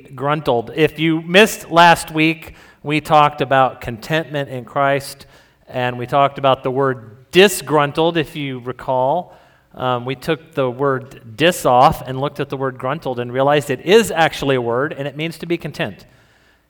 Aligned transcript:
gruntled. 0.00 0.72
If 0.74 0.98
you 0.98 1.22
missed 1.22 1.70
last 1.70 2.10
week, 2.10 2.54
we 2.82 3.00
talked 3.00 3.40
about 3.40 3.80
contentment 3.80 4.48
in 4.48 4.64
Christ, 4.64 5.26
and 5.68 5.98
we 5.98 6.06
talked 6.06 6.38
about 6.38 6.62
the 6.62 6.70
word 6.70 7.30
disgruntled, 7.30 8.16
if 8.16 8.36
you 8.36 8.60
recall. 8.60 9.36
Um, 9.74 10.04
we 10.04 10.16
took 10.16 10.52
the 10.52 10.68
word 10.68 11.36
dis 11.36 11.64
off 11.64 12.02
and 12.06 12.20
looked 12.20 12.40
at 12.40 12.48
the 12.48 12.56
word 12.56 12.78
gruntled 12.78 13.20
and 13.20 13.32
realized 13.32 13.70
it 13.70 13.80
is 13.80 14.10
actually 14.10 14.56
a 14.56 14.60
word, 14.60 14.92
and 14.92 15.06
it 15.06 15.16
means 15.16 15.38
to 15.38 15.46
be 15.46 15.56
content. 15.56 16.06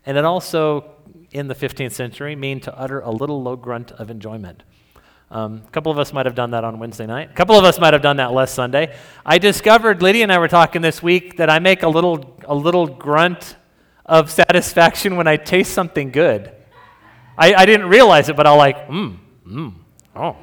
And 0.04 0.18
it 0.18 0.24
also, 0.24 0.92
in 1.32 1.48
the 1.48 1.54
15th 1.54 1.92
century, 1.92 2.36
mean 2.36 2.60
to 2.60 2.78
utter 2.78 3.00
a 3.00 3.10
little 3.10 3.42
low 3.42 3.56
grunt 3.56 3.92
of 3.92 4.10
enjoyment. 4.10 4.62
Um, 5.32 5.62
a 5.64 5.70
couple 5.70 5.92
of 5.92 5.98
us 5.98 6.12
might 6.12 6.26
have 6.26 6.34
done 6.34 6.50
that 6.50 6.64
on 6.64 6.80
Wednesday 6.80 7.06
night. 7.06 7.30
A 7.30 7.34
couple 7.34 7.56
of 7.56 7.64
us 7.64 7.78
might 7.78 7.92
have 7.92 8.02
done 8.02 8.16
that 8.16 8.32
last 8.32 8.52
Sunday. 8.52 8.96
I 9.24 9.38
discovered, 9.38 10.02
Lydia 10.02 10.24
and 10.24 10.32
I 10.32 10.38
were 10.38 10.48
talking 10.48 10.82
this 10.82 11.00
week, 11.00 11.36
that 11.36 11.48
I 11.48 11.60
make 11.60 11.84
a 11.84 11.88
little, 11.88 12.36
a 12.46 12.54
little 12.54 12.88
grunt 12.88 13.56
of 14.04 14.28
satisfaction 14.28 15.14
when 15.14 15.28
I 15.28 15.36
taste 15.36 15.72
something 15.72 16.10
good. 16.10 16.50
I, 17.38 17.54
I 17.54 17.64
didn't 17.64 17.86
realize 17.86 18.28
it, 18.28 18.34
but 18.34 18.48
I'll 18.48 18.56
like, 18.56 18.88
mmm, 18.88 19.18
mmm, 19.46 19.74
oh. 20.16 20.36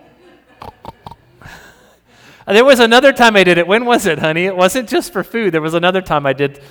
there 2.48 2.63
was 2.63 2.80
another 2.80 3.12
time 3.12 3.35
I 3.35 3.44
did 3.44 3.58
it. 3.58 3.68
When 3.68 3.84
was 3.84 4.05
it, 4.05 4.20
honey? 4.20 4.46
It 4.46 4.55
wasn't 4.55 4.88
just 4.88 5.12
for 5.12 5.22
food. 5.22 5.54
There 5.54 5.62
was 5.62 5.74
another 5.74 6.02
time 6.02 6.26
I 6.26 6.32
did. 6.32 6.62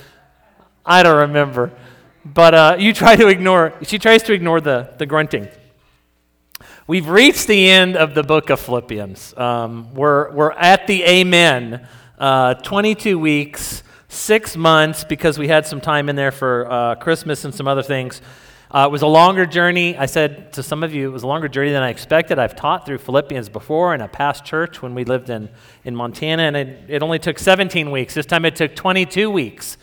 I 0.83 1.03
don't 1.03 1.19
remember. 1.19 1.71
But 2.25 2.53
uh, 2.55 2.75
you 2.79 2.93
try 2.93 3.15
to 3.15 3.27
ignore, 3.27 3.75
she 3.83 3.99
tries 3.99 4.23
to 4.23 4.33
ignore 4.33 4.59
the, 4.59 4.91
the 4.97 5.05
grunting. 5.05 5.49
We've 6.89 7.09
reached 7.09 7.47
the 7.47 7.69
end 7.69 7.97
of 7.97 8.15
the 8.15 8.23
book 8.23 8.49
of 8.49 8.61
Philippians. 8.61 9.35
Um, 9.35 9.93
we're, 9.93 10.31
we're 10.31 10.53
at 10.53 10.87
the 10.87 11.03
Amen. 11.03 11.85
Uh, 12.17 12.53
22 12.53 13.19
weeks, 13.19 13.83
six 14.07 14.55
months, 14.55 15.03
because 15.03 15.37
we 15.37 15.49
had 15.49 15.65
some 15.65 15.81
time 15.81 16.07
in 16.07 16.15
there 16.15 16.31
for 16.31 16.71
uh, 16.71 16.95
Christmas 16.95 17.43
and 17.43 17.53
some 17.53 17.67
other 17.67 17.83
things. 17.83 18.21
Uh, 18.71 18.85
it 18.87 18.91
was 18.93 19.01
a 19.01 19.07
longer 19.07 19.45
journey. 19.45 19.97
I 19.97 20.05
said 20.05 20.53
to 20.53 20.63
some 20.63 20.81
of 20.81 20.95
you, 20.95 21.09
it 21.09 21.11
was 21.11 21.23
a 21.23 21.27
longer 21.27 21.49
journey 21.49 21.73
than 21.73 21.83
I 21.83 21.89
expected. 21.89 22.39
I've 22.39 22.55
taught 22.55 22.85
through 22.85 22.99
Philippians 22.99 23.49
before 23.49 23.93
in 23.93 23.99
a 23.99 24.07
past 24.07 24.45
church 24.45 24.81
when 24.81 24.95
we 24.95 25.03
lived 25.03 25.29
in, 25.29 25.49
in 25.83 25.93
Montana, 25.93 26.43
and 26.43 26.55
it, 26.55 26.85
it 26.87 27.03
only 27.03 27.19
took 27.19 27.37
17 27.37 27.91
weeks. 27.91 28.13
This 28.13 28.25
time 28.25 28.45
it 28.45 28.55
took 28.55 28.77
22 28.77 29.29
weeks 29.29 29.75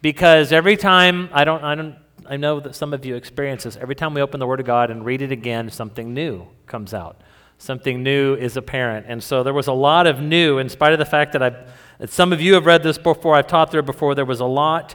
because 0.00 0.52
every 0.52 0.76
time, 0.76 1.28
I 1.32 1.42
don't, 1.42 1.64
I 1.64 1.74
don't 1.74 1.96
I 2.28 2.36
know 2.36 2.60
that 2.60 2.74
some 2.74 2.92
of 2.92 3.04
you 3.04 3.14
experience 3.14 3.64
this. 3.64 3.76
Every 3.76 3.94
time 3.94 4.14
we 4.14 4.20
open 4.20 4.40
the 4.40 4.46
Word 4.46 4.60
of 4.60 4.66
God 4.66 4.90
and 4.90 5.04
read 5.04 5.22
it 5.22 5.32
again, 5.32 5.70
something 5.70 6.12
new 6.12 6.46
comes 6.66 6.92
out. 6.92 7.20
Something 7.58 8.02
new 8.02 8.34
is 8.34 8.56
apparent. 8.56 9.06
And 9.08 9.22
so 9.22 9.42
there 9.42 9.54
was 9.54 9.66
a 9.66 9.72
lot 9.72 10.06
of 10.06 10.20
new, 10.20 10.58
in 10.58 10.68
spite 10.68 10.92
of 10.92 10.98
the 10.98 11.04
fact 11.04 11.32
that, 11.32 11.42
I've, 11.42 11.56
that 11.98 12.10
some 12.10 12.32
of 12.32 12.40
you 12.40 12.54
have 12.54 12.66
read 12.66 12.82
this 12.82 12.98
before, 12.98 13.34
I've 13.34 13.46
taught 13.46 13.70
there 13.70 13.82
before, 13.82 14.14
there 14.14 14.24
was 14.24 14.40
a 14.40 14.46
lot 14.46 14.94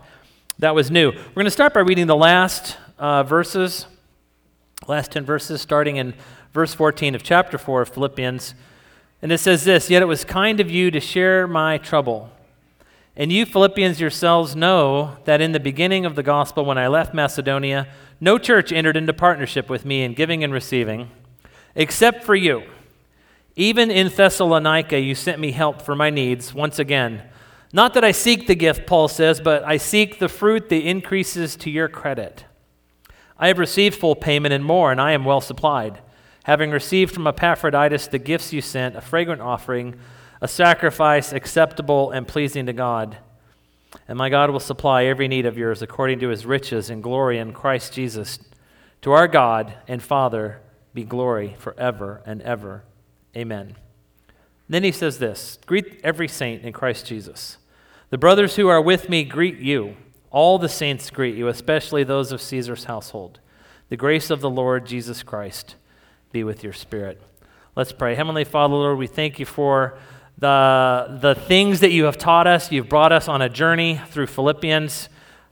that 0.59 0.76
was 0.76 0.92
new. 0.92 1.12
We're 1.12 1.34
going 1.34 1.46
to 1.46 1.52
start 1.52 1.74
by 1.74 1.80
reading 1.80 2.08
the 2.08 2.16
last 2.16 2.78
uh, 3.00 3.24
verses, 3.24 3.88
last 4.88 5.12
10 5.12 5.26
verses, 5.26 5.62
starting 5.62 5.96
in 5.96 6.14
verse 6.54 6.74
14 6.74 7.16
of 7.16 7.24
chapter 7.24 7.58
4 7.58 7.82
of 7.82 7.90
Philippians. 7.90 8.54
And 9.22 9.32
it 9.32 9.40
says 9.40 9.64
this 9.64 9.90
Yet 9.90 10.02
it 10.02 10.06
was 10.06 10.24
kind 10.24 10.59
of 10.59 10.70
you 10.70 10.92
to 10.92 11.00
share 11.00 11.48
my 11.48 11.78
trouble. 11.78 12.30
And 13.16 13.31
you 13.31 13.45
Philippians 13.45 14.00
yourselves 14.00 14.56
know 14.56 15.17
that 15.26 15.42
in 15.42 15.52
the 15.52 15.59
beginning 15.59 16.06
of 16.06 16.16
the 16.16 16.23
gospel, 16.23 16.64
when 16.64 16.78
I 16.78 16.88
left 16.88 17.14
Macedonia, 17.14 17.88
no 18.22 18.38
church 18.38 18.72
entered 18.72 18.95
into 18.95 19.14
partnership 19.14 19.70
with 19.70 19.86
me 19.86 20.03
in 20.03 20.14
giving 20.14 20.44
and 20.44 20.53
receiving, 20.53 21.09
except 21.76 22.23
for 22.23 22.36
you. 22.36 22.64
Even 23.58 23.92
in 23.92 24.08
Thessalonica, 24.08 24.98
you 25.00 25.14
sent 25.14 25.40
me 25.40 25.52
help 25.52 25.81
for 25.81 25.94
my 25.94 26.09
needs 26.09 26.53
once 26.53 26.80
again. 26.80 27.23
Not 27.73 27.94
that 27.95 28.03
I 28.06 28.12
seek 28.12 28.48
the 28.48 28.56
gift, 28.56 28.88
Paul 28.88 29.09
says, 29.09 29.42
but 29.42 29.64
I 29.64 29.75
seek 29.78 30.20
the 30.20 30.30
fruit 30.30 30.70
that 30.70 30.88
increases 30.88 31.58
to 31.58 31.70
your 31.70 31.90
credit. 31.90 32.46
I 33.38 33.48
have 33.48 33.59
received 33.59 34.00
full 34.00 34.16
payment 34.16 34.53
and 34.53 34.64
more, 34.64 34.92
and 34.92 35.02
I 35.02 35.12
am 35.12 35.25
well 35.25 35.42
supplied, 35.42 36.00
having 36.44 36.72
received 36.72 37.14
from 37.14 37.28
Epaphroditus 37.28 38.08
the 38.08 38.20
gifts 38.20 38.53
you 38.53 38.62
sent, 38.62 38.96
a 38.96 39.02
fragrant 39.02 39.41
offering 39.41 40.00
a 40.41 40.47
sacrifice 40.47 41.31
acceptable 41.31 42.12
and 42.12 42.28
pleasing 42.28 42.66
to 42.66 42.74
God. 42.74 43.18
And 44.07 44.18
my 44.18 44.29
God 44.29 44.50
will 44.50 44.59
supply 44.59 45.06
every 45.06 45.28
need 45.28 45.46
of 45.46 45.57
yours 45.57 45.81
according 45.81 46.19
to 46.19 46.29
his 46.29 46.46
riches 46.46 46.90
and 46.90 47.03
glory 47.03 47.38
in 47.38 47.53
Christ 47.53 47.94
Jesus. 47.94 48.40
To 49.03 49.12
our 49.12 49.28
God 49.28 49.75
and 49.88 50.01
Father 50.01 50.59
be 50.94 51.03
glory 51.03 51.56
forever 51.59 52.22
and 52.25 52.41
ever. 52.41 52.84
Amen. 53.35 53.75
Then 54.68 54.84
he 54.84 54.91
says 54.91 55.19
this 55.19 55.59
Greet 55.66 56.00
every 56.03 56.28
saint 56.28 56.63
in 56.63 56.74
Christ 56.74 57.06
Jesus. 57.06 57.57
The 58.09 58.18
brothers 58.18 58.56
who 58.56 58.68
are 58.68 58.81
with 58.81 59.09
me 59.09 59.24
greet 59.24 59.57
you. 59.57 59.96
All 60.31 60.57
the 60.57 60.69
saints 60.69 61.09
greet 61.09 61.35
you, 61.35 61.47
especially 61.50 62.03
those 62.03 62.31
of 62.31 62.41
Caesar's 62.41 62.85
household. 62.85 63.40
The 63.90 63.97
grace 63.97 64.30
of 64.30 64.40
the 64.40 64.50
Lord 64.50 64.85
Jesus 64.85 65.24
Christ 65.24 65.75
be 66.31 66.44
with 66.44 66.63
your 66.63 66.74
spirit. 66.74 67.22
Let's 67.75 67.91
pray. 67.91 68.16
Heavenly 68.16 68.46
Father, 68.46 68.74
Lord, 68.74 68.97
we 68.97 69.07
thank 69.07 69.40
you 69.40 69.46
for 69.46 69.97
the, 70.41 71.19
the 71.22 71.35
things 71.35 71.81
that 71.81 71.91
you 71.91 72.06
have 72.06 72.18
taught 72.18 72.47
us. 72.47 72.72
You've 72.72 72.90
brought 72.90 73.12
us 73.12 73.28
on 73.28 73.44
a 73.44 73.47
journey 73.47 74.02
through 74.07 74.25
Philippians, 74.25 75.07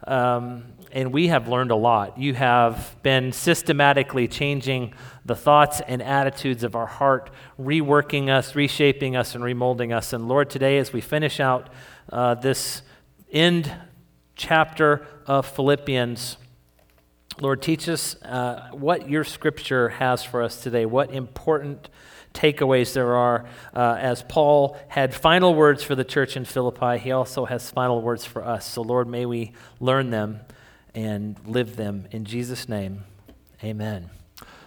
um, 0.07 0.63
and 0.91 1.13
we 1.13 1.27
have 1.27 1.47
learned 1.47 1.69
a 1.69 1.75
lot. 1.75 2.17
You 2.17 2.33
have 2.33 2.95
been 3.03 3.31
systematically 3.31 4.28
changing 4.28 4.95
the 5.23 5.35
thoughts 5.35 5.79
and 5.88 6.01
attitudes 6.01 6.63
of 6.63 6.75
our 6.75 6.88
heart, 6.88 7.29
reworking 7.61 8.29
us, 8.29 8.55
reshaping 8.55 9.16
us, 9.16 9.35
and 9.35 9.44
remolding 9.44 9.95
us. 9.95 10.11
And 10.11 10.28
Lord, 10.28 10.49
today, 10.49 10.79
as 10.79 10.91
we 10.91 11.01
finish 11.01 11.39
out 11.39 11.69
uh, 12.11 12.33
this 12.33 12.81
end 13.31 13.72
chapter 14.35 15.05
of 15.28 15.45
Philippians, 15.45 16.38
Lord, 17.39 17.61
teach 17.61 17.88
us 17.88 18.19
uh, 18.23 18.69
what 18.72 19.07
your 19.07 19.23
scripture 19.23 19.89
has 19.89 20.23
for 20.23 20.41
us 20.41 20.63
today, 20.63 20.88
what 20.88 21.13
important 21.13 21.89
takeaways 22.34 22.94
there 22.94 23.16
are. 23.16 23.45
Uh, 23.73 23.97
as 24.00 24.23
Paul 24.23 24.78
had 24.88 25.13
final 25.13 25.53
words 25.53 25.84
for 25.84 25.95
the 25.95 26.03
church 26.03 26.38
in 26.38 26.45
Philippi, 26.45 26.97
he 26.97 27.12
also 27.12 27.45
has 27.45 27.69
final 27.69 28.01
words 28.01 28.25
for 28.25 28.44
us. 28.44 28.66
So, 28.66 28.81
Lord, 28.81 29.07
may 29.07 29.25
we 29.25 29.53
learn 29.79 30.09
them 30.09 30.41
and 30.94 31.38
live 31.45 31.75
them. 31.75 32.07
In 32.12 32.25
Jesus' 32.25 32.67
name, 32.69 33.03
amen. 33.63 34.09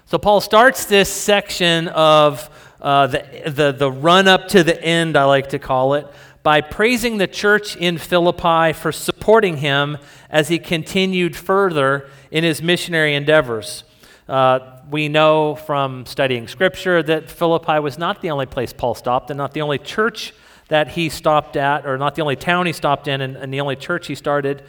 So, 0.07 0.19
Paul 0.19 0.41
starts 0.41 0.85
this 0.85 1.11
section 1.11 1.89
of 1.89 2.51
uh, 2.81 3.07
the, 3.07 3.43
the, 3.47 3.73
the 3.73 3.91
run 3.91 4.29
up 4.29 4.49
to 4.49 4.65
the 4.65 4.83
end, 4.83 5.17
I 5.17 5.25
like 5.25 5.51
to 5.51 5.59
call 5.59 5.95
it, 5.95 6.07
by 6.43 6.61
praising 6.61 7.19
the 7.19 7.29
church 7.29 7.77
in 7.77 7.99
Philippi 7.99 8.73
for 8.73 8.91
supporting 8.91 9.59
him 9.59 9.99
as 10.29 10.49
he 10.49 10.59
continued 10.59 11.37
further 11.37 12.09
in 12.33 12.43
his 12.43 12.61
missionary 12.61 13.15
endeavors. 13.15 13.85
Uh, 14.29 14.72
we 14.91 15.09
know 15.09 15.55
from 15.55 16.07
studying 16.07 16.49
Scripture 16.49 17.03
that 17.03 17.31
Philippi 17.31 17.79
was 17.79 17.99
not 17.99 18.23
the 18.23 18.31
only 18.31 18.47
place 18.47 18.73
Paul 18.73 18.95
stopped 18.95 19.31
and 19.31 19.39
not 19.39 19.53
the 19.53 19.63
only 19.63 19.79
church 19.79 20.33
that 20.69 20.89
he 20.89 21.09
stopped 21.09 21.57
at, 21.57 21.87
or 21.87 21.99
not 21.99 22.15
the 22.15 22.23
only 22.23 22.37
town 22.37 22.67
he 22.67 22.73
stopped 22.73 23.09
in 23.09 23.21
and, 23.21 23.37
and 23.37 23.53
the 23.53 23.61
only 23.61 23.77
church 23.77 24.07
he 24.07 24.15
started. 24.15 24.63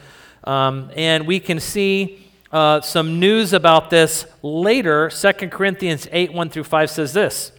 Um, 0.44 0.90
and 0.96 1.26
we 1.26 1.40
can 1.40 1.60
see 1.60 2.30
uh, 2.52 2.80
some 2.80 3.18
news 3.18 3.52
about 3.52 3.90
this 3.90 4.26
later. 4.42 5.10
2 5.10 5.32
Corinthians 5.48 6.06
8 6.12 6.32
1 6.32 6.50
through 6.50 6.64
5 6.64 6.90
says 6.90 7.12
this. 7.12 7.52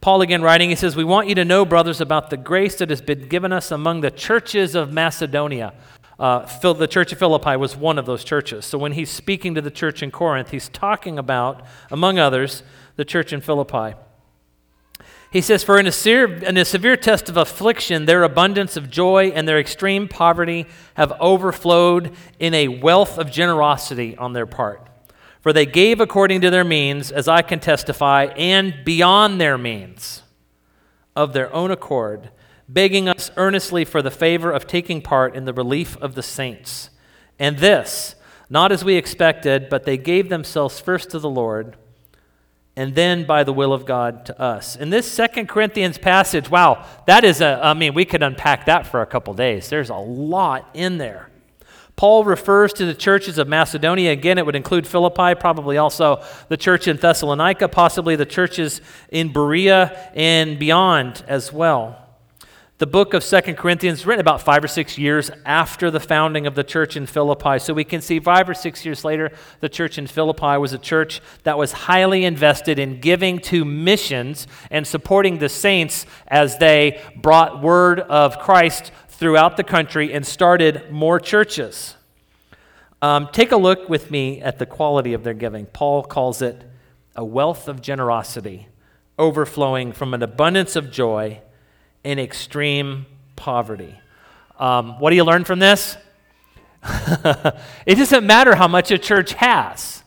Paul 0.00 0.20
again 0.20 0.42
writing, 0.42 0.70
he 0.70 0.76
says, 0.76 0.94
We 0.94 1.04
want 1.04 1.28
you 1.28 1.34
to 1.36 1.44
know, 1.44 1.64
brothers, 1.64 2.00
about 2.00 2.30
the 2.30 2.36
grace 2.36 2.76
that 2.76 2.90
has 2.90 3.00
been 3.00 3.28
given 3.28 3.52
us 3.52 3.70
among 3.70 4.02
the 4.02 4.10
churches 4.10 4.74
of 4.74 4.92
Macedonia. 4.92 5.72
Uh, 6.18 6.72
the 6.72 6.88
church 6.88 7.12
of 7.12 7.18
Philippi 7.18 7.56
was 7.56 7.76
one 7.76 7.98
of 7.98 8.06
those 8.06 8.24
churches. 8.24 8.64
So 8.64 8.78
when 8.78 8.92
he's 8.92 9.10
speaking 9.10 9.54
to 9.54 9.60
the 9.60 9.70
church 9.70 10.02
in 10.02 10.10
Corinth, 10.10 10.50
he's 10.50 10.68
talking 10.68 11.18
about, 11.18 11.62
among 11.90 12.18
others, 12.18 12.62
the 12.96 13.04
church 13.04 13.32
in 13.32 13.40
Philippi. 13.42 13.94
He 15.30 15.42
says, 15.42 15.62
For 15.62 15.78
in 15.78 15.86
a, 15.86 16.48
in 16.48 16.56
a 16.56 16.64
severe 16.64 16.96
test 16.96 17.28
of 17.28 17.36
affliction, 17.36 18.06
their 18.06 18.22
abundance 18.22 18.76
of 18.78 18.88
joy 18.88 19.28
and 19.34 19.46
their 19.46 19.58
extreme 19.58 20.08
poverty 20.08 20.66
have 20.94 21.12
overflowed 21.20 22.12
in 22.38 22.54
a 22.54 22.68
wealth 22.68 23.18
of 23.18 23.30
generosity 23.30 24.16
on 24.16 24.32
their 24.32 24.46
part. 24.46 24.88
For 25.42 25.52
they 25.52 25.66
gave 25.66 26.00
according 26.00 26.40
to 26.40 26.50
their 26.50 26.64
means, 26.64 27.12
as 27.12 27.28
I 27.28 27.42
can 27.42 27.60
testify, 27.60 28.24
and 28.36 28.74
beyond 28.84 29.38
their 29.40 29.58
means, 29.58 30.22
of 31.14 31.34
their 31.34 31.52
own 31.52 31.70
accord 31.70 32.30
begging 32.68 33.08
us 33.08 33.30
earnestly 33.36 33.84
for 33.84 34.02
the 34.02 34.10
favor 34.10 34.50
of 34.50 34.66
taking 34.66 35.00
part 35.00 35.34
in 35.34 35.44
the 35.44 35.52
relief 35.52 35.96
of 35.98 36.14
the 36.14 36.22
saints. 36.22 36.90
And 37.38 37.58
this, 37.58 38.14
not 38.48 38.72
as 38.72 38.84
we 38.84 38.96
expected, 38.96 39.68
but 39.68 39.84
they 39.84 39.96
gave 39.96 40.28
themselves 40.28 40.80
first 40.80 41.10
to 41.10 41.18
the 41.18 41.30
Lord 41.30 41.76
and 42.76 42.94
then 42.94 43.24
by 43.24 43.42
the 43.42 43.54
will 43.54 43.72
of 43.72 43.86
God 43.86 44.26
to 44.26 44.38
us. 44.40 44.76
In 44.76 44.90
this 44.90 45.10
Second 45.10 45.48
Corinthians 45.48 45.96
passage, 45.96 46.50
wow, 46.50 46.84
that 47.06 47.24
is 47.24 47.40
a, 47.40 47.58
I 47.62 47.72
mean, 47.72 47.94
we 47.94 48.04
could 48.04 48.22
unpack 48.22 48.66
that 48.66 48.86
for 48.86 49.00
a 49.00 49.06
couple 49.06 49.32
days. 49.32 49.70
There's 49.70 49.88
a 49.88 49.96
lot 49.96 50.68
in 50.74 50.98
there. 50.98 51.30
Paul 51.96 52.24
refers 52.24 52.74
to 52.74 52.84
the 52.84 52.92
churches 52.92 53.38
of 53.38 53.48
Macedonia. 53.48 54.12
Again, 54.12 54.36
it 54.36 54.44
would 54.44 54.54
include 54.54 54.86
Philippi, 54.86 55.34
probably 55.34 55.78
also 55.78 56.22
the 56.48 56.58
church 56.58 56.86
in 56.86 56.98
Thessalonica, 56.98 57.68
possibly 57.68 58.16
the 58.16 58.26
churches 58.26 58.82
in 59.08 59.32
Berea 59.32 60.10
and 60.14 60.58
beyond 60.58 61.24
as 61.26 61.50
well. 61.54 62.05
The 62.78 62.86
book 62.86 63.14
of 63.14 63.24
Second 63.24 63.56
Corinthians 63.56 64.04
written 64.04 64.20
about 64.20 64.42
five 64.42 64.62
or 64.62 64.68
six 64.68 64.98
years 64.98 65.30
after 65.46 65.90
the 65.90 65.98
founding 65.98 66.46
of 66.46 66.54
the 66.54 66.62
church 66.62 66.94
in 66.94 67.06
Philippi. 67.06 67.58
So 67.58 67.72
we 67.72 67.84
can 67.84 68.02
see 68.02 68.20
five 68.20 68.50
or 68.50 68.54
six 68.54 68.84
years 68.84 69.02
later, 69.02 69.32
the 69.60 69.70
church 69.70 69.96
in 69.96 70.06
Philippi 70.06 70.58
was 70.58 70.74
a 70.74 70.78
church 70.78 71.22
that 71.44 71.56
was 71.56 71.72
highly 71.72 72.26
invested 72.26 72.78
in 72.78 73.00
giving 73.00 73.38
to 73.38 73.64
missions 73.64 74.46
and 74.70 74.86
supporting 74.86 75.38
the 75.38 75.48
saints 75.48 76.04
as 76.28 76.58
they 76.58 77.00
brought 77.16 77.62
word 77.62 78.00
of 78.00 78.38
Christ 78.40 78.92
throughout 79.08 79.56
the 79.56 79.64
country 79.64 80.12
and 80.12 80.26
started 80.26 80.90
more 80.90 81.18
churches. 81.18 81.94
Um, 83.00 83.30
take 83.32 83.52
a 83.52 83.56
look 83.56 83.88
with 83.88 84.10
me 84.10 84.42
at 84.42 84.58
the 84.58 84.66
quality 84.66 85.14
of 85.14 85.24
their 85.24 85.32
giving. 85.32 85.64
Paul 85.64 86.02
calls 86.02 86.42
it 86.42 86.62
a 87.14 87.24
wealth 87.24 87.68
of 87.68 87.80
generosity, 87.80 88.68
overflowing 89.18 89.92
from 89.92 90.12
an 90.12 90.22
abundance 90.22 90.76
of 90.76 90.90
joy 90.90 91.40
in 92.06 92.20
extreme 92.20 93.04
poverty. 93.34 93.98
Um, 94.60 95.00
what 95.00 95.10
do 95.10 95.16
you 95.16 95.24
learn 95.24 95.44
from 95.44 95.58
this? 95.58 95.96
it 97.84 97.96
doesn't 97.96 98.24
matter 98.24 98.54
how 98.54 98.68
much 98.68 98.92
a 98.92 98.98
church 98.98 99.32
has. 99.34 100.04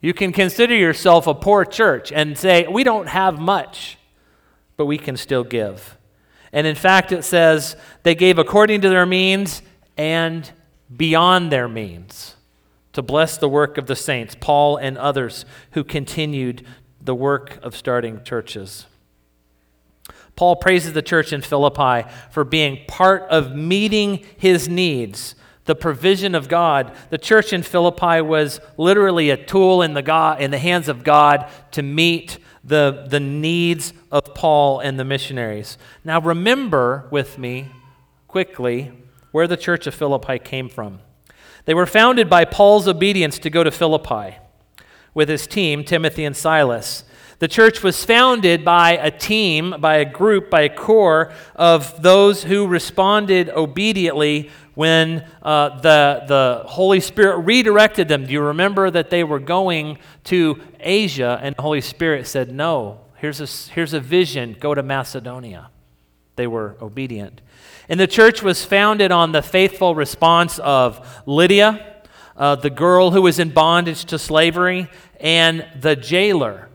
You 0.00 0.14
can 0.14 0.32
consider 0.32 0.74
yourself 0.74 1.26
a 1.26 1.34
poor 1.34 1.66
church 1.66 2.10
and 2.10 2.36
say, 2.36 2.66
we 2.66 2.82
don't 2.82 3.08
have 3.08 3.38
much, 3.38 3.98
but 4.78 4.86
we 4.86 4.96
can 4.96 5.18
still 5.18 5.44
give. 5.44 5.98
And 6.50 6.66
in 6.66 6.74
fact, 6.74 7.12
it 7.12 7.24
says 7.24 7.76
they 8.02 8.14
gave 8.14 8.38
according 8.38 8.80
to 8.80 8.88
their 8.88 9.04
means 9.04 9.60
and 9.98 10.50
beyond 10.96 11.52
their 11.52 11.68
means 11.68 12.36
to 12.94 13.02
bless 13.02 13.36
the 13.36 13.50
work 13.50 13.76
of 13.76 13.86
the 13.86 13.94
saints, 13.94 14.34
Paul 14.40 14.78
and 14.78 14.96
others 14.96 15.44
who 15.72 15.84
continued 15.84 16.66
the 17.02 17.14
work 17.14 17.58
of 17.62 17.76
starting 17.76 18.24
churches. 18.24 18.86
Paul 20.40 20.56
praises 20.56 20.94
the 20.94 21.02
church 21.02 21.34
in 21.34 21.42
Philippi 21.42 22.08
for 22.30 22.44
being 22.44 22.78
part 22.88 23.24
of 23.24 23.54
meeting 23.54 24.24
his 24.38 24.70
needs, 24.70 25.34
the 25.66 25.74
provision 25.74 26.34
of 26.34 26.48
God. 26.48 26.92
The 27.10 27.18
church 27.18 27.52
in 27.52 27.62
Philippi 27.62 28.22
was 28.22 28.58
literally 28.78 29.28
a 29.28 29.36
tool 29.36 29.82
in 29.82 29.92
the, 29.92 30.00
God, 30.00 30.40
in 30.40 30.50
the 30.50 30.56
hands 30.56 30.88
of 30.88 31.04
God 31.04 31.46
to 31.72 31.82
meet 31.82 32.38
the, 32.64 33.04
the 33.06 33.20
needs 33.20 33.92
of 34.10 34.34
Paul 34.34 34.80
and 34.80 34.98
the 34.98 35.04
missionaries. 35.04 35.76
Now, 36.04 36.22
remember 36.22 37.06
with 37.10 37.36
me 37.36 37.68
quickly 38.26 38.92
where 39.32 39.46
the 39.46 39.58
church 39.58 39.86
of 39.86 39.94
Philippi 39.94 40.38
came 40.38 40.70
from. 40.70 41.00
They 41.66 41.74
were 41.74 41.84
founded 41.84 42.30
by 42.30 42.46
Paul's 42.46 42.88
obedience 42.88 43.38
to 43.40 43.50
go 43.50 43.62
to 43.62 43.70
Philippi 43.70 44.38
with 45.12 45.28
his 45.28 45.46
team, 45.46 45.84
Timothy 45.84 46.24
and 46.24 46.34
Silas. 46.34 47.04
The 47.40 47.48
church 47.48 47.82
was 47.82 48.04
founded 48.04 48.66
by 48.66 48.98
a 48.98 49.10
team, 49.10 49.74
by 49.80 49.96
a 49.96 50.04
group, 50.04 50.50
by 50.50 50.60
a 50.60 50.68
core 50.68 51.32
of 51.56 52.02
those 52.02 52.44
who 52.44 52.66
responded 52.66 53.48
obediently 53.48 54.50
when 54.74 55.26
uh, 55.42 55.80
the, 55.80 56.22
the 56.28 56.62
Holy 56.66 57.00
Spirit 57.00 57.38
redirected 57.38 58.08
them. 58.08 58.26
Do 58.26 58.32
you 58.34 58.42
remember 58.42 58.90
that 58.90 59.08
they 59.08 59.24
were 59.24 59.38
going 59.38 59.96
to 60.24 60.60
Asia 60.80 61.40
and 61.42 61.56
the 61.56 61.62
Holy 61.62 61.80
Spirit 61.80 62.26
said, 62.26 62.52
No, 62.52 63.00
here's 63.16 63.40
a, 63.40 63.72
here's 63.72 63.94
a 63.94 64.00
vision, 64.00 64.54
go 64.60 64.74
to 64.74 64.82
Macedonia? 64.82 65.70
They 66.36 66.46
were 66.46 66.76
obedient. 66.82 67.40
And 67.88 67.98
the 67.98 68.06
church 68.06 68.42
was 68.42 68.66
founded 68.66 69.12
on 69.12 69.32
the 69.32 69.40
faithful 69.40 69.94
response 69.94 70.58
of 70.58 71.22
Lydia, 71.24 72.02
uh, 72.36 72.56
the 72.56 72.68
girl 72.68 73.12
who 73.12 73.22
was 73.22 73.38
in 73.38 73.48
bondage 73.48 74.04
to 74.06 74.18
slavery, 74.18 74.90
and 75.18 75.66
the 75.80 75.96
jailer 75.96 76.69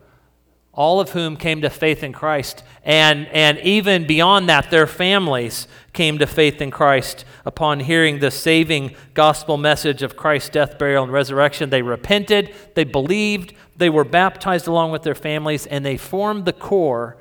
all 0.76 1.00
of 1.00 1.12
whom 1.12 1.38
came 1.38 1.62
to 1.62 1.70
faith 1.70 2.04
in 2.04 2.12
Christ. 2.12 2.64
And, 2.84 3.28
and 3.30 3.58
even 3.60 4.06
beyond 4.06 4.50
that, 4.50 4.70
their 4.70 4.86
families 4.86 5.68
came 5.94 6.20
to 6.20 6.28
faith 6.28 6.62
in 6.62 6.70
Christ 6.70 7.24
upon 7.46 7.80
hearing 7.80 8.20
the 8.20 8.30
saving 8.30 8.96
gospel 9.14 9.56
message 9.58 10.04
of 10.04 10.18
Christ's 10.18 10.50
death, 10.50 10.78
burial, 10.78 11.04
and 11.04 11.14
resurrection. 11.14 11.70
They 11.70 11.82
repented, 11.82 12.54
they 12.76 12.84
believed, 12.84 13.54
they 13.78 13.90
were 13.90 14.04
baptized 14.04 14.68
along 14.68 14.92
with 14.92 15.04
their 15.04 15.16
families, 15.16 15.66
and 15.66 15.86
they 15.86 15.98
formed 15.98 16.46
the 16.46 16.54
core 16.54 17.18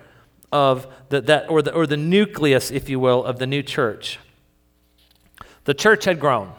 of 0.52 0.86
the, 1.08 1.20
that, 1.22 1.48
or 1.48 1.62
the, 1.62 1.72
or 1.72 1.86
the 1.86 1.96
nucleus, 1.96 2.70
if 2.70 2.88
you 2.88 2.98
will, 2.98 3.24
of 3.24 3.38
the 3.38 3.46
new 3.46 3.62
church. 3.62 4.18
The 5.64 5.74
church 5.74 6.04
had 6.04 6.20
grown. 6.20 6.52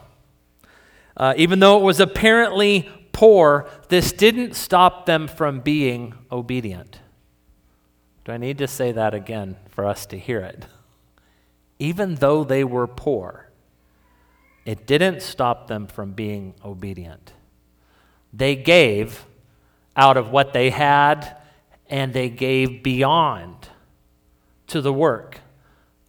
Uh, 1.18 1.34
even 1.38 1.60
though 1.60 1.78
it 1.78 1.84
was 1.84 2.00
apparently 2.00 2.90
poor, 3.16 3.66
this 3.88 4.12
didn't 4.12 4.58
stop 4.58 5.06
them 5.06 5.26
from 5.26 5.62
being 5.62 6.14
obedient. 6.30 7.00
Do 8.26 8.34
I 8.34 8.38
need 8.38 8.58
to 8.58 8.68
say 8.68 8.92
that 8.92 9.14
again 9.14 9.56
for 9.70 9.86
us 9.86 10.06
to 10.08 10.20
hear 10.20 10.42
it? 10.42 10.66
Even 11.80 12.16
though 12.16 12.44
they 12.44 12.66
were 12.66 12.88
poor, 12.88 13.52
it 14.66 14.86
didn't 14.86 15.22
stop 15.22 15.70
them 15.70 15.88
from 15.88 16.12
being 16.12 16.56
obedient. 16.66 17.32
They 18.34 18.54
gave 18.54 19.26
out 19.96 20.18
of 20.18 20.32
what 20.32 20.52
they 20.52 20.72
had, 20.72 21.38
and 21.90 22.12
they 22.12 22.28
gave 22.28 22.84
beyond 22.84 23.70
to 24.68 24.82
the 24.82 24.92
work 24.92 25.40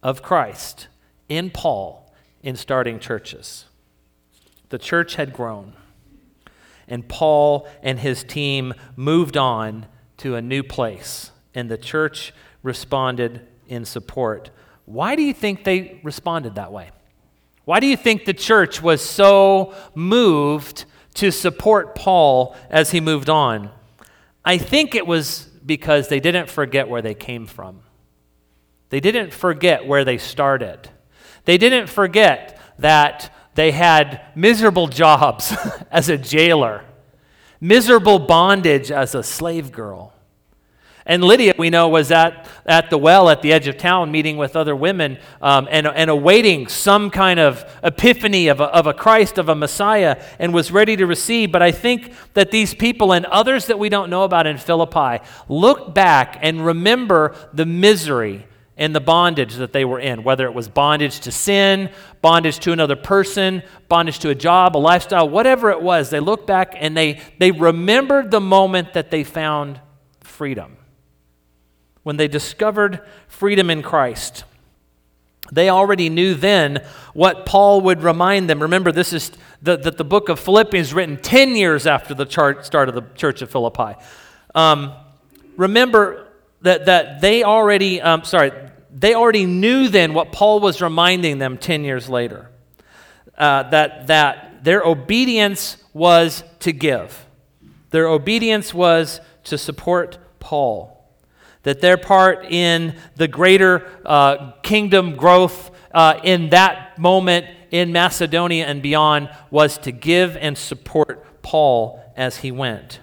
of 0.03 0.21
Christ 0.21 0.89
in 1.29 1.51
Paul 1.51 2.13
in 2.43 2.57
starting 2.57 2.99
churches. 2.99 3.63
The 4.67 4.77
church 4.77 5.15
had 5.15 5.31
grown 5.31 5.71
and 6.87 7.07
Paul 7.07 7.67
and 7.83 7.99
his 7.99 8.23
team 8.23 8.73
moved 8.95 9.37
on 9.37 9.85
to 10.17 10.35
a 10.35 10.41
new 10.41 10.63
place, 10.63 11.31
and 11.53 11.69
the 11.69 11.77
church 11.77 12.33
responded 12.63 13.47
in 13.67 13.85
support. 13.85 14.49
Why 14.85 15.15
do 15.15 15.21
you 15.21 15.33
think 15.33 15.63
they 15.63 15.99
responded 16.03 16.55
that 16.55 16.71
way? 16.71 16.91
Why 17.65 17.79
do 17.81 17.87
you 17.87 17.97
think 17.97 18.23
the 18.23 18.33
church 18.33 18.81
was 18.81 19.01
so 19.01 19.75
moved 19.93 20.85
to 21.15 21.31
support 21.31 21.95
Paul 21.95 22.55
as 22.69 22.91
he 22.91 23.01
moved 23.01 23.29
on? 23.29 23.71
I 24.45 24.57
think 24.57 24.95
it 24.95 25.05
was 25.05 25.49
because 25.65 26.07
they 26.07 26.21
didn't 26.21 26.49
forget 26.49 26.87
where 26.87 27.01
they 27.01 27.13
came 27.13 27.45
from. 27.45 27.81
They 28.89 29.01
didn't 29.01 29.33
forget 29.33 29.85
where 29.85 30.05
they 30.05 30.17
started. 30.17 30.89
They 31.43 31.57
didn't 31.57 31.87
forget 31.87 32.57
that 32.79 33.33
they 33.57 33.71
had 33.71 34.21
miserable 34.35 34.85
jobs 34.85 35.51
as 35.91 36.09
a 36.09 36.17
jailer, 36.17 36.85
miserable 37.59 38.19
bondage 38.19 38.91
as 38.91 39.15
a 39.15 39.23
slave 39.23 39.71
girl. 39.71 40.13
And 41.07 41.23
Lydia, 41.23 41.55
we 41.57 41.71
know, 41.71 41.89
was 41.89 42.11
at, 42.11 42.47
at 42.67 42.91
the 42.91 42.99
well 42.99 43.29
at 43.29 43.41
the 43.41 43.51
edge 43.51 43.67
of 43.67 43.77
town 43.77 44.11
meeting 44.11 44.37
with 44.37 44.55
other 44.55 44.75
women 44.75 45.17
um, 45.41 45.67
and, 45.71 45.87
and 45.87 46.07
awaiting 46.07 46.67
some 46.67 47.09
kind 47.09 47.39
of 47.39 47.65
epiphany 47.81 48.47
of 48.47 48.59
a, 48.59 48.65
of 48.65 48.85
a 48.85 48.93
Christ, 48.93 49.39
of 49.39 49.49
a 49.49 49.55
Messiah, 49.55 50.21
and 50.37 50.53
was 50.53 50.69
ready 50.69 50.95
to 50.95 51.07
receive. 51.07 51.51
But 51.51 51.63
I 51.63 51.71
think 51.71 52.13
that 52.35 52.51
these 52.51 52.75
people 52.75 53.11
and 53.11 53.25
others 53.25 53.65
that 53.65 53.79
we 53.79 53.89
don't 53.89 54.11
know 54.11 54.23
about 54.23 54.45
in 54.45 54.57
Philippi 54.59 55.23
look 55.49 55.95
back 55.95 56.37
and 56.43 56.63
remember 56.63 57.33
the 57.53 57.65
misery 57.65 58.45
and 58.77 58.93
the 58.93 59.01
bondage 59.01 59.55
that 59.55 59.73
they 59.73 59.83
were 59.83 59.99
in, 59.99 60.23
whether 60.23 60.45
it 60.45 60.53
was 60.53 60.69
bondage 60.69 61.19
to 61.21 61.31
sin, 61.31 61.89
bondage 62.21 62.59
to 62.59 62.71
another 62.71 62.95
person, 62.95 63.63
bondage 63.89 64.19
to 64.19 64.29
a 64.29 64.35
job, 64.35 64.77
a 64.77 64.79
lifestyle, 64.79 65.27
whatever 65.27 65.71
it 65.71 65.81
was. 65.81 66.11
They 66.11 66.19
look 66.19 66.45
back 66.45 66.75
and 66.77 66.95
they, 66.95 67.19
they 67.39 67.51
remembered 67.51 68.29
the 68.29 68.39
moment 68.39 68.93
that 68.93 69.09
they 69.09 69.23
found 69.23 69.81
freedom. 70.21 70.77
When 72.03 72.17
they 72.17 72.27
discovered 72.27 73.01
freedom 73.27 73.69
in 73.69 73.81
Christ. 73.81 74.43
They 75.51 75.69
already 75.69 76.09
knew 76.09 76.35
then 76.35 76.83
what 77.13 77.45
Paul 77.45 77.81
would 77.81 78.03
remind 78.03 78.49
them. 78.49 78.61
Remember, 78.61 78.91
this 78.91 79.11
is 79.11 79.31
that 79.61 79.81
the, 79.81 79.91
the, 79.91 80.03
book 80.03 80.29
of 80.29 80.39
Philippians 80.39 80.93
written 80.93 81.17
10 81.17 81.55
years 81.55 81.87
after 81.87 82.13
the 82.13 82.25
chart, 82.25 82.65
start 82.65 82.89
of 82.89 82.95
the 82.95 83.03
church 83.15 83.41
of 83.41 83.49
Philippi. 83.49 83.95
Um, 84.53 84.93
remember 85.55 86.26
that, 86.61 86.85
that 86.85 87.21
they 87.21 87.43
already, 87.43 88.01
um, 88.01 88.23
sorry, 88.23 88.51
they 88.91 89.13
already 89.13 89.45
knew 89.45 89.89
then 89.89 90.13
what 90.13 90.31
Paul 90.31 90.59
was 90.59 90.81
reminding 90.81 91.37
them 91.37 91.57
10 91.57 91.83
years 91.83 92.09
later 92.09 92.49
uh, 93.37 93.69
that, 93.69 94.07
that 94.07 94.63
their 94.63 94.83
obedience 94.83 95.77
was 95.93 96.43
to 96.59 96.71
give, 96.71 97.25
their 97.91 98.07
obedience 98.07 98.73
was 98.73 99.21
to 99.45 99.57
support 99.57 100.17
Paul. 100.39 100.93
That 101.63 101.81
their 101.81 101.97
part 101.97 102.45
in 102.45 102.95
the 103.15 103.27
greater 103.27 103.89
uh, 104.05 104.53
kingdom 104.63 105.15
growth 105.15 105.71
uh, 105.93 106.19
in 106.23 106.49
that 106.49 106.97
moment 106.97 107.45
in 107.71 107.91
Macedonia 107.91 108.65
and 108.65 108.81
beyond 108.81 109.29
was 109.51 109.77
to 109.79 109.91
give 109.91 110.37
and 110.37 110.57
support 110.57 111.41
Paul 111.41 112.01
as 112.15 112.37
he 112.37 112.51
went. 112.51 112.99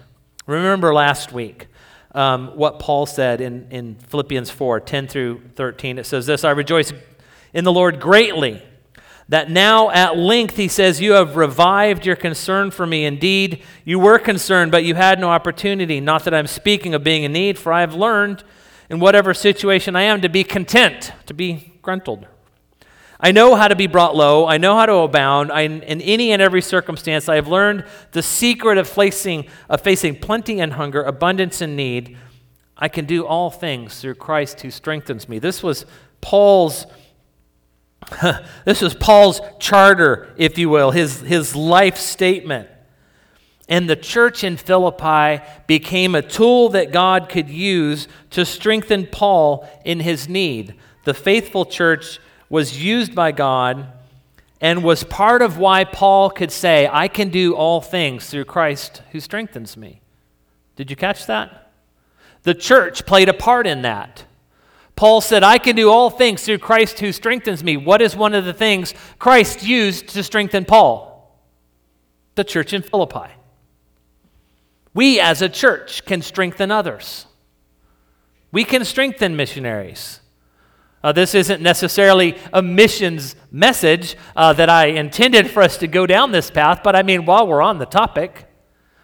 Remember 0.47 0.93
last 0.93 1.31
week, 1.31 1.67
um, 2.15 2.47
what 2.55 2.79
Paul 2.79 3.05
said 3.05 3.41
in, 3.41 3.67
in 3.69 3.95
Philippians 3.95 4.49
4 4.49 4.79
10 4.79 5.07
through 5.07 5.41
13. 5.55 5.99
It 5.99 6.05
says 6.05 6.25
this 6.25 6.43
I 6.43 6.51
rejoice 6.51 6.91
in 7.53 7.63
the 7.63 7.71
Lord 7.71 7.99
greatly 7.99 8.61
that 9.29 9.49
now 9.49 9.89
at 9.89 10.17
length, 10.17 10.55
he 10.55 10.67
says, 10.67 11.01
you 11.01 11.13
have 11.13 11.35
revived 11.35 12.05
your 12.05 12.15
concern 12.15 12.69
for 12.69 12.85
me. 12.85 13.05
Indeed, 13.05 13.63
you 13.83 13.97
were 13.97 14.19
concerned, 14.19 14.71
but 14.71 14.83
you 14.83 14.93
had 14.93 15.19
no 15.19 15.29
opportunity. 15.29 15.99
Not 15.99 16.25
that 16.25 16.33
I'm 16.33 16.47
speaking 16.47 16.93
of 16.93 17.03
being 17.03 17.23
in 17.23 17.33
need, 17.33 17.57
for 17.57 17.73
I 17.73 17.81
have 17.81 17.95
learned 17.95 18.43
in 18.89 18.99
whatever 18.99 19.33
situation 19.33 19.95
I 19.95 20.03
am 20.03 20.21
to 20.21 20.29
be 20.29 20.43
content, 20.43 21.11
to 21.25 21.33
be 21.33 21.73
gruntled. 21.81 22.27
I 23.25 23.31
know 23.31 23.55
how 23.55 23.67
to 23.67 23.75
be 23.75 23.87
brought 23.87 24.15
low. 24.15 24.45
I 24.45 24.59
know 24.59 24.75
how 24.75 24.85
to 24.85 24.97
abound. 24.97 25.51
I, 25.51 25.61
in 25.61 25.99
any 25.99 26.31
and 26.31 26.43
every 26.43 26.61
circumstance, 26.61 27.27
I 27.27 27.33
have 27.37 27.47
learned 27.47 27.85
the 28.11 28.21
secret 28.21 28.77
of 28.77 28.87
facing, 28.87 29.47
of 29.67 29.81
facing 29.81 30.19
plenty 30.19 30.59
and 30.59 30.73
hunger, 30.73 31.01
abundance 31.01 31.59
and 31.59 31.75
need. 31.75 32.19
I 32.77 32.87
can 32.87 33.05
do 33.05 33.25
all 33.25 33.49
things 33.49 33.99
through 33.99 34.13
Christ 34.13 34.61
who 34.61 34.69
strengthens 34.69 35.27
me. 35.27 35.39
This 35.39 35.63
was 35.63 35.87
Paul's. 36.21 36.85
this 38.63 38.81
was 38.81 38.93
Paul's 38.93 39.41
charter, 39.57 40.31
if 40.37 40.59
you 40.59 40.69
will, 40.69 40.91
his, 40.91 41.21
his 41.21 41.55
life 41.55 41.97
statement. 41.97 42.69
And 43.67 43.89
the 43.89 43.95
church 43.95 44.43
in 44.43 44.55
Philippi 44.55 45.43
became 45.65 46.13
a 46.13 46.21
tool 46.21 46.69
that 46.69 46.91
God 46.91 47.29
could 47.29 47.49
use 47.49 48.07
to 48.29 48.45
strengthen 48.45 49.07
Paul 49.07 49.67
in 49.83 50.01
his 50.01 50.29
need. 50.29 50.75
The 51.05 51.15
faithful 51.15 51.65
church 51.65 52.19
was 52.49 52.81
used 52.81 53.15
by 53.15 53.31
God 53.31 53.87
and 54.61 54.83
was 54.83 55.03
part 55.03 55.41
of 55.41 55.57
why 55.57 55.83
Paul 55.83 56.29
could 56.29 56.51
say, 56.51 56.89
I 56.91 57.07
can 57.07 57.29
do 57.29 57.55
all 57.55 57.81
things 57.81 58.29
through 58.29 58.45
Christ 58.45 59.01
who 59.11 59.19
strengthens 59.19 59.75
me. 59.75 60.01
Did 60.75 60.89
you 60.89 60.95
catch 60.95 61.25
that? 61.27 61.71
The 62.43 62.53
church 62.53 63.05
played 63.05 63.29
a 63.29 63.33
part 63.33 63.67
in 63.67 63.81
that. 63.81 64.25
Paul 64.95 65.19
said, 65.19 65.43
I 65.43 65.57
can 65.57 65.75
do 65.75 65.89
all 65.89 66.09
things 66.09 66.43
through 66.43 66.59
Christ 66.59 66.99
who 66.99 67.11
strengthens 67.11 67.63
me. 67.63 67.75
What 67.75 68.01
is 68.01 68.15
one 68.15 68.33
of 68.33 68.45
the 68.45 68.53
things 68.53 68.93
Christ 69.19 69.63
used 69.63 70.09
to 70.09 70.23
strengthen 70.23 70.63
Paul? 70.63 71.37
The 72.35 72.43
church 72.43 72.71
in 72.71 72.81
Philippi. 72.81 73.31
We 74.93 75.19
as 75.19 75.41
a 75.41 75.49
church 75.49 76.05
can 76.05 76.21
strengthen 76.21 76.71
others. 76.71 77.25
We 78.51 78.63
can 78.63 78.85
strengthen 78.85 79.35
missionaries. 79.35 80.21
Uh, 81.05 81.11
this 81.11 81.35
isn't 81.35 81.61
necessarily 81.61 82.35
a 82.51 82.63
missions 82.63 83.35
message 83.51 84.17
uh, 84.35 84.51
that 84.53 84.71
I 84.71 84.87
intended 84.87 85.51
for 85.51 85.61
us 85.61 85.77
to 85.77 85.87
go 85.87 86.07
down 86.07 86.31
this 86.31 86.49
path, 86.49 86.79
but 86.83 86.95
I 86.95 87.03
mean, 87.03 87.25
while 87.25 87.45
we're 87.45 87.61
on 87.61 87.77
the 87.77 87.85
topic, 87.85 88.47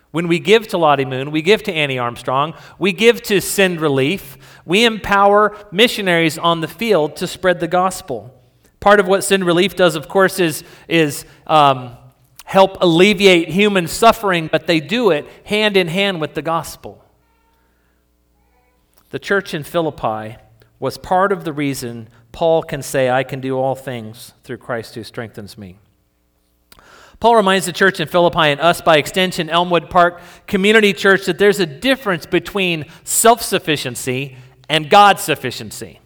when 0.10 0.28
we 0.28 0.40
give 0.40 0.68
to 0.70 0.80
Lottie 0.80 1.06
Moon, 1.06 1.30
we 1.30 1.44
give 1.44 1.62
to 1.62 1.72
Annie 1.72 2.00
Armstrong, 2.00 2.56
we 2.80 2.92
give 2.92 3.22
to 3.22 3.40
Send 3.40 3.80
Relief, 3.80 4.36
we 4.66 4.84
empower 4.84 5.56
missionaries 5.72 6.40
on 6.40 6.62
the 6.62 6.68
field 6.68 7.18
to 7.18 7.28
spread 7.28 7.60
the 7.60 7.68
gospel. 7.68 8.34
Part 8.80 9.00
of 9.00 9.08
what 9.08 9.24
Send 9.24 9.46
Relief 9.46 9.76
does, 9.76 9.96
of 9.96 10.08
course, 10.08 10.40
is, 10.40 10.64
is 10.88 11.24
um, 11.46 11.96
help 12.46 12.82
alleviate 12.82 13.50
human 13.50 13.88
suffering, 13.88 14.50
but 14.52 14.66
they 14.66 14.80
do 14.80 15.12
it 15.12 15.28
hand 15.44 15.78
in 15.78 15.88
hand 15.88 16.20
with 16.20 16.34
the 16.34 16.42
gospel. 16.42 17.06
The 19.12 19.20
church 19.20 19.54
in 19.54 19.62
Philippi 19.62 20.38
was 20.82 20.98
part 20.98 21.32
of 21.32 21.46
the 21.46 21.54
reason 21.54 22.10
Paul 22.32 22.64
can 22.64 22.82
say, 22.82 23.10
I 23.10 23.24
can 23.24 23.40
do 23.40 23.56
all 23.56 23.76
things 23.76 24.34
through 24.44 24.58
Christ 24.58 24.96
who 24.96 25.04
strengthens 25.04 25.56
me. 25.56 25.78
Paul 27.20 27.36
reminds 27.36 27.68
the 27.68 27.72
church 27.72 28.00
in 28.00 28.08
Philippi 28.08 28.50
and 28.50 28.60
us, 28.60 28.82
by 28.82 28.98
extension, 28.98 29.48
Elmwood 29.48 29.92
Park 29.92 30.20
Community 30.48 30.92
Church, 30.92 31.28
that 31.28 31.38
there's 31.38 31.60
a 31.60 31.68
difference 31.68 32.26
between 32.26 32.86
self 33.04 33.44
sufficiency 33.44 34.38
and 34.68 34.90
God 34.90 35.20
sufficiency. 35.20 36.00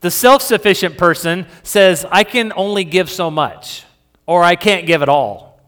The 0.00 0.10
self 0.10 0.42
sufficient 0.42 0.98
person 0.98 1.46
says, 1.62 2.04
I 2.10 2.24
can 2.24 2.52
only 2.56 2.82
give 2.82 3.08
so 3.08 3.30
much, 3.30 3.84
or 4.26 4.42
I 4.42 4.56
can't 4.56 4.84
give 4.84 5.00
at 5.00 5.08
all, 5.08 5.60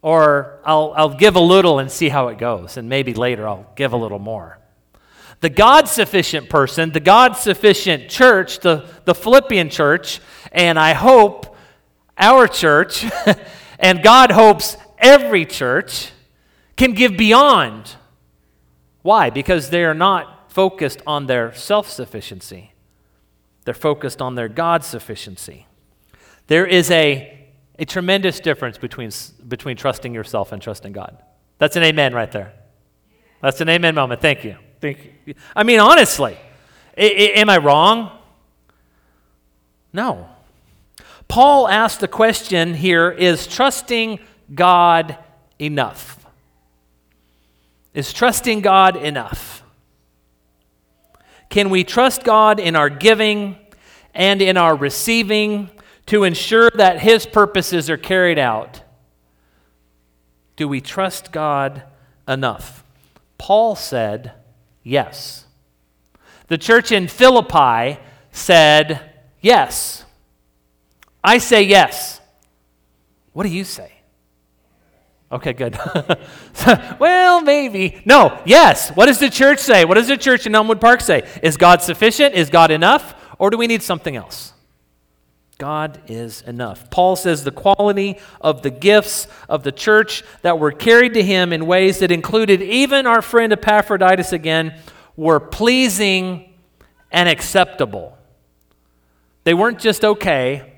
or 0.00 0.58
I'll, 0.64 0.94
I'll 0.96 1.14
give 1.14 1.36
a 1.36 1.40
little 1.40 1.78
and 1.80 1.92
see 1.92 2.08
how 2.08 2.28
it 2.28 2.38
goes, 2.38 2.78
and 2.78 2.88
maybe 2.88 3.12
later 3.12 3.46
I'll 3.46 3.70
give 3.76 3.92
a 3.92 3.98
little 3.98 4.18
more. 4.18 4.58
The 5.42 5.50
God 5.50 5.88
sufficient 5.88 6.48
person, 6.48 6.92
the 6.92 7.00
God 7.00 7.32
sufficient 7.36 8.08
church, 8.08 8.60
the, 8.60 8.88
the 9.04 9.14
Philippian 9.14 9.70
church, 9.70 10.20
and 10.52 10.78
I 10.78 10.92
hope 10.92 11.56
our 12.16 12.46
church, 12.46 13.04
and 13.80 14.04
God 14.04 14.30
hopes 14.30 14.76
every 14.98 15.44
church 15.44 16.12
can 16.76 16.92
give 16.92 17.16
beyond. 17.16 17.96
Why? 19.02 19.30
Because 19.30 19.70
they 19.70 19.84
are 19.84 19.94
not 19.94 20.52
focused 20.52 21.02
on 21.08 21.26
their 21.26 21.52
self 21.54 21.90
sufficiency, 21.90 22.72
they're 23.64 23.74
focused 23.74 24.22
on 24.22 24.36
their 24.36 24.48
God 24.48 24.84
sufficiency. 24.84 25.66
There 26.46 26.66
is 26.66 26.88
a, 26.92 27.48
a 27.80 27.84
tremendous 27.84 28.38
difference 28.38 28.78
between, 28.78 29.10
between 29.48 29.76
trusting 29.76 30.14
yourself 30.14 30.52
and 30.52 30.62
trusting 30.62 30.92
God. 30.92 31.20
That's 31.58 31.74
an 31.74 31.82
amen 31.82 32.14
right 32.14 32.30
there. 32.30 32.52
That's 33.40 33.60
an 33.60 33.68
amen 33.68 33.96
moment. 33.96 34.20
Thank 34.20 34.44
you. 34.44 34.56
Thank 34.82 35.12
you. 35.26 35.34
I 35.54 35.62
mean, 35.62 35.78
honestly, 35.78 36.36
I, 36.98 37.02
I, 37.02 37.04
am 37.36 37.48
I 37.48 37.58
wrong? 37.58 38.10
No. 39.92 40.28
Paul 41.28 41.68
asked 41.68 42.00
the 42.00 42.08
question 42.08 42.74
here 42.74 43.08
is 43.08 43.46
trusting 43.46 44.18
God 44.52 45.16
enough? 45.60 46.26
Is 47.94 48.12
trusting 48.12 48.60
God 48.60 48.96
enough? 48.96 49.62
Can 51.48 51.70
we 51.70 51.84
trust 51.84 52.24
God 52.24 52.58
in 52.58 52.74
our 52.74 52.90
giving 52.90 53.56
and 54.12 54.42
in 54.42 54.56
our 54.56 54.74
receiving 54.74 55.70
to 56.06 56.24
ensure 56.24 56.70
that 56.74 56.98
His 56.98 57.24
purposes 57.24 57.88
are 57.88 57.96
carried 57.96 58.38
out? 58.38 58.82
Do 60.56 60.66
we 60.66 60.80
trust 60.80 61.30
God 61.30 61.84
enough? 62.26 62.82
Paul 63.38 63.76
said, 63.76 64.32
yes. 64.82 65.46
The 66.48 66.58
church 66.58 66.92
in 66.92 67.08
Philippi 67.08 67.98
said, 68.30 69.00
yes. 69.40 70.04
I 71.22 71.38
say 71.38 71.62
yes. 71.62 72.20
What 73.32 73.44
do 73.44 73.48
you 73.48 73.64
say? 73.64 73.92
Okay, 75.30 75.54
good. 75.54 75.78
well, 76.98 77.40
maybe. 77.40 78.02
No, 78.04 78.38
yes. 78.44 78.90
What 78.90 79.06
does 79.06 79.18
the 79.18 79.30
church 79.30 79.60
say? 79.60 79.86
What 79.86 79.94
does 79.94 80.08
the 80.08 80.18
church 80.18 80.46
in 80.46 80.54
Elmwood 80.54 80.80
Park 80.80 81.00
say? 81.00 81.26
Is 81.42 81.56
God 81.56 81.80
sufficient? 81.80 82.34
Is 82.34 82.50
God 82.50 82.70
enough? 82.70 83.14
Or 83.38 83.48
do 83.48 83.56
we 83.56 83.66
need 83.66 83.82
something 83.82 84.14
else? 84.14 84.52
God 85.58 86.00
is 86.08 86.42
enough. 86.42 86.90
Paul 86.90 87.14
says 87.14 87.44
the 87.44 87.50
quality 87.50 88.18
of 88.40 88.62
the 88.62 88.70
gifts 88.70 89.28
of 89.48 89.62
the 89.62 89.72
church 89.72 90.24
that 90.42 90.58
were 90.58 90.72
carried 90.72 91.14
to 91.14 91.22
him 91.22 91.52
in 91.52 91.66
ways 91.66 92.00
that 92.00 92.10
included 92.10 92.60
even 92.62 93.06
our 93.06 93.22
friend 93.22 93.52
Epaphroditus 93.52 94.32
again 94.32 94.74
were 95.16 95.38
pleasing 95.38 96.52
and 97.10 97.28
acceptable. 97.28 98.18
They 99.44 99.54
weren't 99.54 99.78
just 99.78 100.04
okay, 100.04 100.72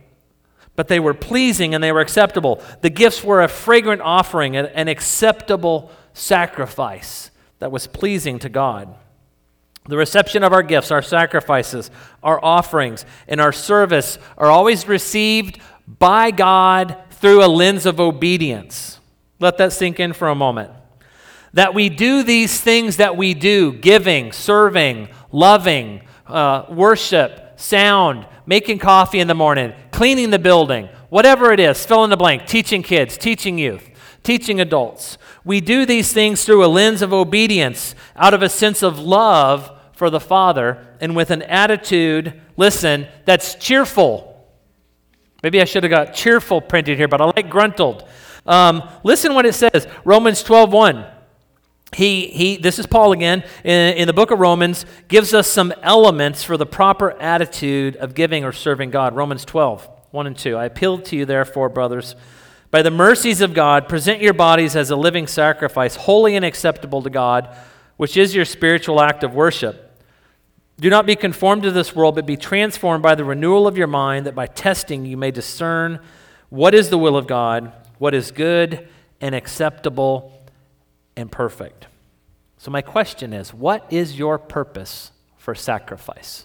but 0.76 0.88
they 0.88 1.00
were 1.00 1.14
pleasing 1.14 1.74
and 1.74 1.82
they 1.82 1.92
were 1.92 2.00
acceptable. 2.00 2.62
The 2.80 2.90
gifts 2.90 3.22
were 3.22 3.42
a 3.42 3.48
fragrant 3.48 4.02
offering, 4.02 4.56
an 4.56 4.88
acceptable 4.88 5.90
sacrifice 6.12 7.30
that 7.58 7.70
was 7.70 7.86
pleasing 7.86 8.38
to 8.40 8.48
God. 8.48 8.94
The 9.86 9.98
reception 9.98 10.42
of 10.42 10.52
our 10.54 10.62
gifts, 10.62 10.90
our 10.90 11.02
sacrifices, 11.02 11.90
our 12.22 12.42
offerings, 12.42 13.04
and 13.28 13.38
our 13.38 13.52
service 13.52 14.18
are 14.38 14.50
always 14.50 14.88
received 14.88 15.58
by 15.86 16.30
God 16.30 16.96
through 17.10 17.44
a 17.44 17.48
lens 17.48 17.84
of 17.84 18.00
obedience. 18.00 18.98
Let 19.40 19.58
that 19.58 19.74
sink 19.74 20.00
in 20.00 20.14
for 20.14 20.28
a 20.28 20.34
moment. 20.34 20.70
That 21.52 21.74
we 21.74 21.90
do 21.90 22.22
these 22.22 22.58
things 22.58 22.96
that 22.96 23.18
we 23.18 23.34
do 23.34 23.72
giving, 23.72 24.32
serving, 24.32 25.08
loving, 25.30 26.00
uh, 26.26 26.64
worship, 26.70 27.60
sound, 27.60 28.26
making 28.46 28.78
coffee 28.78 29.20
in 29.20 29.28
the 29.28 29.34
morning, 29.34 29.74
cleaning 29.90 30.30
the 30.30 30.38
building, 30.38 30.88
whatever 31.10 31.52
it 31.52 31.60
is, 31.60 31.84
fill 31.84 32.04
in 32.04 32.10
the 32.10 32.16
blank, 32.16 32.46
teaching 32.46 32.82
kids, 32.82 33.18
teaching 33.18 33.58
youth, 33.58 33.90
teaching 34.22 34.60
adults. 34.60 35.18
We 35.44 35.60
do 35.60 35.84
these 35.84 36.12
things 36.12 36.44
through 36.44 36.64
a 36.64 36.68
lens 36.68 37.02
of 37.02 37.12
obedience, 37.12 37.94
out 38.16 38.34
of 38.34 38.42
a 38.42 38.48
sense 38.48 38.82
of 38.82 38.98
love 38.98 39.70
for 39.92 40.10
the 40.10 40.20
Father 40.20 40.86
and 41.00 41.14
with 41.14 41.30
an 41.30 41.42
attitude, 41.42 42.40
listen, 42.56 43.06
that's 43.24 43.54
cheerful. 43.56 44.30
Maybe 45.42 45.60
I 45.60 45.64
should 45.64 45.84
have 45.84 45.90
got 45.90 46.14
cheerful 46.14 46.60
printed 46.60 46.96
here, 46.96 47.08
but 47.08 47.20
I 47.20 47.26
like 47.26 47.50
gruntled. 47.50 48.08
Um, 48.46 48.88
listen 49.04 49.34
what 49.34 49.46
it 49.46 49.54
says 49.54 49.86
Romans 50.04 50.42
12 50.42 50.72
1. 50.72 51.06
He, 51.94 52.26
he, 52.28 52.56
this 52.56 52.78
is 52.80 52.86
Paul 52.86 53.12
again, 53.12 53.44
in, 53.62 53.96
in 53.96 54.06
the 54.08 54.12
book 54.12 54.32
of 54.32 54.40
Romans, 54.40 54.84
gives 55.06 55.32
us 55.32 55.46
some 55.46 55.72
elements 55.82 56.42
for 56.42 56.56
the 56.56 56.66
proper 56.66 57.12
attitude 57.20 57.94
of 57.96 58.14
giving 58.14 58.44
or 58.44 58.50
serving 58.50 58.90
God. 58.90 59.14
Romans 59.14 59.44
12, 59.44 59.88
1 60.10 60.26
and 60.26 60.36
2. 60.36 60.56
I 60.56 60.64
appeal 60.64 60.98
to 60.98 61.16
you, 61.16 61.24
therefore, 61.24 61.68
brothers, 61.68 62.16
by 62.74 62.82
the 62.82 62.90
mercies 62.90 63.40
of 63.40 63.54
God, 63.54 63.88
present 63.88 64.20
your 64.20 64.32
bodies 64.32 64.74
as 64.74 64.90
a 64.90 64.96
living 64.96 65.28
sacrifice, 65.28 65.94
holy 65.94 66.34
and 66.34 66.44
acceptable 66.44 67.02
to 67.02 67.08
God, 67.08 67.56
which 67.98 68.16
is 68.16 68.34
your 68.34 68.44
spiritual 68.44 69.00
act 69.00 69.22
of 69.22 69.32
worship. 69.32 69.96
Do 70.80 70.90
not 70.90 71.06
be 71.06 71.14
conformed 71.14 71.62
to 71.62 71.70
this 71.70 71.94
world, 71.94 72.16
but 72.16 72.26
be 72.26 72.36
transformed 72.36 73.00
by 73.00 73.14
the 73.14 73.22
renewal 73.22 73.68
of 73.68 73.78
your 73.78 73.86
mind, 73.86 74.26
that 74.26 74.34
by 74.34 74.48
testing 74.48 75.06
you 75.06 75.16
may 75.16 75.30
discern 75.30 76.00
what 76.48 76.74
is 76.74 76.90
the 76.90 76.98
will 76.98 77.16
of 77.16 77.28
God, 77.28 77.72
what 77.98 78.12
is 78.12 78.32
good 78.32 78.88
and 79.20 79.36
acceptable 79.36 80.32
and 81.14 81.30
perfect. 81.30 81.86
So, 82.58 82.72
my 82.72 82.82
question 82.82 83.32
is 83.32 83.54
what 83.54 83.86
is 83.92 84.18
your 84.18 84.36
purpose 84.36 85.12
for 85.36 85.54
sacrifice? 85.54 86.44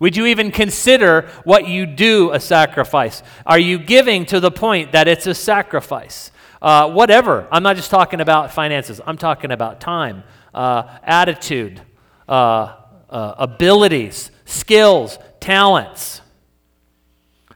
Would 0.00 0.16
you 0.16 0.26
even 0.26 0.50
consider 0.50 1.28
what 1.44 1.68
you 1.68 1.86
do 1.86 2.32
a 2.32 2.40
sacrifice? 2.40 3.22
Are 3.46 3.58
you 3.58 3.78
giving 3.78 4.24
to 4.26 4.40
the 4.40 4.50
point 4.50 4.92
that 4.92 5.06
it's 5.06 5.26
a 5.26 5.34
sacrifice? 5.34 6.32
Uh, 6.60 6.90
whatever. 6.90 7.46
I'm 7.52 7.62
not 7.62 7.76
just 7.76 7.90
talking 7.90 8.20
about 8.20 8.52
finances, 8.52 9.00
I'm 9.06 9.16
talking 9.16 9.50
about 9.52 9.80
time, 9.80 10.24
uh, 10.54 10.98
attitude, 11.04 11.80
uh, 12.28 12.76
uh 13.08 13.34
abilities, 13.38 14.30
skills, 14.44 15.18
talents. 15.38 16.22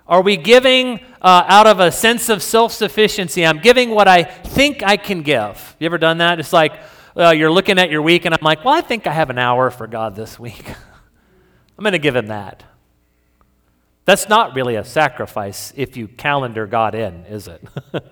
Are 0.06 0.20
we 0.20 0.36
giving 0.36 1.00
uh, 1.22 1.44
out 1.46 1.66
of 1.66 1.80
a 1.80 1.90
sense 1.90 2.28
of 2.28 2.42
self 2.42 2.72
sufficiency? 2.72 3.44
I'm 3.46 3.60
giving 3.60 3.90
what 3.90 4.06
I 4.06 4.22
think 4.22 4.82
I 4.82 4.98
can 4.98 5.22
give. 5.22 5.76
You 5.78 5.86
ever 5.86 5.96
done 5.96 6.18
that? 6.18 6.40
It's 6.40 6.52
like 6.52 6.74
uh, 7.16 7.30
you're 7.30 7.50
looking 7.50 7.78
at 7.78 7.90
your 7.90 8.02
week, 8.02 8.26
and 8.26 8.34
I'm 8.34 8.42
like, 8.42 8.64
well, 8.64 8.74
I 8.74 8.82
think 8.82 9.06
I 9.06 9.12
have 9.12 9.30
an 9.30 9.38
hour 9.38 9.70
for 9.70 9.86
God 9.86 10.14
this 10.14 10.38
week. 10.38 10.66
I'm 11.78 11.82
going 11.82 11.92
to 11.92 11.98
give 11.98 12.16
him 12.16 12.26
that. 12.26 12.64
That's 14.04 14.28
not 14.28 14.54
really 14.54 14.76
a 14.76 14.84
sacrifice 14.84 15.72
if 15.76 15.96
you 15.96 16.08
calendar 16.08 16.66
God 16.66 16.94
in, 16.94 17.24
is 17.24 17.48
it? 17.48 17.62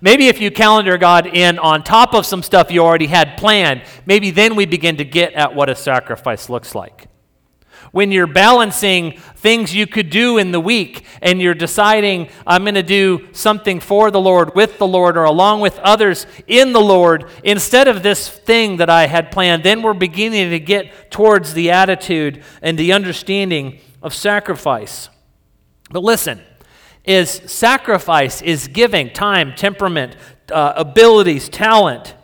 maybe 0.00 0.28
if 0.28 0.40
you 0.40 0.50
calendar 0.50 0.96
God 0.96 1.26
in 1.26 1.58
on 1.58 1.82
top 1.82 2.14
of 2.14 2.24
some 2.24 2.42
stuff 2.42 2.70
you 2.70 2.80
already 2.80 3.06
had 3.06 3.36
planned, 3.36 3.82
maybe 4.06 4.30
then 4.30 4.56
we 4.56 4.64
begin 4.64 4.96
to 4.96 5.04
get 5.04 5.34
at 5.34 5.54
what 5.54 5.68
a 5.68 5.74
sacrifice 5.74 6.48
looks 6.48 6.74
like 6.74 7.07
when 7.92 8.12
you're 8.12 8.26
balancing 8.26 9.18
things 9.36 9.74
you 9.74 9.86
could 9.86 10.10
do 10.10 10.38
in 10.38 10.52
the 10.52 10.60
week 10.60 11.04
and 11.22 11.40
you're 11.40 11.54
deciding, 11.54 12.28
I'm 12.46 12.64
going 12.64 12.74
to 12.74 12.82
do 12.82 13.28
something 13.32 13.80
for 13.80 14.10
the 14.10 14.20
Lord, 14.20 14.54
with 14.54 14.78
the 14.78 14.86
Lord, 14.86 15.16
or 15.16 15.24
along 15.24 15.60
with 15.60 15.78
others 15.78 16.26
in 16.46 16.72
the 16.72 16.80
Lord, 16.80 17.28
instead 17.44 17.88
of 17.88 18.02
this 18.02 18.28
thing 18.28 18.78
that 18.78 18.90
I 18.90 19.06
had 19.06 19.30
planned, 19.30 19.62
then 19.62 19.82
we're 19.82 19.94
beginning 19.94 20.50
to 20.50 20.60
get 20.60 21.10
towards 21.10 21.54
the 21.54 21.70
attitude 21.70 22.42
and 22.62 22.78
the 22.78 22.92
understanding 22.92 23.80
of 24.02 24.14
sacrifice. 24.14 25.08
But 25.90 26.02
listen, 26.02 26.40
is 27.04 27.30
sacrifice, 27.30 28.42
is 28.42 28.68
giving 28.68 29.10
time, 29.10 29.54
temperament, 29.54 30.14
uh, 30.52 30.74
abilities, 30.76 31.48
talent, 31.48 32.14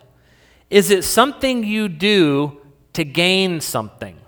is 0.69 0.91
it 0.91 1.03
something 1.03 1.63
you 1.63 1.87
do 1.87 2.61
to 2.93 3.03
gain 3.03 3.61
something? 3.61 4.19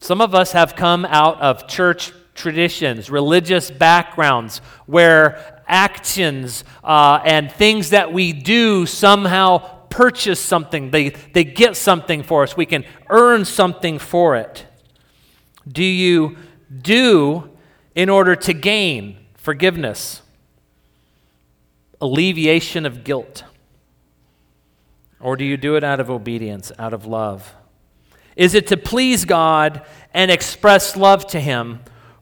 Some 0.00 0.22
of 0.22 0.34
us 0.34 0.52
have 0.52 0.74
come 0.74 1.04
out 1.04 1.40
of 1.40 1.68
church 1.68 2.12
traditions, 2.34 3.10
religious 3.10 3.70
backgrounds, 3.70 4.58
where 4.86 5.62
actions 5.68 6.64
uh, 6.82 7.20
and 7.24 7.52
things 7.52 7.90
that 7.90 8.12
we 8.12 8.32
do 8.32 8.86
somehow 8.86 9.58
purchase 9.88 10.40
something. 10.40 10.90
They, 10.90 11.10
they 11.10 11.44
get 11.44 11.76
something 11.76 12.22
for 12.22 12.42
us. 12.42 12.56
We 12.56 12.66
can 12.66 12.84
earn 13.10 13.44
something 13.44 13.98
for 13.98 14.36
it. 14.36 14.66
Do 15.68 15.84
you 15.84 16.36
do 16.80 17.50
in 17.94 18.08
order 18.08 18.34
to 18.36 18.54
gain 18.54 19.18
forgiveness, 19.34 20.22
alleviation 22.00 22.86
of 22.86 23.04
guilt? 23.04 23.44
Or 25.20 25.36
do 25.36 25.44
you 25.44 25.58
do 25.58 25.76
it 25.76 25.84
out 25.84 26.00
of 26.00 26.08
obedience, 26.08 26.72
out 26.78 26.94
of 26.94 27.04
love? 27.04 27.54
Is 28.36 28.54
it 28.54 28.66
to 28.68 28.76
please 28.76 29.24
God 29.24 29.84
and 30.14 30.30
express 30.30 30.96
love 30.96 31.26
to 31.28 31.40
Him? 31.40 31.80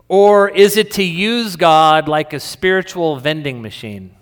Or 0.09 0.49
is 0.49 0.77
it 0.77 0.93
to 0.93 1.03
use 1.03 1.57
God 1.57 2.09
like 2.09 2.33
a 2.33 2.41
spiritual 2.41 3.17
vending 3.17 3.61
machine? 3.61 4.15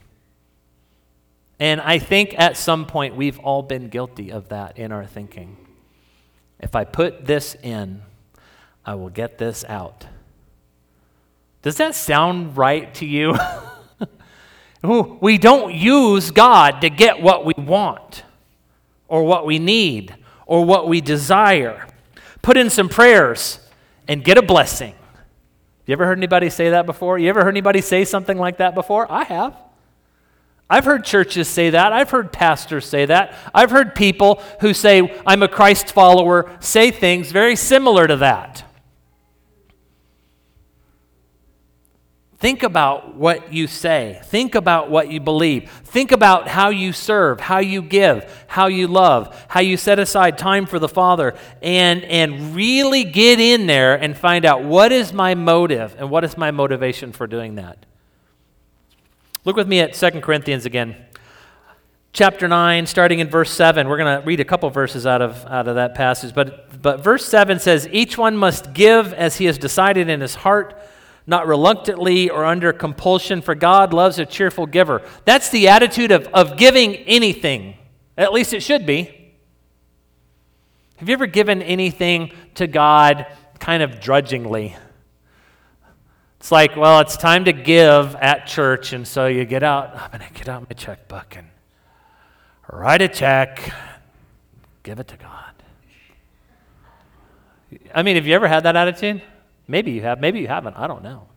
And 1.59 1.81
I 1.81 1.99
think 1.99 2.35
at 2.38 2.57
some 2.57 2.87
point 2.87 3.16
we've 3.16 3.38
all 3.38 3.62
been 3.62 3.88
guilty 3.88 4.31
of 4.31 4.49
that 4.49 4.78
in 4.78 4.93
our 4.93 5.07
thinking. 5.07 5.57
If 6.61 6.75
I 6.75 6.85
put 6.85 7.25
this 7.25 7.57
in, 7.62 8.02
I 8.85 8.95
will 8.95 9.11
get 9.11 9.38
this 9.38 9.64
out. 9.69 10.07
Does 11.62 11.76
that 11.76 11.95
sound 11.95 12.57
right 12.57 12.93
to 12.95 13.07
you? 13.07 13.37
we 15.21 15.38
don't 15.38 15.75
use 15.75 16.31
God 16.31 16.81
to 16.83 16.90
get 16.90 17.21
what 17.21 17.45
we 17.45 17.55
want 17.57 18.25
or 19.09 19.25
what 19.25 19.47
we 19.47 19.59
need 19.59 20.14
or 20.46 20.64
what 20.64 20.88
we 20.88 21.00
desire. 21.00 21.87
Put 22.40 22.56
in 22.56 22.70
some 22.70 22.88
prayers 22.88 23.61
and 24.09 24.24
get 24.24 24.38
a 24.38 24.42
blessing. 24.42 24.94
You 25.85 25.92
ever 25.92 26.06
heard 26.06 26.18
anybody 26.18 26.50
say 26.50 26.70
that 26.70 26.87
before? 26.87 27.18
You 27.18 27.28
ever 27.28 27.42
heard 27.42 27.50
anybody 27.50 27.80
say 27.80 28.04
something 28.04 28.38
like 28.38 28.59
that 28.59 28.74
before? 28.74 29.11
I 29.11 29.24
have. 29.24 29.56
I've 30.68 30.85
heard 30.85 31.04
churches 31.04 31.46
say 31.48 31.70
that. 31.70 31.92
I've 31.92 32.11
heard 32.11 32.32
pastors 32.32 32.87
say 32.87 33.06
that. 33.06 33.35
I've 33.54 33.70
heard 33.70 33.94
people 33.94 34.42
who 34.61 34.74
say, 34.74 35.16
I'm 35.24 35.44
a 35.44 35.48
Christ 35.48 35.92
follower, 35.92 36.50
say 36.59 36.90
things 36.90 37.30
very 37.30 37.54
similar 37.54 38.09
to 38.09 38.16
that. 38.16 38.64
Think 42.38 42.62
about 42.62 43.14
what 43.14 43.51
you 43.51 43.66
say. 43.66 44.20
Think 44.25 44.55
about 44.55 44.90
what 44.90 45.11
you 45.11 45.20
believe. 45.20 45.70
Think 45.70 46.12
about 46.12 46.49
how 46.49 46.68
you 46.68 46.92
serve, 46.92 47.40
how 47.40 47.59
you 47.59 47.81
give, 47.81 48.44
how 48.46 48.66
you 48.66 48.88
love, 48.88 49.46
how 49.49 49.61
you 49.61 49.79
set 49.79 49.99
aside 49.99 50.37
time 50.37 50.66
for 50.66 50.79
the 50.79 50.88
Father, 50.88 51.35
and, 51.62 52.05
and 52.05 52.55
really 52.55 53.05
get 53.05 53.40
in 53.40 53.66
there 53.66 53.94
and 53.94 54.14
find 54.16 54.44
out 54.44 54.62
what 54.62 54.92
is 54.92 55.14
my 55.14 55.35
motive 55.35 55.96
and 55.99 56.11
what 56.11 56.25
is 56.25 56.37
my 56.37 56.51
motivation 56.51 57.11
for 57.11 57.27
doing 57.27 57.55
that. 57.55 57.87
Look 59.46 59.57
with 59.57 59.68
me 59.68 59.81
at 59.81 59.94
2 59.94 60.20
Corinthians 60.20 60.66
again. 60.66 60.96
Chapter 62.12 62.49
9, 62.49 62.87
starting 62.87 63.20
in 63.20 63.31
verse 63.31 63.51
7. 63.51 63.88
We're 63.88 63.96
going 63.96 64.20
to 64.20 64.27
read 64.27 64.40
a 64.40 64.44
couple 64.44 64.68
verses 64.68 65.07
out 65.07 65.22
of, 65.22 65.46
out 65.46 65.68
of 65.68 65.77
that 65.77 65.94
passage. 65.94 66.35
But, 66.35 66.83
but 66.83 67.03
verse 67.03 67.25
7 67.25 67.61
says, 67.61 67.88
Each 67.92 68.18
one 68.18 68.37
must 68.37 68.75
give 68.75 69.14
as 69.14 69.37
he 69.37 69.46
has 69.46 69.57
decided 69.57 70.11
in 70.11 70.20
his 70.20 70.35
heart 70.35 70.79
not 71.26 71.46
reluctantly 71.46 72.30
or 72.30 72.44
under 72.44 72.72
compulsion, 72.72 73.42
for 73.42 73.54
God 73.54 73.92
loves 73.92 74.18
a 74.18 74.26
cheerful 74.26 74.66
giver. 74.66 75.02
That's 75.24 75.50
the 75.50 75.68
attitude 75.68 76.12
of, 76.12 76.28
of 76.28 76.56
giving 76.56 76.94
anything. 76.96 77.76
At 78.16 78.32
least 78.32 78.52
it 78.52 78.62
should 78.62 78.86
be. 78.86 79.34
Have 80.96 81.08
you 81.08 81.12
ever 81.12 81.26
given 81.26 81.60
anything 81.62 82.32
to 82.54 82.66
God 82.66 83.26
kind 83.58 83.82
of 83.82 84.00
drudgingly? 84.00 84.76
It's 86.38 86.52
like, 86.52 86.76
well, 86.76 87.00
it's 87.00 87.16
time 87.16 87.44
to 87.46 87.52
give 87.52 88.14
at 88.16 88.46
church, 88.46 88.92
and 88.92 89.06
so 89.06 89.26
you 89.26 89.44
get 89.44 89.62
out, 89.62 89.96
I'm 89.96 90.10
going 90.10 90.32
to 90.32 90.32
get 90.32 90.48
out 90.48 90.62
my 90.62 90.74
checkbook 90.74 91.36
and 91.36 91.48
write 92.72 93.02
a 93.02 93.08
check, 93.08 93.72
give 94.84 95.00
it 95.00 95.08
to 95.08 95.16
God. 95.16 95.42
I 97.92 98.02
mean, 98.02 98.14
have 98.14 98.26
you 98.26 98.34
ever 98.34 98.46
had 98.46 98.62
that 98.62 98.76
attitude? 98.76 99.22
Maybe 99.68 99.92
you 99.92 100.02
have, 100.02 100.20
maybe 100.20 100.40
you 100.40 100.48
haven't. 100.48 100.76
I 100.76 100.87
don't 100.87 101.02
know. 101.02 101.29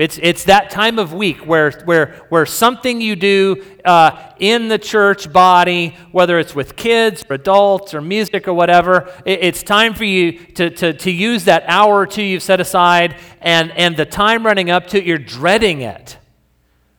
It's, 0.00 0.18
it's 0.22 0.44
that 0.44 0.70
time 0.70 0.98
of 0.98 1.12
week 1.12 1.46
where, 1.46 1.72
where, 1.84 2.24
where 2.30 2.46
something 2.46 3.02
you 3.02 3.16
do 3.16 3.62
uh, 3.84 4.32
in 4.38 4.68
the 4.68 4.78
church 4.78 5.30
body, 5.30 5.94
whether 6.10 6.38
it's 6.38 6.54
with 6.54 6.74
kids 6.74 7.22
or 7.28 7.34
adults 7.34 7.92
or 7.92 8.00
music 8.00 8.48
or 8.48 8.54
whatever, 8.54 9.12
it, 9.26 9.40
it's 9.42 9.62
time 9.62 9.92
for 9.92 10.04
you 10.04 10.32
to, 10.32 10.70
to, 10.70 10.94
to 10.94 11.10
use 11.10 11.44
that 11.44 11.64
hour 11.66 11.98
or 11.98 12.06
two 12.06 12.22
you've 12.22 12.42
set 12.42 12.60
aside, 12.60 13.20
and, 13.42 13.72
and 13.72 13.94
the 13.94 14.06
time 14.06 14.46
running 14.46 14.70
up 14.70 14.86
to 14.86 14.98
it, 14.98 15.04
you're 15.04 15.18
dreading 15.18 15.82
it. 15.82 16.16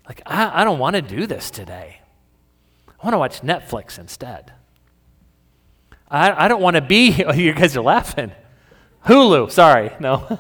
Like, 0.08 0.22
I, 0.28 0.62
I 0.62 0.64
don't 0.64 0.78
want 0.78 0.96
to 0.96 1.02
do 1.02 1.26
this 1.26 1.50
today. 1.50 2.02
I 2.88 3.04
want 3.04 3.16
to 3.16 3.18
watch 3.18 3.42
Netflix 3.42 3.98
instead. 3.98 4.54
I, 6.08 6.46
I 6.46 6.48
don't 6.48 6.62
want 6.62 6.76
to 6.76 6.82
be, 6.82 7.26
you 7.36 7.54
guys 7.54 7.76
are 7.76 7.82
laughing. 7.82 8.32
Hulu, 9.06 9.52
sorry, 9.52 9.92
no. 10.00 10.40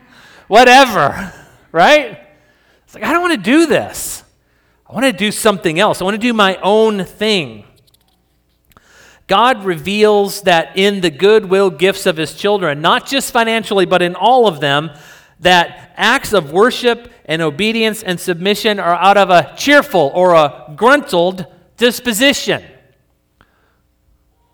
Whatever, 0.48 1.32
right? 1.72 2.20
It's 2.84 2.94
like, 2.94 3.04
I 3.04 3.12
don't 3.12 3.22
want 3.22 3.34
to 3.34 3.50
do 3.50 3.66
this. 3.66 4.24
I 4.88 4.94
want 4.94 5.04
to 5.04 5.12
do 5.12 5.30
something 5.30 5.78
else. 5.78 6.00
I 6.00 6.04
want 6.04 6.14
to 6.14 6.18
do 6.18 6.32
my 6.32 6.56
own 6.62 7.04
thing. 7.04 7.64
God 9.26 9.62
reveals 9.64 10.42
that 10.42 10.78
in 10.78 11.02
the 11.02 11.10
goodwill 11.10 11.68
gifts 11.68 12.06
of 12.06 12.16
his 12.16 12.32
children, 12.32 12.80
not 12.80 13.06
just 13.06 13.30
financially, 13.30 13.84
but 13.84 14.00
in 14.00 14.14
all 14.14 14.48
of 14.48 14.60
them, 14.60 14.90
that 15.40 15.92
acts 15.96 16.32
of 16.32 16.50
worship 16.50 17.12
and 17.26 17.42
obedience 17.42 18.02
and 18.02 18.18
submission 18.18 18.80
are 18.80 18.94
out 18.94 19.18
of 19.18 19.28
a 19.28 19.54
cheerful 19.56 20.10
or 20.14 20.32
a 20.32 20.72
gruntled 20.74 21.44
disposition. 21.76 22.64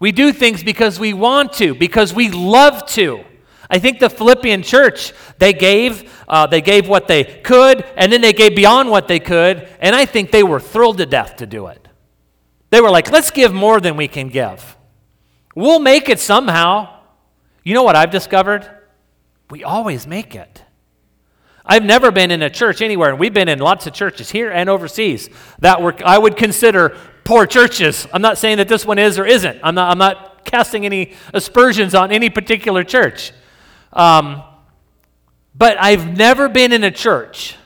We 0.00 0.10
do 0.10 0.32
things 0.32 0.64
because 0.64 0.98
we 0.98 1.12
want 1.12 1.52
to, 1.54 1.76
because 1.76 2.12
we 2.12 2.28
love 2.30 2.84
to. 2.88 3.24
I 3.70 3.78
think 3.78 3.98
the 3.98 4.10
Philippian 4.10 4.62
church, 4.62 5.12
they 5.38 5.52
gave, 5.52 6.12
uh, 6.28 6.46
they 6.46 6.60
gave 6.60 6.88
what 6.88 7.08
they 7.08 7.24
could, 7.24 7.84
and 7.96 8.12
then 8.12 8.20
they 8.20 8.32
gave 8.32 8.54
beyond 8.54 8.90
what 8.90 9.08
they 9.08 9.20
could, 9.20 9.68
and 9.80 9.94
I 9.96 10.04
think 10.04 10.30
they 10.30 10.42
were 10.42 10.60
thrilled 10.60 10.98
to 10.98 11.06
death 11.06 11.36
to 11.36 11.46
do 11.46 11.66
it. 11.68 11.88
They 12.70 12.80
were 12.80 12.90
like, 12.90 13.10
let's 13.10 13.30
give 13.30 13.52
more 13.52 13.80
than 13.80 13.96
we 13.96 14.08
can 14.08 14.28
give. 14.28 14.76
We'll 15.54 15.78
make 15.78 16.08
it 16.08 16.20
somehow. 16.20 17.00
You 17.62 17.74
know 17.74 17.82
what 17.82 17.96
I've 17.96 18.10
discovered? 18.10 18.68
We 19.50 19.64
always 19.64 20.06
make 20.06 20.34
it. 20.34 20.62
I've 21.64 21.84
never 21.84 22.10
been 22.10 22.30
in 22.30 22.42
a 22.42 22.50
church 22.50 22.82
anywhere, 22.82 23.10
and 23.10 23.18
we've 23.18 23.32
been 23.32 23.48
in 23.48 23.58
lots 23.58 23.86
of 23.86 23.94
churches 23.94 24.30
here 24.30 24.50
and 24.50 24.68
overseas 24.68 25.30
that 25.60 25.80
were, 25.80 25.94
I 26.04 26.18
would 26.18 26.36
consider 26.36 26.96
poor 27.24 27.46
churches. 27.46 28.06
I'm 28.12 28.20
not 28.20 28.36
saying 28.36 28.58
that 28.58 28.68
this 28.68 28.84
one 28.84 28.98
is 28.98 29.18
or 29.18 29.24
isn't. 29.24 29.60
I'm 29.62 29.74
not, 29.74 29.90
I'm 29.90 29.98
not 29.98 30.44
casting 30.44 30.84
any 30.84 31.14
aspersions 31.32 31.94
on 31.94 32.12
any 32.12 32.28
particular 32.28 32.84
church. 32.84 33.32
Um, 33.94 34.42
but 35.54 35.80
I've 35.80 36.16
never 36.16 36.48
been 36.48 36.72
in 36.72 36.84
a 36.84 36.90
church 36.90 37.56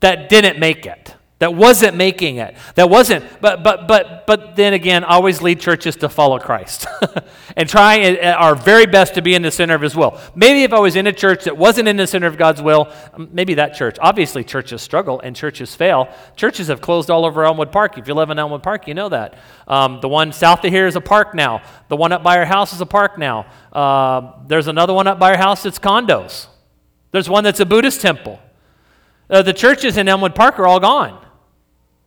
that 0.00 0.28
didn't 0.28 0.58
make 0.58 0.86
it 0.86 1.14
that 1.40 1.54
wasn't 1.54 1.96
making 1.96 2.36
it 2.36 2.54
that 2.74 2.88
wasn't 2.88 3.24
but 3.40 3.62
but 3.64 3.88
but 3.88 4.26
but 4.26 4.56
then 4.56 4.74
again 4.74 5.02
always 5.02 5.40
lead 5.42 5.58
churches 5.58 5.96
to 5.96 6.08
follow 6.08 6.38
christ 6.38 6.86
and 7.56 7.68
try 7.68 8.16
our 8.18 8.54
very 8.54 8.86
best 8.86 9.14
to 9.14 9.22
be 9.22 9.34
in 9.34 9.42
the 9.42 9.50
center 9.50 9.74
of 9.74 9.80
his 9.80 9.96
will. 9.96 10.20
Maybe 10.34 10.62
if 10.62 10.72
i 10.72 10.78
was 10.78 10.96
in 10.96 11.06
a 11.06 11.12
church 11.12 11.44
that 11.44 11.56
wasn't 11.56 11.88
in 11.88 11.96
the 11.96 12.06
center 12.06 12.26
of 12.26 12.36
god's 12.36 12.62
will 12.62 12.92
maybe 13.32 13.54
that 13.54 13.74
church 13.74 13.96
obviously 14.00 14.44
churches 14.44 14.80
struggle 14.82 15.18
and 15.20 15.34
churches 15.34 15.74
fail. 15.74 16.08
Churches 16.36 16.68
have 16.68 16.80
closed 16.80 17.10
all 17.10 17.24
over 17.24 17.44
elmwood 17.44 17.72
park. 17.72 17.98
If 17.98 18.06
you 18.06 18.14
live 18.14 18.30
in 18.30 18.38
elmwood 18.38 18.62
park 18.62 18.86
you 18.86 18.94
know 18.94 19.08
that. 19.08 19.38
Um, 19.66 20.00
the 20.00 20.08
one 20.08 20.32
south 20.32 20.64
of 20.64 20.70
here 20.70 20.86
is 20.86 20.94
a 20.96 21.00
park 21.00 21.34
now. 21.34 21.62
The 21.88 21.96
one 21.96 22.12
up 22.12 22.22
by 22.22 22.36
our 22.36 22.44
house 22.44 22.72
is 22.74 22.82
a 22.82 22.86
park 22.86 23.18
now. 23.18 23.46
Uh, 23.72 24.44
there's 24.46 24.68
another 24.68 24.92
one 24.92 25.06
up 25.06 25.18
by 25.18 25.30
our 25.30 25.38
house 25.38 25.62
that's 25.62 25.78
condos. 25.78 26.48
There's 27.12 27.30
one 27.30 27.44
that's 27.44 27.60
a 27.60 27.66
buddhist 27.66 28.02
temple. 28.02 28.38
Uh, 29.30 29.42
the 29.42 29.54
churches 29.54 29.96
in 29.96 30.06
elmwood 30.06 30.34
park 30.34 30.58
are 30.58 30.66
all 30.66 30.80
gone 30.80 31.18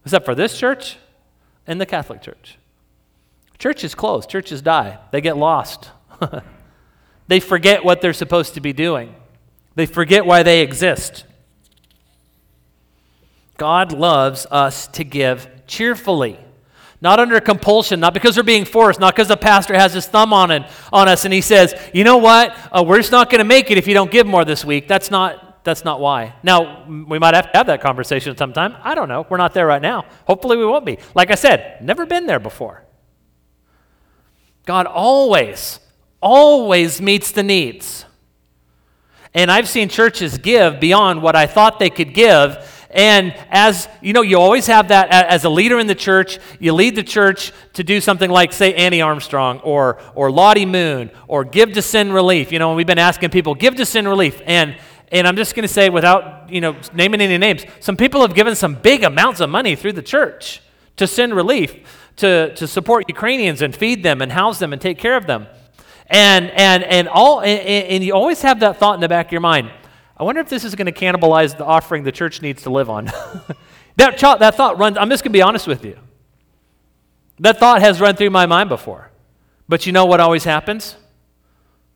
except 0.04 0.26
for 0.26 0.36
this 0.36 0.58
church 0.58 0.98
and 1.68 1.80
the 1.80 1.86
Catholic 1.86 2.22
Church. 2.22 2.58
Churches 3.58 3.96
close, 3.96 4.26
churches 4.26 4.62
die, 4.62 5.00
they 5.12 5.22
get 5.22 5.38
lost. 5.38 5.92
they 7.28 7.40
forget 7.40 7.86
what 7.86 8.02
they're 8.02 8.14
supposed 8.14 8.56
to 8.56 8.62
be 8.62 8.74
doing, 8.74 9.16
they 9.76 9.86
forget 9.86 10.26
why 10.26 10.44
they 10.44 10.62
exist. 10.62 11.26
God 13.58 13.94
loves 13.94 14.46
us 14.50 14.88
to 14.88 15.04
give 15.04 15.48
cheerfully. 15.68 16.40
Not 17.02 17.20
under 17.20 17.40
compulsion, 17.42 18.00
not 18.00 18.14
because 18.14 18.38
we're 18.38 18.44
being 18.44 18.64
forced, 18.64 18.98
not 19.00 19.14
because 19.14 19.28
the 19.28 19.36
pastor 19.36 19.74
has 19.74 19.94
his 19.94 20.08
thumb 20.08 20.32
on, 20.32 20.52
it, 20.52 20.64
on 20.92 21.10
us 21.10 21.26
and 21.26 21.34
he 21.34 21.42
says, 21.42 21.76
you 21.94 22.06
know 22.06 22.18
what, 22.18 22.58
uh, 22.72 22.82
we're 22.82 22.98
just 22.98 23.12
not 23.12 23.30
going 23.30 23.40
to 23.40 23.46
make 23.46 23.70
it 23.70 23.78
if 23.78 23.88
you 23.88 23.94
don't 23.94 24.10
give 24.10 24.26
more 24.26 24.46
this 24.46 24.64
week. 24.64 24.88
That's 24.88 25.12
not, 25.12 25.43
that's 25.64 25.86
not 25.86 26.00
why. 26.00 26.36
Now, 26.44 26.86
we 26.88 27.20
might 27.20 27.34
have 27.34 27.52
to 27.52 27.58
have 27.58 27.68
that 27.68 27.82
conversation 27.82 28.36
sometime. 28.36 28.76
I 28.84 28.96
don't 28.96 29.08
know. 29.08 29.26
We're 29.30 29.38
not 29.38 29.54
there 29.54 29.66
right 29.66 29.82
now. 29.82 30.06
Hopefully, 30.26 30.58
we 30.58 30.66
won't 30.66 30.86
be. 30.86 30.98
Like 31.16 31.32
I 31.32 31.36
said, 31.36 31.80
never 31.82 32.06
been 32.06 32.26
there 32.26 32.40
before. 32.40 32.84
God 34.66 34.86
always, 34.86 35.80
always 36.22 37.02
meets 37.02 37.32
the 37.32 37.44
needs. 37.44 38.06
And 39.34 39.52
I've 39.52 39.68
seen 39.68 39.90
churches 39.90 40.38
give 40.38 40.80
beyond 40.80 41.22
what 41.22 41.36
I 41.36 41.48
thought 41.48 41.80
they 41.80 41.90
could 41.90 42.14
give. 42.14 42.70
And 42.92 43.34
as 43.50 43.90
you 44.02 44.14
know, 44.14 44.22
you 44.22 44.40
always 44.40 44.68
have 44.68 44.90
that 44.90 45.10
as 45.10 45.44
a 45.44 45.50
leader 45.50 45.80
in 45.80 45.88
the 45.88 45.96
church, 45.96 46.38
you 46.60 46.74
lead 46.74 46.96
the 46.96 47.04
church 47.04 47.52
to 47.74 47.84
do 47.84 48.00
something 48.00 48.30
like, 48.30 48.54
say, 48.54 48.76
Annie 48.76 49.02
Armstrong 49.02 49.60
or, 49.62 50.00
or 50.14 50.32
Lottie 50.32 50.68
Moon 50.68 51.10
or 51.28 51.44
Give 51.44 51.74
to 51.74 51.82
Send 51.82 52.14
Relief. 52.14 52.52
You 52.52 52.60
know, 52.60 52.76
we've 52.76 52.86
been 52.86 53.00
asking 53.00 53.32
people, 53.32 53.56
give 53.56 53.76
to 53.78 53.86
Send 53.86 54.08
Relief. 54.08 54.40
And 54.46 54.78
and 55.14 55.28
I'm 55.28 55.36
just 55.36 55.56
going 55.56 55.64
to 55.64 55.74
say, 55.74 55.90
without 55.90 56.52
you 56.52 56.60
know 56.60 56.76
naming 56.94 57.22
any 57.22 57.38
names, 57.38 57.66
some 57.80 57.96
people 57.96 58.22
have 58.22 58.36
given 58.36 58.56
some 58.56 58.76
big 58.76 59.04
amounts 59.04 59.40
of 59.40 59.50
money 59.50 59.76
through 59.76 59.94
the 59.94 60.02
church 60.02 60.62
to 60.98 61.08
send 61.08 61.34
relief, 61.34 61.76
to, 62.18 62.54
to 62.56 62.68
support 62.68 63.06
Ukrainians 63.08 63.62
and 63.62 63.76
feed 63.76 64.04
them 64.04 64.22
and 64.22 64.32
house 64.32 64.60
them 64.60 64.74
and 64.74 64.82
take 64.82 64.98
care 64.98 65.16
of 65.16 65.26
them. 65.26 65.48
And, 66.08 66.52
and, 66.52 66.84
and, 66.84 67.08
all, 67.08 67.40
and, 67.40 67.60
and 67.62 68.04
you 68.04 68.14
always 68.14 68.42
have 68.42 68.60
that 68.60 68.78
thought 68.78 68.96
in 68.96 69.02
the 69.02 69.08
back 69.08 69.28
of 69.28 69.32
your 69.32 69.42
mind 69.42 69.72
I 70.16 70.24
wonder 70.24 70.42
if 70.42 70.50
this 70.50 70.64
is 70.64 70.76
going 70.76 70.86
to 70.86 70.92
cannibalize 70.92 71.58
the 71.58 71.66
offering 71.66 72.04
the 72.04 72.12
church 72.12 72.42
needs 72.42 72.64
to 72.64 72.70
live 72.70 72.90
on. 72.90 73.06
that, 73.98 74.18
that 74.20 74.56
thought 74.56 74.78
runs, 74.78 74.96
I'm 74.98 75.10
just 75.10 75.24
going 75.24 75.32
to 75.32 75.38
be 75.38 75.42
honest 75.42 75.68
with 75.68 75.84
you. 75.84 75.98
That 77.40 77.60
thought 77.60 77.82
has 77.82 78.00
run 78.00 78.16
through 78.16 78.30
my 78.30 78.46
mind 78.46 78.70
before. 78.70 79.12
But 79.68 79.86
you 79.86 79.92
know 79.92 80.06
what 80.06 80.20
always 80.20 80.44
happens? 80.44 80.96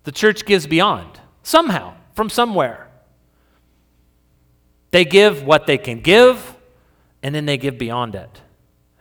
The 0.03 0.11
church 0.11 0.45
gives 0.45 0.65
beyond, 0.65 1.19
somehow, 1.43 1.93
from 2.15 2.29
somewhere. 2.29 2.86
They 4.91 5.05
give 5.05 5.43
what 5.43 5.67
they 5.67 5.77
can 5.77 6.01
give, 6.01 6.55
and 7.21 7.33
then 7.33 7.45
they 7.45 7.57
give 7.57 7.77
beyond 7.77 8.15
it. 8.15 8.41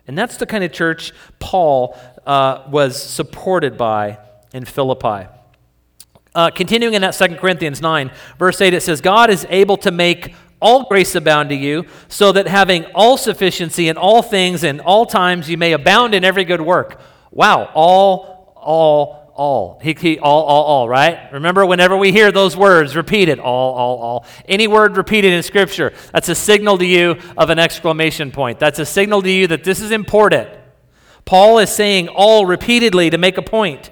And 0.07 0.17
that's 0.17 0.37
the 0.37 0.47
kind 0.47 0.63
of 0.65 0.73
church 0.73 1.13
Paul 1.39 1.99
uh, 2.27 2.65
was 2.69 3.01
supported 3.01 3.77
by 3.77 4.19
in 4.53 4.65
Philippi. 4.65 5.29
Uh, 6.35 6.51
continuing 6.51 6.95
in 6.95 7.03
that 7.03 7.13
2 7.13 7.37
Corinthians 7.37 7.81
9, 7.81 8.11
verse 8.39 8.61
8, 8.61 8.75
it 8.75 8.83
says, 8.83 9.01
God 9.01 9.31
is 9.31 9.47
able 9.49 9.77
to 9.79 9.91
make 9.91 10.35
all 10.61 10.85
grace 10.85 11.15
abound 11.15 11.51
to 11.51 11.55
you, 11.55 11.87
so 12.09 12.33
that 12.33 12.47
having 12.47 12.85
all 12.95 13.17
sufficiency 13.17 13.89
in 13.89 13.97
all 13.97 14.23
things 14.23 14.65
and 14.65 14.81
all 14.81 15.07
times 15.07 15.51
you 15.51 15.57
may 15.57 15.73
abound 15.73 16.15
in 16.15 16.25
every 16.25 16.45
good 16.45 16.61
work. 16.61 17.01
Wow, 17.31 17.71
all, 17.75 18.55
all, 18.57 19.26
all. 19.37 19.79
He, 19.83 19.95
he, 19.95 20.19
all, 20.19 20.43
all, 20.45 20.65
all, 20.65 20.89
right? 20.89 21.31
Remember, 21.33 21.65
whenever 21.65 21.97
we 21.97 22.11
hear 22.11 22.33
those 22.33 22.57
words 22.57 22.97
repeated, 22.97 23.39
all, 23.39 23.75
all, 23.75 23.99
all, 23.99 24.27
any 24.47 24.67
word 24.67 24.97
repeated 24.97 25.33
in 25.33 25.43
Scripture, 25.43 25.93
that's 26.13 26.29
a 26.29 26.35
signal 26.35 26.79
to 26.79 26.87
you 26.87 27.17
of 27.37 27.51
an 27.51 27.59
exclamation 27.59 28.31
point. 28.31 28.59
That's 28.59 28.79
a 28.79 28.87
signal 28.87 29.23
to 29.23 29.31
you 29.31 29.47
that 29.49 29.63
this 29.63 29.81
is 29.81 29.91
important. 29.91 30.49
Paul 31.25 31.59
is 31.59 31.71
saying 31.71 32.09
all 32.09 32.47
repeatedly 32.47 33.11
to 33.11 33.19
make 33.19 33.37
a 33.37 33.43
point. 33.43 33.91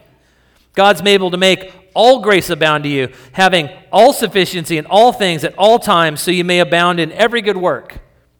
God's 0.72 1.02
able 1.02 1.30
to 1.30 1.36
make 1.36 1.90
all 1.94 2.20
grace 2.20 2.50
abound 2.50 2.84
to 2.84 2.90
you, 2.90 3.12
having 3.32 3.70
all 3.92 4.12
sufficiency 4.12 4.78
in 4.78 4.86
all 4.86 5.12
things 5.12 5.44
at 5.44 5.54
all 5.56 5.78
times, 5.78 6.20
so 6.20 6.30
you 6.30 6.44
may 6.44 6.58
abound 6.58 6.98
in 6.98 7.12
every 7.12 7.42
good 7.42 7.56
work. 7.56 7.98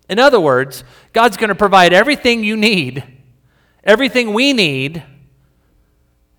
In 0.08 0.18
other 0.18 0.40
words, 0.40 0.84
God's 1.12 1.36
going 1.36 1.48
to 1.48 1.54
provide 1.54 1.92
everything 1.92 2.44
you 2.44 2.56
need, 2.56 3.04
everything 3.84 4.32
we 4.32 4.52
need 4.52 5.02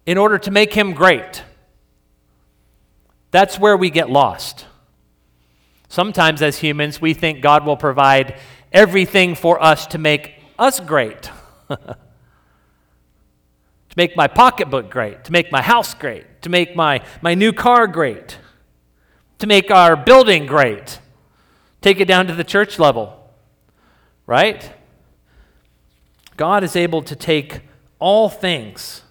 in 0.05 0.17
order 0.17 0.37
to 0.37 0.51
make 0.51 0.73
him 0.73 0.93
great. 0.93 1.43
That's 3.31 3.59
where 3.59 3.75
we 3.75 3.89
get 3.89 4.09
lost. 4.09 4.65
Sometimes, 5.89 6.41
as 6.41 6.59
humans, 6.59 7.01
we 7.01 7.13
think 7.13 7.41
God 7.41 7.65
will 7.65 7.77
provide 7.77 8.39
everything 8.71 9.35
for 9.35 9.61
us 9.61 9.87
to 9.87 9.97
make 9.97 10.33
us 10.59 10.79
great. 10.79 11.29
to 11.69 11.97
make 13.95 14.15
my 14.15 14.27
pocketbook 14.27 14.89
great, 14.89 15.23
to 15.25 15.31
make 15.31 15.51
my 15.51 15.61
house 15.61 15.93
great, 15.93 16.41
to 16.41 16.49
make 16.49 16.75
my, 16.75 17.01
my 17.21 17.33
new 17.33 17.53
car 17.53 17.87
great, 17.87 18.37
to 19.39 19.47
make 19.47 19.71
our 19.71 19.95
building 19.95 20.45
great. 20.45 20.99
Take 21.81 21.99
it 21.99 22.05
down 22.05 22.27
to 22.27 22.35
the 22.35 22.43
church 22.43 22.77
level, 22.77 23.31
right? 24.25 24.73
God 26.35 26.63
is 26.63 26.75
able 26.75 27.01
to 27.03 27.15
take 27.15 27.61
all 27.99 28.27
things 28.27 29.01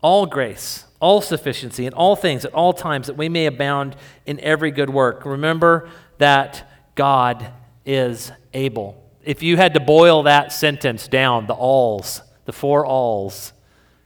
all 0.00 0.26
grace, 0.26 0.84
all 1.00 1.20
sufficiency, 1.20 1.86
in 1.86 1.92
all 1.92 2.16
things, 2.16 2.44
at 2.44 2.54
all 2.54 2.72
times, 2.72 3.06
that 3.06 3.16
we 3.16 3.28
may 3.28 3.46
abound 3.46 3.96
in 4.24 4.38
every 4.40 4.70
good 4.70 4.90
work. 4.90 5.24
Remember 5.24 5.88
that 6.18 6.70
God 6.94 7.52
is 7.84 8.32
able. 8.54 9.02
If 9.22 9.42
you 9.42 9.56
had 9.56 9.74
to 9.74 9.80
boil 9.80 10.24
that 10.24 10.52
sentence 10.52 11.08
down, 11.08 11.46
the 11.46 11.54
alls, 11.54 12.22
the 12.44 12.52
four 12.52 12.86
alls, 12.86 13.52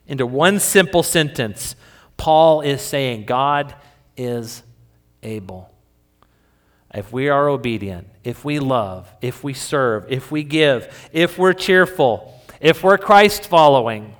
into 0.06 0.26
one 0.26 0.58
simple 0.58 1.02
sentence, 1.02 1.76
Paul 2.16 2.62
is 2.62 2.80
saying, 2.80 3.26
God 3.26 3.74
is 4.16 4.62
able. 5.22 5.70
If 6.92 7.12
we 7.12 7.28
are 7.28 7.48
obedient, 7.48 8.08
if 8.24 8.44
we 8.44 8.58
love, 8.58 9.12
if 9.22 9.44
we 9.44 9.54
serve, 9.54 10.06
if 10.10 10.32
we 10.32 10.42
give, 10.42 11.08
if 11.12 11.38
we're 11.38 11.52
cheerful, 11.52 12.40
if 12.60 12.82
we're 12.82 12.98
Christ 12.98 13.46
following, 13.46 14.14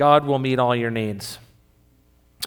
God 0.00 0.24
will 0.24 0.38
meet 0.38 0.58
all 0.58 0.74
your 0.74 0.90
needs. 0.90 1.38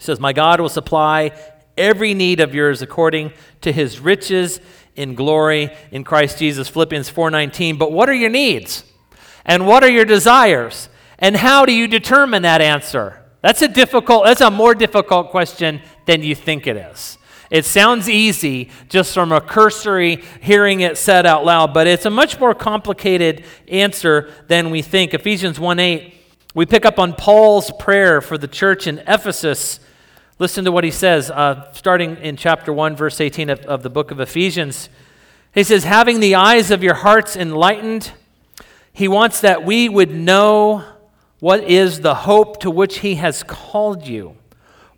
He 0.00 0.04
says, 0.04 0.18
My 0.18 0.32
God 0.32 0.60
will 0.60 0.68
supply 0.68 1.30
every 1.78 2.12
need 2.12 2.40
of 2.40 2.52
yours 2.52 2.82
according 2.82 3.32
to 3.60 3.70
his 3.70 4.00
riches 4.00 4.58
in 4.96 5.14
glory 5.14 5.70
in 5.92 6.02
Christ 6.02 6.40
Jesus. 6.40 6.68
Philippians 6.68 7.08
4:19. 7.08 7.78
But 7.78 7.92
what 7.92 8.08
are 8.08 8.14
your 8.14 8.28
needs? 8.28 8.82
And 9.44 9.68
what 9.68 9.84
are 9.84 9.88
your 9.88 10.04
desires? 10.04 10.88
And 11.20 11.36
how 11.36 11.64
do 11.64 11.72
you 11.72 11.86
determine 11.86 12.42
that 12.42 12.60
answer? 12.60 13.22
That's 13.40 13.62
a 13.62 13.68
difficult, 13.68 14.24
that's 14.24 14.40
a 14.40 14.50
more 14.50 14.74
difficult 14.74 15.30
question 15.30 15.80
than 16.06 16.24
you 16.24 16.34
think 16.34 16.66
it 16.66 16.76
is. 16.76 17.18
It 17.52 17.64
sounds 17.64 18.10
easy 18.10 18.68
just 18.88 19.14
from 19.14 19.30
a 19.30 19.40
cursory 19.40 20.24
hearing 20.40 20.80
it 20.80 20.98
said 20.98 21.24
out 21.24 21.44
loud, 21.44 21.72
but 21.72 21.86
it's 21.86 22.04
a 22.04 22.10
much 22.10 22.40
more 22.40 22.52
complicated 22.52 23.44
answer 23.68 24.32
than 24.48 24.70
we 24.70 24.82
think. 24.82 25.14
Ephesians 25.14 25.60
1 25.60 25.78
8 25.78 26.14
we 26.54 26.64
pick 26.64 26.86
up 26.86 27.00
on 27.00 27.14
Paul's 27.14 27.72
prayer 27.80 28.20
for 28.20 28.38
the 28.38 28.46
church 28.46 28.86
in 28.86 29.00
Ephesus. 29.08 29.80
Listen 30.38 30.64
to 30.64 30.70
what 30.70 30.84
he 30.84 30.90
says, 30.92 31.28
uh, 31.28 31.72
starting 31.72 32.16
in 32.18 32.36
chapter 32.36 32.72
1, 32.72 32.94
verse 32.94 33.20
18 33.20 33.50
of, 33.50 33.60
of 33.62 33.82
the 33.82 33.90
book 33.90 34.12
of 34.12 34.20
Ephesians. 34.20 34.88
He 35.52 35.64
says, 35.64 35.82
Having 35.82 36.20
the 36.20 36.36
eyes 36.36 36.70
of 36.70 36.84
your 36.84 36.94
hearts 36.94 37.34
enlightened, 37.34 38.12
he 38.92 39.08
wants 39.08 39.40
that 39.40 39.64
we 39.64 39.88
would 39.88 40.12
know 40.12 40.84
what 41.40 41.64
is 41.64 42.02
the 42.02 42.14
hope 42.14 42.60
to 42.60 42.70
which 42.70 42.98
he 42.98 43.16
has 43.16 43.42
called 43.42 44.06
you. 44.06 44.36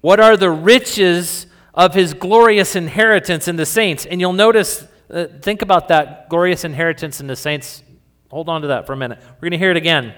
What 0.03 0.21
are 0.21 0.37
the 0.37 0.51
riches 0.51 1.47
of 1.73 1.95
his 1.95 2.13
glorious 2.13 2.77
inheritance 2.77 3.49
in 3.49 3.57
the 3.57 3.65
saints? 3.65 4.05
And 4.05 4.21
you'll 4.21 4.35
notice, 4.35 4.87
uh, 5.11 5.25
think 5.41 5.63
about 5.63 5.89
that 5.89 6.29
glorious 6.29 6.65
inheritance 6.65 7.19
in 7.19 7.29
the 7.29 7.37
saints. 7.37 7.83
Hold 8.31 8.51
on 8.51 8.61
to 8.61 8.69
that 8.69 8.87
for 8.87 8.93
a 8.93 8.97
minute. 8.97 9.21
We're 9.37 9.49
going 9.49 9.53
to 9.53 9.59
hear 9.59 9.71
it 9.71 9.79
again. 9.79 10.15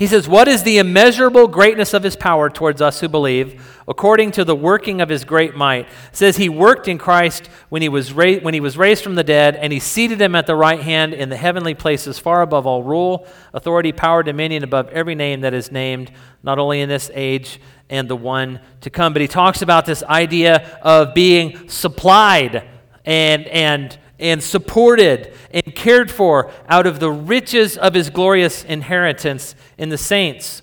He 0.00 0.06
says, 0.06 0.26
What 0.26 0.48
is 0.48 0.62
the 0.62 0.78
immeasurable 0.78 1.46
greatness 1.46 1.92
of 1.92 2.02
his 2.02 2.16
power 2.16 2.48
towards 2.48 2.80
us 2.80 3.00
who 3.00 3.08
believe, 3.08 3.62
according 3.86 4.30
to 4.30 4.46
the 4.46 4.56
working 4.56 5.02
of 5.02 5.10
his 5.10 5.26
great 5.26 5.54
might? 5.54 5.90
Says 6.10 6.38
he 6.38 6.48
worked 6.48 6.88
in 6.88 6.96
Christ 6.96 7.48
when 7.68 7.82
he, 7.82 7.90
was 7.90 8.14
ra- 8.14 8.36
when 8.36 8.54
he 8.54 8.60
was 8.60 8.78
raised 8.78 9.04
from 9.04 9.14
the 9.14 9.22
dead, 9.22 9.56
and 9.56 9.74
he 9.74 9.78
seated 9.78 10.18
him 10.18 10.34
at 10.34 10.46
the 10.46 10.56
right 10.56 10.80
hand 10.80 11.12
in 11.12 11.28
the 11.28 11.36
heavenly 11.36 11.74
places, 11.74 12.18
far 12.18 12.40
above 12.40 12.66
all 12.66 12.82
rule, 12.82 13.26
authority, 13.52 13.92
power, 13.92 14.22
dominion, 14.22 14.64
above 14.64 14.88
every 14.88 15.14
name 15.14 15.42
that 15.42 15.52
is 15.52 15.70
named, 15.70 16.10
not 16.42 16.58
only 16.58 16.80
in 16.80 16.88
this 16.88 17.10
age 17.12 17.60
and 17.90 18.08
the 18.08 18.16
one 18.16 18.58
to 18.80 18.88
come. 18.88 19.12
But 19.12 19.20
he 19.20 19.28
talks 19.28 19.60
about 19.60 19.84
this 19.84 20.02
idea 20.04 20.78
of 20.80 21.12
being 21.12 21.68
supplied 21.68 22.66
and, 23.04 23.46
and 23.48 23.98
and 24.20 24.42
supported 24.42 25.32
and 25.50 25.74
cared 25.74 26.10
for 26.10 26.50
out 26.68 26.86
of 26.86 27.00
the 27.00 27.10
riches 27.10 27.76
of 27.76 27.94
his 27.94 28.10
glorious 28.10 28.64
inheritance 28.64 29.54
in 29.78 29.88
the 29.88 29.98
saints. 29.98 30.62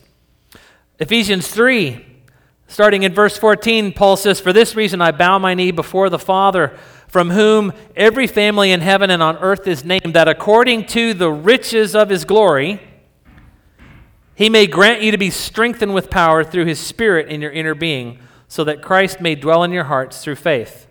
Ephesians 0.99 1.47
3, 1.47 2.05
starting 2.67 3.03
in 3.03 3.13
verse 3.13 3.37
14, 3.37 3.93
Paul 3.93 4.15
says, 4.15 4.39
For 4.39 4.53
this 4.53 4.75
reason 4.75 5.01
I 5.01 5.11
bow 5.11 5.39
my 5.39 5.53
knee 5.53 5.71
before 5.71 6.09
the 6.09 6.19
Father, 6.19 6.77
from 7.07 7.31
whom 7.31 7.73
every 7.95 8.27
family 8.27 8.71
in 8.71 8.81
heaven 8.81 9.09
and 9.09 9.23
on 9.23 9.37
earth 9.37 9.67
is 9.67 9.83
named, 9.83 10.13
that 10.13 10.27
according 10.27 10.85
to 10.87 11.13
the 11.13 11.31
riches 11.31 11.95
of 11.95 12.09
his 12.09 12.25
glory, 12.25 12.81
he 14.35 14.49
may 14.49 14.67
grant 14.67 15.01
you 15.01 15.11
to 15.11 15.17
be 15.17 15.29
strengthened 15.29 15.93
with 15.93 16.09
power 16.09 16.43
through 16.43 16.65
his 16.65 16.79
Spirit 16.79 17.27
in 17.27 17.41
your 17.41 17.51
inner 17.51 17.73
being, 17.73 18.19
so 18.47 18.63
that 18.63 18.81
Christ 18.81 19.19
may 19.19 19.35
dwell 19.35 19.63
in 19.63 19.71
your 19.71 19.85
hearts 19.85 20.23
through 20.23 20.35
faith 20.35 20.86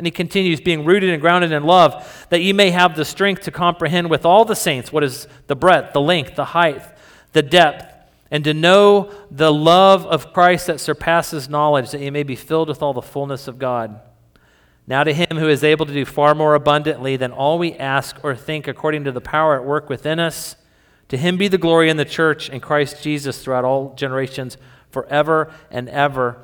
and 0.00 0.06
he 0.06 0.10
continues, 0.10 0.62
being 0.62 0.86
rooted 0.86 1.10
and 1.10 1.20
grounded 1.20 1.52
in 1.52 1.62
love, 1.62 2.26
that 2.30 2.40
ye 2.40 2.54
may 2.54 2.70
have 2.70 2.96
the 2.96 3.04
strength 3.04 3.42
to 3.42 3.50
comprehend 3.50 4.08
with 4.08 4.24
all 4.24 4.46
the 4.46 4.56
saints 4.56 4.90
what 4.90 5.04
is 5.04 5.28
the 5.46 5.54
breadth, 5.54 5.92
the 5.92 6.00
length, 6.00 6.36
the 6.36 6.46
height, 6.46 6.82
the 7.32 7.42
depth, 7.42 7.94
and 8.30 8.42
to 8.44 8.54
know 8.54 9.12
the 9.30 9.52
love 9.52 10.06
of 10.06 10.32
Christ 10.32 10.68
that 10.68 10.80
surpasses 10.80 11.50
knowledge, 11.50 11.90
that 11.90 12.00
ye 12.00 12.08
may 12.08 12.22
be 12.22 12.34
filled 12.34 12.68
with 12.68 12.80
all 12.80 12.94
the 12.94 13.02
fullness 13.02 13.46
of 13.46 13.58
God. 13.58 14.00
Now 14.86 15.04
to 15.04 15.12
him 15.12 15.36
who 15.36 15.50
is 15.50 15.62
able 15.62 15.84
to 15.84 15.92
do 15.92 16.06
far 16.06 16.34
more 16.34 16.54
abundantly 16.54 17.18
than 17.18 17.30
all 17.30 17.58
we 17.58 17.74
ask 17.74 18.16
or 18.24 18.34
think 18.34 18.66
according 18.66 19.04
to 19.04 19.12
the 19.12 19.20
power 19.20 19.54
at 19.54 19.66
work 19.66 19.90
within 19.90 20.18
us, 20.18 20.56
to 21.08 21.18
him 21.18 21.36
be 21.36 21.46
the 21.46 21.58
glory 21.58 21.90
in 21.90 21.98
the 21.98 22.06
church 22.06 22.48
and 22.48 22.62
Christ 22.62 23.02
Jesus 23.02 23.44
throughout 23.44 23.66
all 23.66 23.94
generations, 23.96 24.56
forever 24.90 25.52
and 25.70 25.90
ever. 25.90 26.40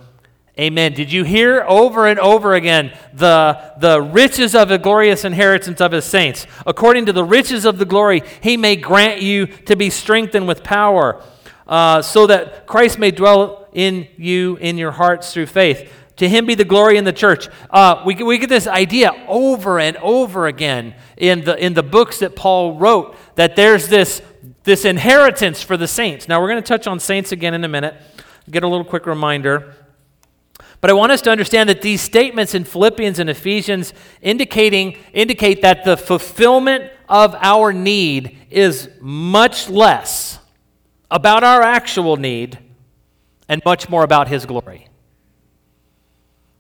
Amen. 0.59 0.95
Did 0.95 1.13
you 1.13 1.23
hear 1.23 1.67
over 1.69 2.07
and 2.07 2.19
over 2.19 2.55
again 2.55 2.97
the, 3.13 3.75
the 3.79 4.01
riches 4.01 4.55
of 4.55 4.71
the 4.71 4.79
glorious 4.79 5.23
inheritance 5.23 5.83
of 5.83 5.93
his 5.93 6.07
saints? 6.07 6.47
According 6.65 7.05
to 7.07 7.13
the 7.13 7.25
riches 7.25 7.67
of 7.67 7.77
the 7.77 7.85
glory, 7.85 8.23
he 8.41 8.57
may 8.57 8.75
grant 8.75 9.21
you 9.21 9.47
to 9.47 9.77
be 9.77 9.91
strengthened 9.91 10.49
with 10.49 10.65
power, 10.65 11.23
uh, 11.67 12.01
so 12.01 12.27
that 12.29 12.67
Christ 12.67 12.99
may 12.99 13.11
dwell 13.11 13.69
in 13.75 14.09
you 14.17 14.57
in 14.57 14.79
your 14.79 14.93
hearts 14.93 15.35
through 15.35 15.47
faith. 15.47 15.93
To 16.17 16.27
him 16.27 16.47
be 16.47 16.55
the 16.55 16.65
glory 16.65 16.97
in 16.97 17.05
the 17.05 17.13
church. 17.13 17.49
Uh, 17.69 18.03
we, 18.07 18.15
we 18.15 18.39
get 18.39 18.49
this 18.49 18.67
idea 18.67 19.13
over 19.29 19.79
and 19.79 19.99
over 19.99 20.47
again 20.47 20.95
in 21.19 21.45
the, 21.45 21.63
in 21.63 21.75
the 21.75 21.83
books 21.83 22.21
that 22.21 22.35
Paul 22.35 22.79
wrote 22.79 23.15
that 23.35 23.57
there's 23.57 23.89
this, 23.89 24.23
this 24.65 24.87
inheritance 24.87 25.63
for 25.63 25.77
the 25.77 25.87
saints. 25.87 26.29
Now, 26.29 26.41
we're 26.41 26.49
going 26.49 26.63
to 26.63 26.67
touch 26.67 26.87
on 26.87 26.99
saints 26.99 27.33
again 27.33 27.53
in 27.53 27.63
a 27.63 27.69
minute. 27.69 27.95
Get 28.51 28.63
a 28.63 28.69
little 28.69 28.87
quick 28.87 29.05
reminder. 29.05 29.75
But 30.87 30.91
I 30.91 30.95
want 30.95 31.11
us 31.11 31.21
to 31.23 31.33
understand 31.33 31.69
that 31.69 31.83
these 31.83 32.01
statements 32.01 32.55
in 32.55 32.63
Philippians 32.63 33.19
and 33.19 33.29
Ephesians 33.29 33.93
indicating, 34.23 34.97
indicate 35.13 35.63
that 35.63 35.85
the 35.85 35.97
fulfillment 35.97 36.93
of 37.09 37.35
our 37.41 37.73
need 37.73 38.39
is 38.51 38.89
much 39.01 39.69
less 39.69 40.39
about 41.11 41.43
our 41.43 41.61
actual 41.61 42.17
need 42.17 42.61
and 43.49 43.61
much 43.65 43.89
more 43.89 44.05
about 44.05 44.29
His 44.29 44.47
glory. 44.47 44.87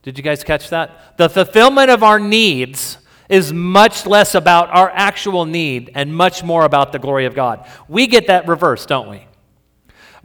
Did 0.03 0.19
you 0.19 0.25
guys 0.25 0.43
catch 0.43 0.71
that? 0.71 1.17
The 1.19 1.29
fulfillment 1.29 1.93
of 1.93 2.03
our 2.03 2.19
needs 2.19 2.99
is 3.29 3.53
much 3.53 4.07
less 4.07 4.35
about 4.35 4.71
our 4.71 4.91
actual 4.91 5.45
need 5.45 5.93
and 5.95 6.13
much 6.13 6.43
more 6.43 6.65
about 6.65 6.91
the 6.91 6.99
glory 6.99 7.27
of 7.27 7.37
God. 7.37 7.65
We 7.87 8.09
get 8.09 8.27
that 8.27 8.49
reversed, 8.49 8.89
don't 8.89 9.09
we? 9.09 9.26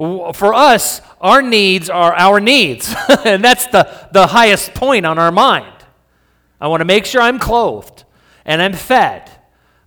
For 0.02 0.52
us, 0.52 1.00
our 1.20 1.44
needs 1.44 1.88
are 1.88 2.12
our 2.16 2.40
needs, 2.40 2.96
and 3.26 3.44
that's 3.44 3.68
the, 3.68 4.10
the 4.12 4.26
highest 4.26 4.74
point 4.74 5.06
on 5.06 5.20
our 5.20 5.32
mind. 5.32 5.76
I 6.60 6.70
want 6.70 6.82
to 6.82 6.86
make 6.86 7.06
sure 7.06 7.22
I'm 7.22 7.38
clothed 7.38 8.04
and 8.44 8.64
I'm 8.64 8.74
fed 8.74 9.30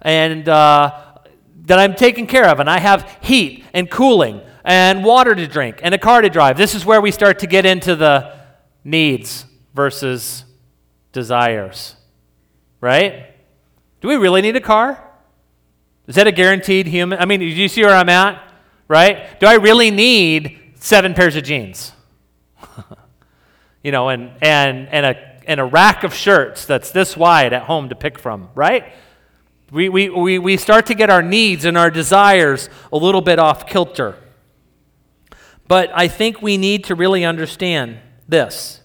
and 0.01 0.49
uh, 0.49 1.17
that 1.65 1.81
I'm 1.81 1.97
taken 1.97 2.29
care 2.29 2.47
of 2.47 2.61
and 2.61 2.71
I 2.71 2.79
have 2.79 3.19
heat 3.23 3.65
and 3.73 3.91
cooling 3.91 4.41
and 4.63 5.05
water 5.05 5.35
to 5.35 5.49
drink 5.49 5.81
and 5.83 5.93
a 5.95 5.99
car 5.99 6.21
to 6.21 6.29
drive. 6.29 6.57
This 6.57 6.77
is 6.77 6.87
where 6.87 7.01
we 7.01 7.11
start 7.11 7.41
to 7.41 7.49
get 7.49 7.67
into 7.67 7.97
the 7.97 8.37
needs 8.85 9.47
versus 9.73 10.45
desires, 11.11 11.97
right? 12.81 13.35
Do 14.01 14.07
we 14.07 14.15
really 14.15 14.43
need 14.43 14.55
a 14.55 14.61
car? 14.61 15.03
Is 16.07 16.15
that 16.15 16.29
a 16.29 16.33
guaranteed 16.33 16.87
human? 16.87 17.19
I 17.19 17.25
mean, 17.25 17.41
do 17.41 17.47
you 17.47 17.69
see 17.69 17.83
where 17.83 17.97
I'm 17.97 18.09
at? 18.09 18.54
Right? 18.89 19.39
Do 19.41 19.47
I 19.47 19.55
really 19.55 19.91
need 19.91 20.59
seven 20.77 21.15
pairs 21.15 21.37
of 21.37 21.45
jeans? 21.45 21.93
you 23.83 23.93
know, 23.93 24.09
and, 24.09 24.33
and, 24.43 24.89
and, 24.89 25.07
a, 25.07 25.41
and 25.47 25.61
a 25.61 25.65
rack 25.65 26.05
of 26.05 26.15
shirts 26.15 26.67
that's 26.67 26.91
this 26.91 27.17
wide 27.17 27.53
at 27.53 27.63
home 27.63 27.89
to 27.89 27.95
pick 27.95 28.19
from, 28.19 28.49
right? 28.55 28.93
We, 29.71 29.89
we, 29.89 30.09
we, 30.09 30.39
we 30.39 30.57
start 30.57 30.87
to 30.87 30.95
get 30.95 31.11
our 31.11 31.23
needs 31.23 31.65
and 31.65 31.77
our 31.77 31.91
desires 31.91 32.69
a 32.93 32.97
little 32.97 33.23
bit 33.23 33.39
off 33.39 33.67
kilter. 33.67 34.17
But 35.67 35.91
I 35.95 36.09
think 36.09 36.43
we 36.43 36.57
need 36.59 36.85
to 36.85 36.95
really 36.95 37.25
understand 37.25 37.99
this. 38.29 38.81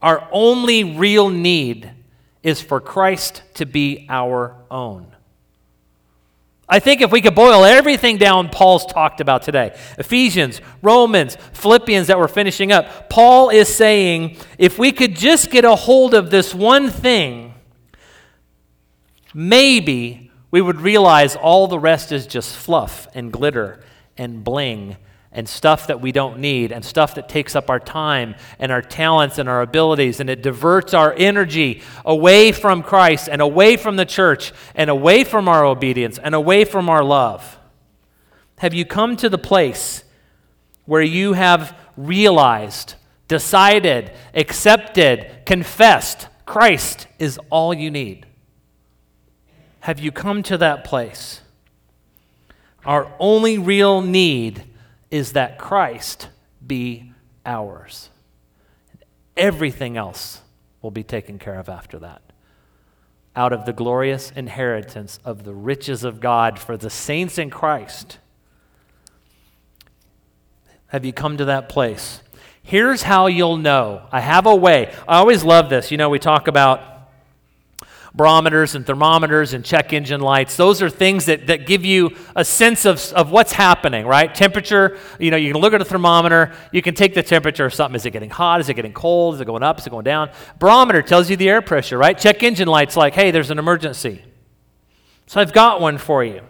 Our 0.00 0.28
only 0.30 0.84
real 0.84 1.28
need 1.28 1.90
is 2.42 2.60
for 2.60 2.80
Christ 2.80 3.42
to 3.54 3.64
be 3.66 4.06
our 4.08 4.56
own. 4.70 5.11
I 6.72 6.78
think 6.78 7.02
if 7.02 7.12
we 7.12 7.20
could 7.20 7.34
boil 7.34 7.66
everything 7.66 8.16
down 8.16 8.48
Paul's 8.48 8.86
talked 8.86 9.20
about 9.20 9.42
today 9.42 9.76
Ephesians, 9.98 10.62
Romans, 10.80 11.36
Philippians 11.52 12.06
that 12.06 12.18
we're 12.18 12.28
finishing 12.28 12.72
up, 12.72 13.10
Paul 13.10 13.50
is 13.50 13.68
saying 13.68 14.38
if 14.56 14.78
we 14.78 14.90
could 14.90 15.14
just 15.14 15.50
get 15.50 15.66
a 15.66 15.76
hold 15.76 16.14
of 16.14 16.30
this 16.30 16.54
one 16.54 16.88
thing, 16.88 17.52
maybe 19.34 20.30
we 20.50 20.62
would 20.62 20.80
realize 20.80 21.36
all 21.36 21.68
the 21.68 21.78
rest 21.78 22.10
is 22.10 22.26
just 22.26 22.56
fluff 22.56 23.06
and 23.14 23.30
glitter 23.30 23.84
and 24.16 24.42
bling 24.42 24.96
and 25.32 25.48
stuff 25.48 25.86
that 25.86 26.00
we 26.00 26.12
don't 26.12 26.38
need 26.38 26.72
and 26.72 26.84
stuff 26.84 27.14
that 27.14 27.28
takes 27.28 27.56
up 27.56 27.70
our 27.70 27.80
time 27.80 28.34
and 28.58 28.70
our 28.70 28.82
talents 28.82 29.38
and 29.38 29.48
our 29.48 29.62
abilities 29.62 30.20
and 30.20 30.28
it 30.28 30.42
diverts 30.42 30.92
our 30.92 31.14
energy 31.16 31.82
away 32.04 32.52
from 32.52 32.82
Christ 32.82 33.28
and 33.30 33.40
away 33.40 33.76
from 33.76 33.96
the 33.96 34.04
church 34.04 34.52
and 34.74 34.90
away 34.90 35.24
from 35.24 35.48
our 35.48 35.64
obedience 35.64 36.18
and 36.18 36.34
away 36.34 36.64
from 36.64 36.88
our 36.88 37.02
love. 37.02 37.58
Have 38.58 38.74
you 38.74 38.84
come 38.84 39.16
to 39.16 39.28
the 39.28 39.38
place 39.38 40.04
where 40.84 41.02
you 41.02 41.32
have 41.32 41.76
realized, 41.96 42.94
decided, 43.26 44.12
accepted, 44.34 45.44
confessed 45.46 46.28
Christ 46.44 47.06
is 47.18 47.40
all 47.50 47.72
you 47.72 47.90
need? 47.90 48.26
Have 49.80 49.98
you 49.98 50.12
come 50.12 50.42
to 50.44 50.58
that 50.58 50.84
place? 50.84 51.40
Our 52.84 53.10
only 53.18 53.58
real 53.58 54.02
need 54.02 54.64
is 55.12 55.34
that 55.34 55.58
Christ 55.58 56.30
be 56.66 57.12
ours. 57.44 58.08
Everything 59.36 59.96
else 59.96 60.40
will 60.80 60.90
be 60.90 61.04
taken 61.04 61.38
care 61.38 61.60
of 61.60 61.68
after 61.68 61.98
that. 61.98 62.22
Out 63.36 63.52
of 63.52 63.66
the 63.66 63.74
glorious 63.74 64.30
inheritance 64.30 65.20
of 65.22 65.44
the 65.44 65.52
riches 65.52 66.02
of 66.02 66.18
God 66.18 66.58
for 66.58 66.78
the 66.78 66.90
saints 66.90 67.38
in 67.38 67.50
Christ. 67.50 68.18
Have 70.88 71.04
you 71.04 71.12
come 71.12 71.36
to 71.36 71.44
that 71.44 71.68
place? 71.68 72.22
Here's 72.62 73.02
how 73.02 73.26
you'll 73.26 73.58
know. 73.58 74.06
I 74.10 74.20
have 74.20 74.46
a 74.46 74.56
way. 74.56 74.94
I 75.06 75.18
always 75.18 75.44
love 75.44 75.68
this. 75.68 75.90
You 75.90 75.98
know, 75.98 76.08
we 76.08 76.18
talk 76.18 76.48
about 76.48 76.91
barometers 78.14 78.74
and 78.74 78.86
thermometers 78.86 79.54
and 79.54 79.64
check 79.64 79.92
engine 79.92 80.20
lights. 80.20 80.56
Those 80.56 80.82
are 80.82 80.90
things 80.90 81.26
that, 81.26 81.46
that 81.46 81.66
give 81.66 81.84
you 81.84 82.14
a 82.36 82.44
sense 82.44 82.84
of, 82.84 83.00
of 83.14 83.30
what's 83.30 83.52
happening, 83.52 84.06
right? 84.06 84.34
Temperature, 84.34 84.98
you 85.18 85.30
know, 85.30 85.36
you 85.36 85.52
can 85.52 85.60
look 85.62 85.72
at 85.72 85.80
a 85.80 85.84
thermometer, 85.84 86.52
you 86.72 86.82
can 86.82 86.94
take 86.94 87.14
the 87.14 87.22
temperature 87.22 87.64
of 87.64 87.72
something. 87.72 87.96
Is 87.96 88.04
it 88.04 88.10
getting 88.10 88.30
hot? 88.30 88.60
Is 88.60 88.68
it 88.68 88.74
getting 88.74 88.92
cold? 88.92 89.36
Is 89.36 89.40
it 89.40 89.46
going 89.46 89.62
up? 89.62 89.78
Is 89.78 89.86
it 89.86 89.90
going 89.90 90.04
down? 90.04 90.30
Barometer 90.58 91.00
tells 91.00 91.30
you 91.30 91.36
the 91.36 91.48
air 91.48 91.62
pressure, 91.62 91.96
right? 91.96 92.18
Check 92.18 92.42
engine 92.42 92.68
lights 92.68 92.96
like, 92.96 93.14
hey, 93.14 93.30
there's 93.30 93.50
an 93.50 93.58
emergency. 93.58 94.22
So 95.26 95.40
I've 95.40 95.52
got 95.52 95.80
one 95.80 95.96
for 95.96 96.22
you. 96.22 96.42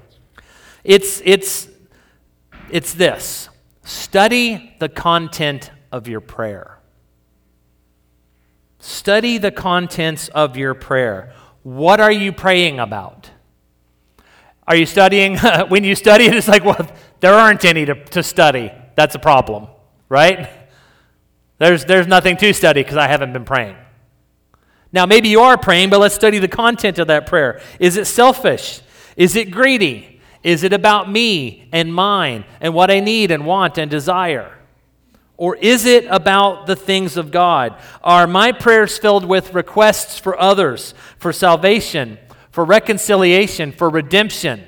It's, 0.83 1.23
it's, 1.25 1.69
it's 2.71 2.95
this 2.95 3.49
study 3.85 4.75
the 4.81 4.89
content 4.89 5.71
of 5.93 6.09
your 6.09 6.21
prayer. 6.21 6.79
Study 8.81 9.39
the 9.39 9.53
contents 9.53 10.27
of 10.29 10.57
your 10.57 10.75
prayer. 10.75 11.33
What 11.63 12.01
are 12.01 12.13
you 12.13 12.33
praying 12.33 12.81
about? 12.81 13.31
Are 14.67 14.77
you 14.77 14.87
studying? 14.87 15.39
when 15.69 15.85
you 15.85 15.95
study 15.95 16.27
it, 16.27 16.35
it's 16.35 16.49
like, 16.49 16.65
well, 16.65 16.91
there 17.21 17.35
aren't 17.35 17.65
any 17.65 17.85
to, 17.85 17.95
to 18.07 18.23
study. 18.23 18.73
That's 18.97 19.15
a 19.15 19.19
problem, 19.19 19.69
right? 20.09 20.51
There's, 21.59 21.85
there's 21.85 22.07
nothing 22.07 22.37
to 22.39 22.53
study 22.53 22.83
because 22.83 22.97
I 22.97 23.07
haven't 23.07 23.33
been 23.33 23.45
praying. 23.45 23.77
Now, 24.93 25.07
maybe 25.07 25.29
you 25.29 25.41
are 25.41 25.57
praying, 25.57 25.91
but 25.91 26.01
let's 26.01 26.15
study 26.15 26.39
the 26.39 26.49
content 26.49 26.99
of 26.99 27.07
that 27.07 27.27
prayer. 27.27 27.61
Is 27.79 27.97
it 27.97 28.07
selfish? 28.07 28.83
Is 29.17 29.37
it 29.37 29.51
greedy? 29.51 30.21
Is 30.43 30.65
it 30.65 30.73
about 30.73 31.11
me 31.11 31.69
and 31.73 31.95
mine 31.95 32.45
and 32.61 32.75
what 32.75 32.91
I 32.91 33.01
need 33.01 33.31
and 33.31 33.47
want 33.47 33.79
and 33.79 33.91
desire? 33.91 34.59
Or 35.43 35.57
is 35.57 35.87
it 35.87 36.05
about 36.09 36.67
the 36.67 36.77
things 36.77 37.17
of 37.17 37.33
God? 37.33 37.77
Are 38.05 38.29
my 38.29 38.53
prayers 38.53 38.97
filled 38.97 39.25
with 39.25 39.55
requests 39.55 40.17
for 40.17 40.41
others, 40.41 40.95
for 41.19 41.33
salvation, 41.33 42.19
for 42.53 42.65
reconciliation, 42.65 43.73
for 43.73 43.91
redemption? 43.91 44.63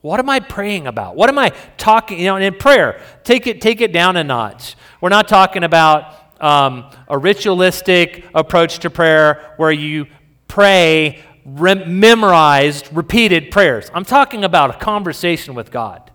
What 0.00 0.20
am 0.20 0.30
I 0.30 0.38
praying 0.38 0.86
about? 0.86 1.16
What 1.16 1.28
am 1.28 1.40
I 1.40 1.50
talking, 1.76 2.20
you 2.20 2.26
know, 2.26 2.36
in 2.36 2.54
prayer, 2.54 3.02
take 3.24 3.48
it, 3.48 3.60
take 3.60 3.80
it 3.80 3.92
down 3.92 4.16
a 4.16 4.22
notch. 4.22 4.76
We're 5.00 5.08
not 5.08 5.26
talking 5.26 5.64
about 5.64 6.40
um, 6.40 6.88
a 7.08 7.18
ritualistic 7.18 8.26
approach 8.36 8.78
to 8.78 8.90
prayer 8.90 9.54
where 9.56 9.72
you 9.72 10.06
pray 10.46 11.18
memorized, 11.44 12.90
repeated 12.92 13.50
prayers. 13.50 13.90
I'm 13.92 14.04
talking 14.04 14.44
about 14.44 14.76
a 14.76 14.78
conversation 14.78 15.56
with 15.56 15.72
God. 15.72 16.07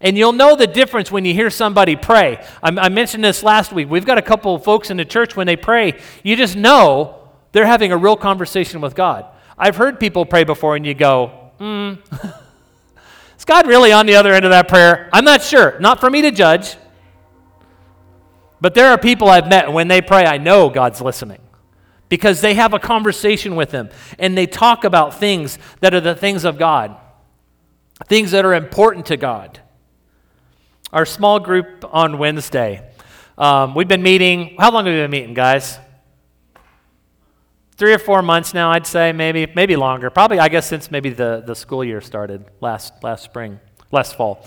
And 0.00 0.16
you'll 0.16 0.32
know 0.32 0.56
the 0.56 0.66
difference 0.66 1.10
when 1.10 1.24
you 1.24 1.32
hear 1.32 1.50
somebody 1.50 1.96
pray. 1.96 2.44
I, 2.62 2.68
I 2.68 2.88
mentioned 2.88 3.24
this 3.24 3.42
last 3.42 3.72
week. 3.72 3.88
We've 3.88 4.04
got 4.04 4.18
a 4.18 4.22
couple 4.22 4.54
of 4.54 4.64
folks 4.64 4.90
in 4.90 4.96
the 4.96 5.04
church 5.04 5.36
when 5.36 5.46
they 5.46 5.56
pray, 5.56 5.98
you 6.22 6.36
just 6.36 6.56
know 6.56 7.28
they're 7.52 7.66
having 7.66 7.92
a 7.92 7.96
real 7.96 8.16
conversation 8.16 8.80
with 8.80 8.94
God. 8.94 9.26
I've 9.58 9.76
heard 9.76 9.98
people 9.98 10.26
pray 10.26 10.44
before, 10.44 10.76
and 10.76 10.84
you 10.84 10.92
go, 10.92 11.28
hmm, 11.58 11.94
is 13.38 13.44
God 13.46 13.66
really 13.66 13.92
on 13.92 14.04
the 14.06 14.16
other 14.16 14.32
end 14.32 14.44
of 14.44 14.50
that 14.50 14.68
prayer? 14.68 15.08
I'm 15.12 15.24
not 15.24 15.42
sure. 15.42 15.78
Not 15.80 15.98
for 15.98 16.10
me 16.10 16.22
to 16.22 16.30
judge. 16.30 16.76
But 18.60 18.74
there 18.74 18.88
are 18.90 18.98
people 18.98 19.28
I've 19.28 19.48
met, 19.48 19.66
and 19.66 19.74
when 19.74 19.88
they 19.88 20.02
pray, 20.02 20.26
I 20.26 20.38
know 20.38 20.68
God's 20.68 21.00
listening 21.00 21.40
because 22.08 22.40
they 22.40 22.54
have 22.54 22.72
a 22.72 22.78
conversation 22.78 23.56
with 23.56 23.72
Him 23.72 23.90
and 24.18 24.36
they 24.36 24.46
talk 24.46 24.84
about 24.84 25.14
things 25.14 25.58
that 25.80 25.94
are 25.94 26.00
the 26.00 26.14
things 26.14 26.44
of 26.44 26.58
God, 26.58 26.96
things 28.06 28.30
that 28.30 28.44
are 28.44 28.54
important 28.54 29.06
to 29.06 29.16
God. 29.16 29.60
Our 30.96 31.04
small 31.04 31.40
group 31.40 31.84
on 31.92 32.16
Wednesday, 32.16 32.90
um, 33.36 33.74
we've 33.74 33.86
been 33.86 34.02
meeting. 34.02 34.56
How 34.58 34.70
long 34.70 34.86
have 34.86 34.94
we 34.94 34.98
been 35.02 35.10
meeting, 35.10 35.34
guys? 35.34 35.78
Three 37.76 37.92
or 37.92 37.98
four 37.98 38.22
months 38.22 38.54
now, 38.54 38.70
I'd 38.70 38.86
say, 38.86 39.12
maybe, 39.12 39.46
maybe 39.54 39.76
longer. 39.76 40.08
Probably, 40.08 40.38
I 40.38 40.48
guess, 40.48 40.66
since 40.66 40.90
maybe 40.90 41.10
the, 41.10 41.44
the 41.46 41.54
school 41.54 41.84
year 41.84 42.00
started 42.00 42.46
last, 42.62 42.94
last 43.02 43.24
spring, 43.24 43.60
last 43.92 44.16
fall. 44.16 44.46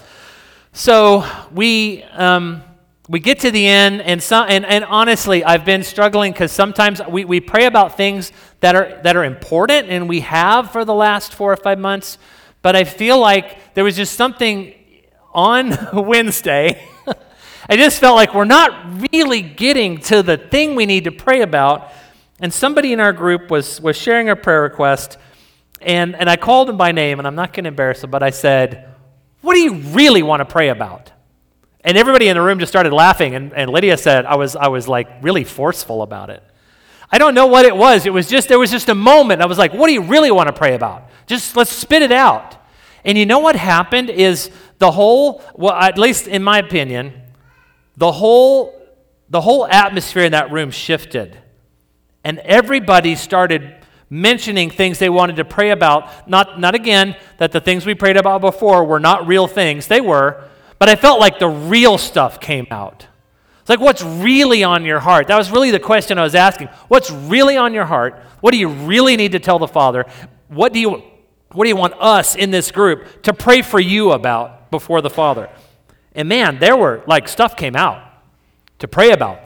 So 0.74 1.24
we. 1.54 2.02
Um, 2.14 2.64
we 3.08 3.20
get 3.20 3.40
to 3.40 3.52
the 3.52 3.68
end, 3.68 4.02
and, 4.02 4.22
some, 4.22 4.48
and, 4.50 4.66
and 4.66 4.84
honestly, 4.86 5.44
I've 5.44 5.66
been 5.66 5.84
struggling 5.84 6.32
because 6.32 6.52
sometimes 6.52 7.02
we, 7.10 7.26
we 7.26 7.40
pray 7.40 7.66
about 7.66 7.98
things 7.98 8.32
that 8.60 8.76
are, 8.76 9.00
that 9.04 9.16
are 9.16 9.24
important, 9.24 9.90
and 9.90 10.08
we 10.08 10.20
have 10.22 10.72
for 10.72 10.86
the 10.86 10.94
last 10.94 11.34
four 11.34 11.52
or 11.52 11.58
five 11.58 11.80
months, 11.80 12.20
but 12.62 12.76
I 12.76 12.84
feel 12.84 13.20
like 13.20 13.74
there 13.74 13.84
was 13.84 13.96
just 13.96 14.14
something 14.14 14.76
on 15.34 15.78
Wednesday. 15.94 16.88
I 17.70 17.78
just 17.78 18.00
felt 18.00 18.16
like 18.16 18.34
we're 18.34 18.46
not 18.46 19.12
really 19.12 19.42
getting 19.42 20.00
to 20.02 20.24
the 20.24 20.38
thing 20.38 20.76
we 20.76 20.86
need 20.86 21.04
to 21.04 21.12
pray 21.12 21.42
about. 21.42 21.92
And 22.40 22.54
somebody 22.54 22.94
in 22.94 23.00
our 23.00 23.14
group 23.14 23.52
was, 23.52 23.82
was 23.82 23.98
sharing 23.98 24.30
a 24.30 24.36
prayer 24.36 24.62
request, 24.62 25.18
and, 25.82 26.16
and 26.16 26.30
I 26.30 26.36
called 26.36 26.70
him 26.70 26.78
by 26.78 26.92
name, 26.92 27.20
and 27.20 27.28
I'm 27.28 27.36
not 27.36 27.54
going 27.54 27.66
to 27.66 27.70
embarrass 27.70 28.04
him, 28.04 28.12
but 28.12 28.24
I 28.24 28.30
said, 28.30 28.90
What 29.42 29.54
do 29.54 29.60
you 29.60 29.76
really 29.76 30.24
want 30.24 30.40
to 30.42 30.46
pray 30.46 30.70
about? 30.70 31.12
And 31.82 31.98
everybody 31.98 32.28
in 32.28 32.36
the 32.36 32.42
room 32.42 32.60
just 32.60 32.72
started 32.72 32.92
laughing. 32.92 33.36
And, 33.36 33.54
and 33.54 33.72
Lydia 33.72 33.98
said, 33.98 34.26
I 34.26 34.36
was, 34.36 34.56
I 34.56 34.68
was 34.68 34.88
like 34.88 35.08
really 35.22 35.44
forceful 35.44 36.02
about 36.02 36.30
it. 36.30 36.44
I 37.12 37.18
don't 37.18 37.34
know 37.34 37.48
what 37.48 37.66
it 37.66 37.76
was. 37.76 38.06
It 38.06 38.14
was 38.14 38.28
just, 38.28 38.50
there 38.50 38.60
was 38.60 38.70
just 38.70 38.90
a 38.90 38.96
moment. 38.96 39.42
I 39.42 39.46
was 39.46 39.58
like, 39.58 39.74
what 39.74 39.88
do 39.88 39.94
you 39.94 40.04
really 40.04 40.30
want 40.30 40.48
to 40.48 40.54
pray 40.54 40.76
about? 40.76 41.10
Just 41.26 41.56
let's 41.56 41.72
spit 41.72 42.02
it 42.02 42.12
out. 42.12 42.58
And 43.06 43.18
you 43.18 43.26
know 43.26 43.40
what 43.40 43.56
happened 43.56 44.10
is 44.10 44.52
the 44.80 44.92
whole, 44.92 45.44
well, 45.56 45.74
at 45.74 45.98
least 45.98 46.28
in 46.28 46.42
my 46.42 46.60
opinion, 46.60 47.14
the 47.98 48.12
whole, 48.12 48.74
the 49.30 49.42
whole 49.42 49.68
atmosphere 49.68 50.24
in 50.24 50.32
that 50.32 50.52
room 50.52 50.72
shifted. 50.72 51.38
And 52.24 52.40
everybody 52.40 53.16
started 53.16 53.76
mentioning 54.10 54.70
things 54.70 54.98
they 54.98 55.10
wanted 55.10 55.36
to 55.36 55.46
pray 55.46 55.70
about. 55.70 56.28
Not, 56.28 56.60
not 56.60 56.76
again, 56.76 57.16
that 57.38 57.52
the 57.52 57.62
things 57.62 57.86
we 57.86 57.94
prayed 57.94 58.18
about 58.18 58.42
before 58.42 58.84
were 58.86 59.00
not 59.00 59.28
real 59.28 59.48
things. 59.48 59.88
They 59.88 60.02
were, 60.02 60.44
but 60.80 60.90
I 60.90 60.96
felt 60.96 61.20
like 61.20 61.40
the 61.40 61.50
real 61.50 61.98
stuff 61.98 62.40
came 62.40 62.68
out. 62.72 63.06
It's 63.60 63.70
like, 63.70 63.80
what's 63.82 64.02
really 64.02 64.64
on 64.64 64.84
your 64.84 65.00
heart? 65.00 65.28
That 65.28 65.38
was 65.38 65.52
really 65.52 65.72
the 65.72 65.80
question 65.80 66.18
I 66.18 66.24
was 66.24 66.36
asking. 66.36 66.70
What's 66.88 67.12
really 67.12 67.56
on 67.56 67.74
your 67.74 67.86
heart? 67.86 68.16
What 68.42 68.52
do 68.52 68.58
you 68.58 68.70
really 68.70 69.16
need 69.16 69.34
to 69.34 69.40
tell 69.40 69.60
the 69.60 69.68
Father? 69.68 70.06
What 70.48 70.74
do 70.74 70.80
you, 70.80 71.04
what 71.52 71.66
do 71.66 71.70
you 71.70 71.76
want 71.76 71.94
us 72.00 72.36
in 72.36 72.50
this 72.50 72.72
group 72.72 73.24
to 73.24 73.34
pray 73.34 73.62
for 73.62 73.80
you 73.80 74.14
about 74.14 74.59
before 74.72 75.02
the 75.02 75.10
Father? 75.10 75.50
And 76.14 76.28
man, 76.28 76.60
there 76.60 76.76
were 76.76 77.04
like 77.08 77.28
stuff 77.28 77.56
came 77.56 77.76
out 77.76 78.02
to 78.80 78.88
pray 78.88 79.12
about. 79.12 79.42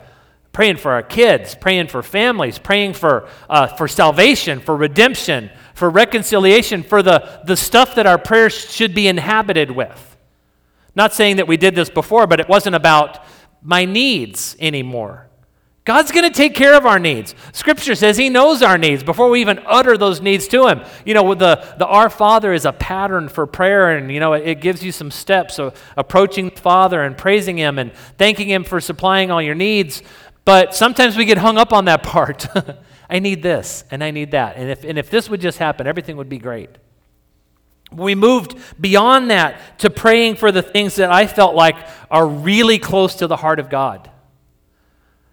Praying 0.52 0.76
for 0.76 0.92
our 0.92 1.02
kids, 1.02 1.56
praying 1.56 1.88
for 1.88 2.00
families, 2.00 2.60
praying 2.60 2.94
for, 2.94 3.28
uh, 3.50 3.66
for 3.66 3.88
salvation, 3.88 4.60
for 4.60 4.76
redemption, 4.76 5.50
for 5.74 5.90
reconciliation, 5.90 6.84
for 6.84 7.02
the, 7.02 7.40
the 7.44 7.56
stuff 7.56 7.96
that 7.96 8.06
our 8.06 8.18
prayers 8.18 8.54
should 8.54 8.94
be 8.94 9.08
inhabited 9.08 9.72
with. 9.72 10.16
Not 10.94 11.12
saying 11.12 11.36
that 11.36 11.48
we 11.48 11.56
did 11.56 11.74
this 11.74 11.90
before, 11.90 12.28
but 12.28 12.38
it 12.38 12.48
wasn't 12.48 12.76
about 12.76 13.24
my 13.62 13.84
needs 13.84 14.54
anymore. 14.60 15.28
God's 15.84 16.12
going 16.12 16.24
to 16.24 16.34
take 16.34 16.54
care 16.54 16.74
of 16.74 16.86
our 16.86 16.98
needs. 16.98 17.34
Scripture 17.52 17.94
says 17.94 18.16
He 18.16 18.30
knows 18.30 18.62
our 18.62 18.78
needs 18.78 19.02
before 19.02 19.28
we 19.28 19.42
even 19.42 19.60
utter 19.66 19.98
those 19.98 20.22
needs 20.22 20.48
to 20.48 20.66
Him. 20.66 20.82
You 21.04 21.12
know, 21.12 21.34
the, 21.34 21.62
the 21.78 21.86
Our 21.86 22.08
Father 22.08 22.54
is 22.54 22.64
a 22.64 22.72
pattern 22.72 23.28
for 23.28 23.46
prayer, 23.46 23.94
and, 23.94 24.10
you 24.10 24.18
know, 24.18 24.32
it 24.32 24.62
gives 24.62 24.82
you 24.82 24.92
some 24.92 25.10
steps 25.10 25.58
of 25.58 25.78
approaching 25.94 26.48
the 26.48 26.60
Father 26.60 27.02
and 27.02 27.18
praising 27.18 27.58
Him 27.58 27.78
and 27.78 27.92
thanking 28.16 28.48
Him 28.48 28.64
for 28.64 28.80
supplying 28.80 29.30
all 29.30 29.42
your 29.42 29.54
needs. 29.54 30.02
But 30.46 30.74
sometimes 30.74 31.18
we 31.18 31.26
get 31.26 31.36
hung 31.36 31.58
up 31.58 31.74
on 31.74 31.84
that 31.84 32.02
part. 32.02 32.46
I 33.10 33.18
need 33.18 33.42
this, 33.42 33.84
and 33.90 34.02
I 34.02 34.10
need 34.10 34.30
that. 34.30 34.56
And 34.56 34.70
if, 34.70 34.84
and 34.84 34.98
if 34.98 35.10
this 35.10 35.28
would 35.28 35.42
just 35.42 35.58
happen, 35.58 35.86
everything 35.86 36.16
would 36.16 36.30
be 36.30 36.38
great. 36.38 36.70
We 37.92 38.14
moved 38.14 38.56
beyond 38.80 39.30
that 39.30 39.78
to 39.80 39.90
praying 39.90 40.36
for 40.36 40.50
the 40.50 40.62
things 40.62 40.96
that 40.96 41.12
I 41.12 41.26
felt 41.26 41.54
like 41.54 41.76
are 42.10 42.26
really 42.26 42.78
close 42.78 43.16
to 43.16 43.26
the 43.26 43.36
heart 43.36 43.60
of 43.60 43.68
God. 43.68 44.10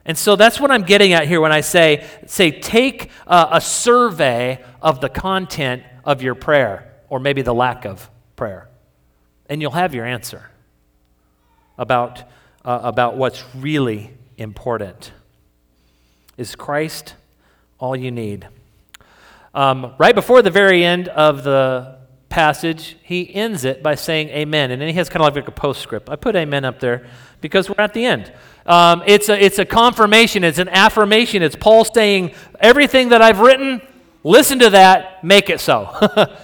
And 0.06 0.18
so 0.18 0.36
that's 0.36 0.60
what 0.60 0.72
I'm 0.72 0.84
getting 0.84 1.14
at 1.14 1.28
here 1.28 1.40
when 1.42 1.52
I 1.52 1.62
say, 1.62 2.08
say 2.26 2.52
take 2.52 3.12
a, 3.28 3.62
survey 3.62 4.64
of 4.82 5.00
the 5.00 5.10
content 5.10 5.84
of 6.04 6.22
your 6.22 6.36
prayer, 6.36 6.92
or 7.10 7.20
maybe 7.20 7.42
the 7.42 7.54
lack 7.54 7.86
of 7.86 8.10
prayer, 8.36 8.68
and 9.48 9.62
you'll 9.62 9.72
have 9.72 9.94
your 9.94 10.06
answer 10.06 10.50
about, 11.78 12.24
uh, 12.66 12.80
about 12.84 13.18
what's 13.18 13.44
really 13.56 14.12
important. 14.38 15.12
Is 16.38 16.56
Christ 16.56 17.16
all 17.78 17.96
you 17.96 18.12
need? 18.12 18.48
Um, 19.54 19.94
right 20.00 20.16
before 20.16 20.42
the 20.42 20.50
very 20.50 20.84
end 20.84 21.10
of 21.10 21.44
the 21.44 22.00
passage, 22.30 22.96
he 23.04 23.34
ends 23.36 23.66
it 23.66 23.84
by 23.84 23.96
saying 23.96 24.30
amen. 24.30 24.72
And 24.72 24.82
then 24.82 24.88
he 24.88 24.96
has 24.96 25.10
kind 25.10 25.24
of 25.24 25.36
like 25.36 25.48
a 25.48 25.52
postscript. 25.52 26.10
I 26.10 26.16
put 26.16 26.36
amen 26.36 26.66
up 26.66 26.80
there 26.80 27.06
because 27.42 27.70
we're 27.70 27.84
at 27.84 27.94
the 27.94 28.06
end. 28.06 28.32
Um, 28.66 29.04
it's, 29.06 29.30
a, 29.30 29.44
it's 29.44 29.60
a 29.60 29.66
confirmation, 29.66 30.44
it's 30.44 30.60
an 30.60 30.70
affirmation. 30.70 31.42
It's 31.42 31.56
Paul 31.56 31.86
saying, 31.86 32.34
everything 32.60 33.10
that 33.10 33.22
I've 33.22 33.40
written, 33.40 33.82
listen 34.24 34.60
to 34.60 34.70
that, 34.72 35.24
make 35.24 35.50
it 35.50 35.60
so. 35.60 35.90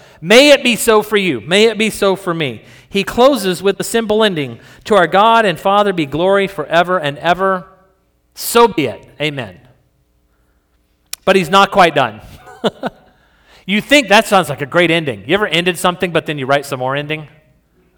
May 0.21 0.49
it 0.49 0.63
be 0.63 0.75
so 0.75 1.03
for 1.03 1.17
you. 1.17 1.41
May 1.41 1.65
it 1.65 1.77
be 1.77 1.89
so 1.89 2.15
for 2.15 2.33
me. 2.33 2.63
He 2.89 3.03
closes 3.03 3.61
with 3.61 3.77
the 3.77 3.83
simple 3.83 4.23
ending 4.23 4.59
To 4.85 4.95
our 4.95 5.05
God 5.05 5.45
and 5.45 5.59
Father 5.59 5.93
be 5.93 6.05
glory 6.05 6.47
forever 6.47 6.99
and 6.99 7.17
ever. 7.19 7.67
So 8.33 8.67
be 8.67 8.85
it. 8.85 9.07
Amen. 9.21 9.59
But 11.23 11.35
he's 11.35 11.49
not 11.49 11.71
quite 11.71 11.93
done. 11.93 12.21
You 13.67 13.81
think 13.81 14.07
that 14.07 14.25
sounds 14.25 14.47
like 14.47 14.61
a 14.61 14.65
great 14.65 14.89
ending. 14.89 15.27
You 15.27 15.33
ever 15.33 15.45
ended 15.45 15.77
something, 15.77 16.11
but 16.11 16.25
then 16.25 16.39
you 16.39 16.45
write 16.45 16.65
some 16.65 16.79
more 16.79 16.95
ending? 16.95 17.27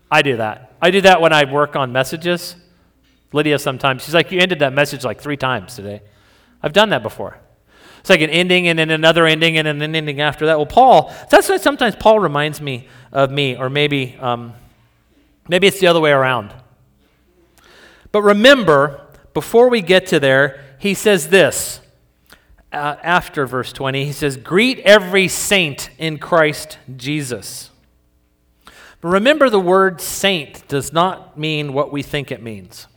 I 0.10 0.24
do 0.24 0.38
that. 0.38 0.76
I 0.82 0.90
do 0.90 1.00
that 1.02 1.22
when 1.22 1.32
I 1.32 1.46
work 1.46 1.76
on 1.76 1.92
messages. 1.92 2.56
Lydia 3.32 3.60
sometimes, 3.60 4.04
she's 4.04 4.14
like, 4.14 4.32
You 4.32 4.40
ended 4.40 4.60
that 4.60 4.74
message 4.74 5.04
like 5.04 5.22
three 5.22 5.38
times 5.38 5.76
today. 5.76 6.02
I've 6.62 6.74
done 6.74 6.90
that 6.90 7.04
before. 7.04 7.40
It's 8.00 8.10
like 8.10 8.22
an 8.22 8.30
ending 8.30 8.68
and 8.68 8.80
then 8.80 8.90
another 8.90 9.26
ending 9.26 9.58
and 9.58 9.68
then 9.68 9.82
an 9.82 9.96
ending 9.96 10.22
after 10.22 10.46
that. 10.46 10.58
Well, 10.58 10.66
Paul, 10.66 11.14
that's 11.30 11.50
why 11.50 11.58
sometimes 11.58 11.96
Paul 11.96 12.20
reminds 12.20 12.62
me 12.62 12.88
of 13.12 13.30
me, 13.30 13.58
or 13.58 13.70
maybe, 13.70 14.16
um, 14.20 14.54
maybe 15.48 15.68
it's 15.68 15.80
the 15.80 15.88
other 15.88 16.00
way 16.00 16.12
around. 16.12 16.54
But 18.12 18.22
remember, 18.22 19.02
before 19.34 19.70
we 19.70 19.82
get 19.82 20.08
to 20.08 20.20
there, 20.20 20.64
he 20.80 20.94
says 20.94 21.28
this 21.28 21.82
uh, 22.72 22.96
after 23.04 23.46
verse 23.46 23.74
20. 23.74 24.06
He 24.06 24.12
says, 24.12 24.38
Greet 24.38 24.80
every 24.80 25.28
saint 25.28 25.90
in 25.98 26.18
Christ 26.18 26.78
Jesus. 26.96 27.70
But 29.02 29.10
remember, 29.10 29.50
the 29.50 29.60
word 29.60 30.02
saint 30.02 30.68
does 30.68 30.92
not 30.92 31.38
mean 31.38 31.74
what 31.74 31.92
we 31.92 32.02
think 32.02 32.32
it 32.32 32.42
means. 32.42 32.88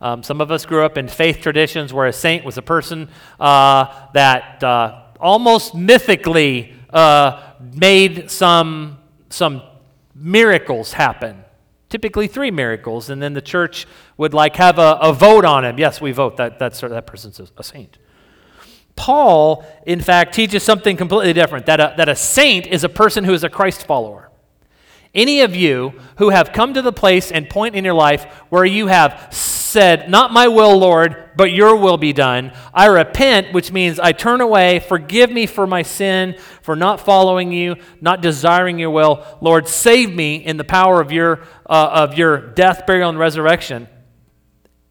Um, 0.00 0.22
some 0.22 0.40
of 0.40 0.50
us 0.50 0.64
grew 0.64 0.84
up 0.84 0.96
in 0.96 1.08
faith 1.08 1.40
traditions 1.40 1.92
where 1.92 2.06
a 2.06 2.12
saint 2.12 2.44
was 2.44 2.56
a 2.56 2.62
person 2.62 3.08
uh, 3.38 4.08
that 4.14 4.64
uh, 4.64 5.02
almost 5.20 5.74
mythically 5.74 6.74
uh, 6.90 7.52
made 7.74 8.30
some, 8.30 8.98
some 9.28 9.62
miracles 10.14 10.94
happen. 10.94 11.44
Typically, 11.90 12.28
three 12.28 12.50
miracles, 12.50 13.10
and 13.10 13.20
then 13.20 13.34
the 13.34 13.42
church 13.42 13.86
would 14.16 14.32
like 14.32 14.56
have 14.56 14.78
a, 14.78 14.98
a 15.02 15.12
vote 15.12 15.44
on 15.44 15.64
him. 15.64 15.76
Yes, 15.78 16.00
we 16.00 16.12
vote 16.12 16.36
that 16.36 16.58
that's, 16.58 16.80
that 16.80 17.06
person's 17.06 17.40
a 17.58 17.64
saint. 17.64 17.98
Paul, 18.96 19.64
in 19.86 20.00
fact, 20.00 20.34
teaches 20.34 20.62
something 20.62 20.96
completely 20.96 21.32
different 21.32 21.66
that 21.66 21.80
a, 21.80 21.94
that 21.96 22.08
a 22.08 22.16
saint 22.16 22.66
is 22.66 22.84
a 22.84 22.88
person 22.88 23.24
who 23.24 23.32
is 23.32 23.44
a 23.44 23.48
Christ 23.48 23.86
follower. 23.86 24.30
Any 25.14 25.40
of 25.40 25.56
you 25.56 25.94
who 26.18 26.30
have 26.30 26.52
come 26.52 26.74
to 26.74 26.82
the 26.82 26.92
place 26.92 27.32
and 27.32 27.48
point 27.48 27.74
in 27.74 27.84
your 27.84 27.94
life 27.94 28.24
where 28.50 28.64
you 28.64 28.86
have 28.86 29.28
said, 29.70 30.10
Not 30.10 30.32
my 30.32 30.48
will, 30.48 30.76
Lord, 30.76 31.30
but 31.36 31.52
your 31.52 31.76
will 31.76 31.96
be 31.96 32.12
done, 32.12 32.52
I 32.74 32.86
repent, 32.86 33.52
which 33.52 33.72
means 33.72 33.98
I 33.98 34.12
turn 34.12 34.40
away. 34.40 34.80
Forgive 34.80 35.30
me 35.30 35.46
for 35.46 35.66
my 35.66 35.82
sin, 35.82 36.36
for 36.62 36.76
not 36.76 37.00
following 37.00 37.52
you, 37.52 37.76
not 38.00 38.20
desiring 38.20 38.78
your 38.78 38.90
will. 38.90 39.24
Lord, 39.40 39.68
save 39.68 40.14
me 40.14 40.36
in 40.36 40.56
the 40.56 40.64
power 40.64 41.00
of 41.00 41.12
your, 41.12 41.40
uh, 41.66 41.90
of 41.92 42.18
your 42.18 42.38
death, 42.38 42.86
burial, 42.86 43.08
and 43.08 43.18
resurrection. 43.18 43.88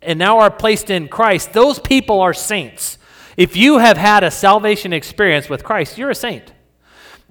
And 0.01 0.17
now 0.17 0.39
are 0.39 0.51
placed 0.51 0.89
in 0.89 1.07
Christ. 1.07 1.53
Those 1.53 1.77
people 1.77 2.21
are 2.21 2.34
saints. 2.34 2.97
If 3.38 3.55
you 3.55 3.77
have 3.77 3.97
had 3.97 4.23
a 4.23 4.32
salvation 4.32 4.93
experience 4.93 5.49
with 5.49 5.63
Christ, 5.63 5.97
you're 5.97 6.09
a 6.09 6.15
saint. 6.15 6.53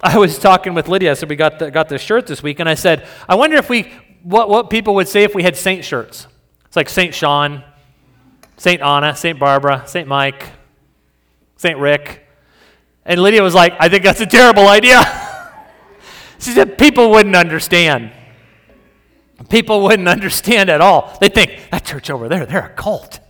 I 0.01 0.17
was 0.19 0.39
talking 0.39 0.75
with 0.75 0.89
Lydia, 0.89 1.17
so 1.17 1.27
we 1.27 1.35
got 1.35 1.59
the, 1.59 1.71
got 1.71 1.89
the 1.89 1.99
shirt 1.99 2.27
this 2.27 2.43
week, 2.43 2.61
and 2.61 2.69
I 2.69 2.75
said, 2.75 3.09
I 3.29 3.35
wonder 3.35 3.57
if 3.57 3.69
we, 3.69 3.93
what, 4.23 4.49
what 4.49 4.71
people 4.71 4.95
would 4.95 5.09
say 5.09 5.25
if 5.25 5.35
we 5.35 5.43
had 5.43 5.57
saint 5.57 5.85
shirts. 5.85 6.29
It's 6.69 6.77
like 6.77 6.89
St. 6.89 7.15
Sean, 7.15 7.65
St. 8.57 8.81
Anna, 8.81 9.17
St. 9.17 9.39
Barbara, 9.39 9.85
St. 9.87 10.07
Mike, 10.07 10.45
St. 11.57 11.79
Rick. 11.79 12.27
And 13.05 13.21
Lydia 13.21 13.43
was 13.43 13.55
like, 13.55 13.75
I 13.81 13.89
think 13.89 14.05
that's 14.05 14.21
a 14.21 14.27
terrible 14.27 14.69
idea. 14.69 15.03
she 16.39 16.51
said, 16.51 16.79
people 16.79 17.11
wouldn't 17.11 17.37
understand. 17.37 18.13
People 19.49 19.83
wouldn't 19.83 20.09
understand 20.09 20.69
at 20.69 20.81
all. 20.81 21.17
They 21.21 21.29
think, 21.29 21.71
that 21.71 21.85
church 21.85 22.11
over 22.11 22.29
there, 22.29 22.45
they're 22.45 22.67
a 22.67 22.75
cult. 22.75 23.21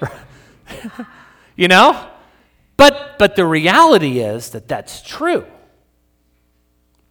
you 1.56 1.68
know? 1.68 2.08
But, 2.76 3.18
but 3.18 3.36
the 3.36 3.44
reality 3.44 4.20
is 4.20 4.50
that 4.50 4.68
that's 4.68 5.02
true. 5.02 5.44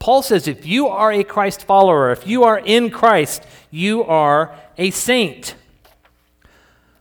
Paul 0.05 0.21
says 0.21 0.47
if 0.47 0.67
you 0.67 0.87
are 0.87 1.11
a 1.11 1.23
Christ 1.23 1.63
follower, 1.63 2.11
if 2.11 2.27
you 2.27 2.43
are 2.43 2.59
in 2.59 2.91
Christ, 2.91 3.43
you 3.71 4.03
are 4.03 4.55
a 4.77 4.91
saint. 4.91 5.55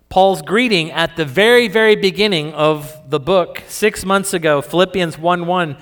Paul's 0.08 0.40
greeting 0.40 0.90
at 0.90 1.14
the 1.14 1.26
very, 1.26 1.68
very 1.68 1.96
beginning 1.96 2.54
of 2.54 3.10
the 3.10 3.20
book, 3.20 3.62
six 3.68 4.06
months 4.06 4.32
ago, 4.32 4.62
Philippians 4.62 5.18
1 5.18 5.44
1. 5.44 5.76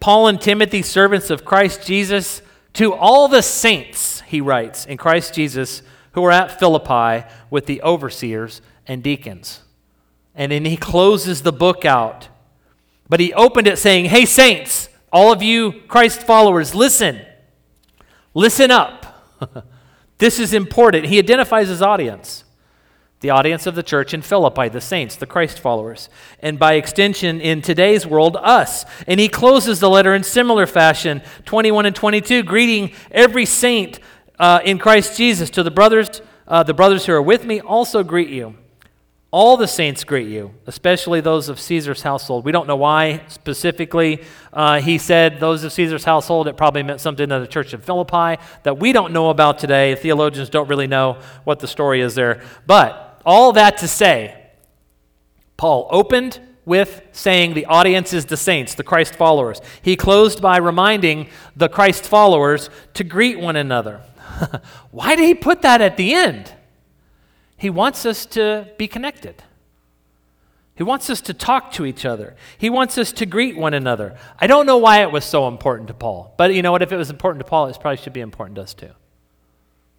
Paul 0.00 0.28
and 0.28 0.38
Timothy, 0.38 0.82
servants 0.82 1.30
of 1.30 1.46
Christ 1.46 1.86
Jesus, 1.86 2.42
to 2.74 2.92
all 2.92 3.26
the 3.26 3.42
saints, 3.42 4.20
he 4.26 4.42
writes, 4.42 4.84
in 4.84 4.98
Christ 4.98 5.32
Jesus, 5.32 5.80
who 6.12 6.22
are 6.24 6.30
at 6.30 6.58
Philippi 6.58 7.26
with 7.48 7.64
the 7.64 7.80
overseers 7.80 8.60
and 8.86 9.02
deacons. 9.02 9.62
And 10.34 10.52
then 10.52 10.66
he 10.66 10.76
closes 10.76 11.40
the 11.40 11.54
book 11.54 11.86
out. 11.86 12.28
But 13.08 13.20
he 13.20 13.32
opened 13.32 13.66
it 13.66 13.78
saying, 13.78 14.10
Hey, 14.10 14.26
saints, 14.26 14.90
all 15.12 15.32
of 15.32 15.42
you 15.42 15.82
Christ 15.88 16.22
followers, 16.22 16.74
listen. 16.74 17.20
Listen 18.34 18.70
up. 18.70 19.24
this 20.18 20.38
is 20.38 20.52
important. 20.52 21.06
He 21.06 21.18
identifies 21.18 21.68
his 21.68 21.82
audience 21.82 22.44
the 23.20 23.30
audience 23.30 23.66
of 23.66 23.74
the 23.74 23.82
church 23.82 24.12
in 24.12 24.20
Philippi, 24.20 24.68
the 24.68 24.80
saints, 24.80 25.16
the 25.16 25.26
Christ 25.26 25.58
followers, 25.58 26.10
and 26.40 26.58
by 26.58 26.74
extension, 26.74 27.40
in 27.40 27.62
today's 27.62 28.06
world, 28.06 28.36
us. 28.38 28.84
And 29.06 29.18
he 29.18 29.28
closes 29.28 29.80
the 29.80 29.88
letter 29.88 30.14
in 30.14 30.22
similar 30.22 30.66
fashion 30.66 31.22
21 31.46 31.86
and 31.86 31.96
22, 31.96 32.42
greeting 32.42 32.92
every 33.10 33.46
saint 33.46 34.00
uh, 34.38 34.60
in 34.64 34.78
Christ 34.78 35.16
Jesus. 35.16 35.48
To 35.50 35.62
the 35.62 35.70
brothers, 35.70 36.20
uh, 36.46 36.62
the 36.62 36.74
brothers 36.74 37.06
who 37.06 37.12
are 37.14 37.22
with 37.22 37.44
me 37.44 37.60
also 37.60 38.04
greet 38.04 38.28
you. 38.28 38.56
All 39.36 39.58
the 39.58 39.68
saints 39.68 40.02
greet 40.02 40.28
you, 40.28 40.54
especially 40.66 41.20
those 41.20 41.50
of 41.50 41.60
Caesar's 41.60 42.00
household. 42.00 42.46
We 42.46 42.52
don't 42.52 42.66
know 42.66 42.76
why 42.76 43.20
specifically 43.28 44.22
uh, 44.50 44.80
he 44.80 44.96
said 44.96 45.40
those 45.40 45.62
of 45.62 45.74
Caesar's 45.74 46.04
household. 46.04 46.48
It 46.48 46.56
probably 46.56 46.82
meant 46.82 47.02
something 47.02 47.28
to 47.28 47.40
the 47.40 47.46
church 47.46 47.74
of 47.74 47.84
Philippi 47.84 48.42
that 48.62 48.78
we 48.78 48.92
don't 48.92 49.12
know 49.12 49.28
about 49.28 49.58
today. 49.58 49.94
Theologians 49.94 50.48
don't 50.48 50.70
really 50.70 50.86
know 50.86 51.18
what 51.44 51.58
the 51.58 51.68
story 51.68 52.00
is 52.00 52.14
there. 52.14 52.40
But 52.66 53.20
all 53.26 53.52
that 53.52 53.76
to 53.76 53.88
say, 53.88 54.42
Paul 55.58 55.86
opened 55.90 56.40
with 56.64 57.02
saying 57.12 57.52
the 57.52 57.66
audience 57.66 58.14
is 58.14 58.24
the 58.24 58.38
saints, 58.38 58.72
the 58.74 58.84
Christ 58.84 59.16
followers. 59.16 59.60
He 59.82 59.96
closed 59.96 60.40
by 60.40 60.56
reminding 60.56 61.28
the 61.54 61.68
Christ 61.68 62.06
followers 62.06 62.70
to 62.94 63.04
greet 63.04 63.38
one 63.38 63.56
another. 63.56 64.00
why 64.92 65.14
did 65.14 65.26
he 65.26 65.34
put 65.34 65.60
that 65.60 65.82
at 65.82 65.98
the 65.98 66.14
end? 66.14 66.54
He 67.56 67.70
wants 67.70 68.04
us 68.04 68.26
to 68.26 68.68
be 68.76 68.86
connected. 68.86 69.42
He 70.74 70.82
wants 70.82 71.08
us 71.08 71.22
to 71.22 71.32
talk 71.32 71.72
to 71.72 71.86
each 71.86 72.04
other. 72.04 72.36
He 72.58 72.68
wants 72.68 72.98
us 72.98 73.10
to 73.12 73.24
greet 73.24 73.56
one 73.56 73.72
another. 73.72 74.18
I 74.38 74.46
don't 74.46 74.66
know 74.66 74.76
why 74.76 75.02
it 75.02 75.10
was 75.10 75.24
so 75.24 75.48
important 75.48 75.88
to 75.88 75.94
Paul, 75.94 76.34
but 76.36 76.54
you 76.54 76.60
know 76.60 76.70
what? 76.70 76.82
If 76.82 76.92
it 76.92 76.96
was 76.96 77.08
important 77.08 77.42
to 77.44 77.48
Paul, 77.48 77.68
it 77.68 77.78
probably 77.80 77.96
should 77.96 78.12
be 78.12 78.20
important 78.20 78.56
to 78.56 78.62
us 78.62 78.74
too. 78.74 78.90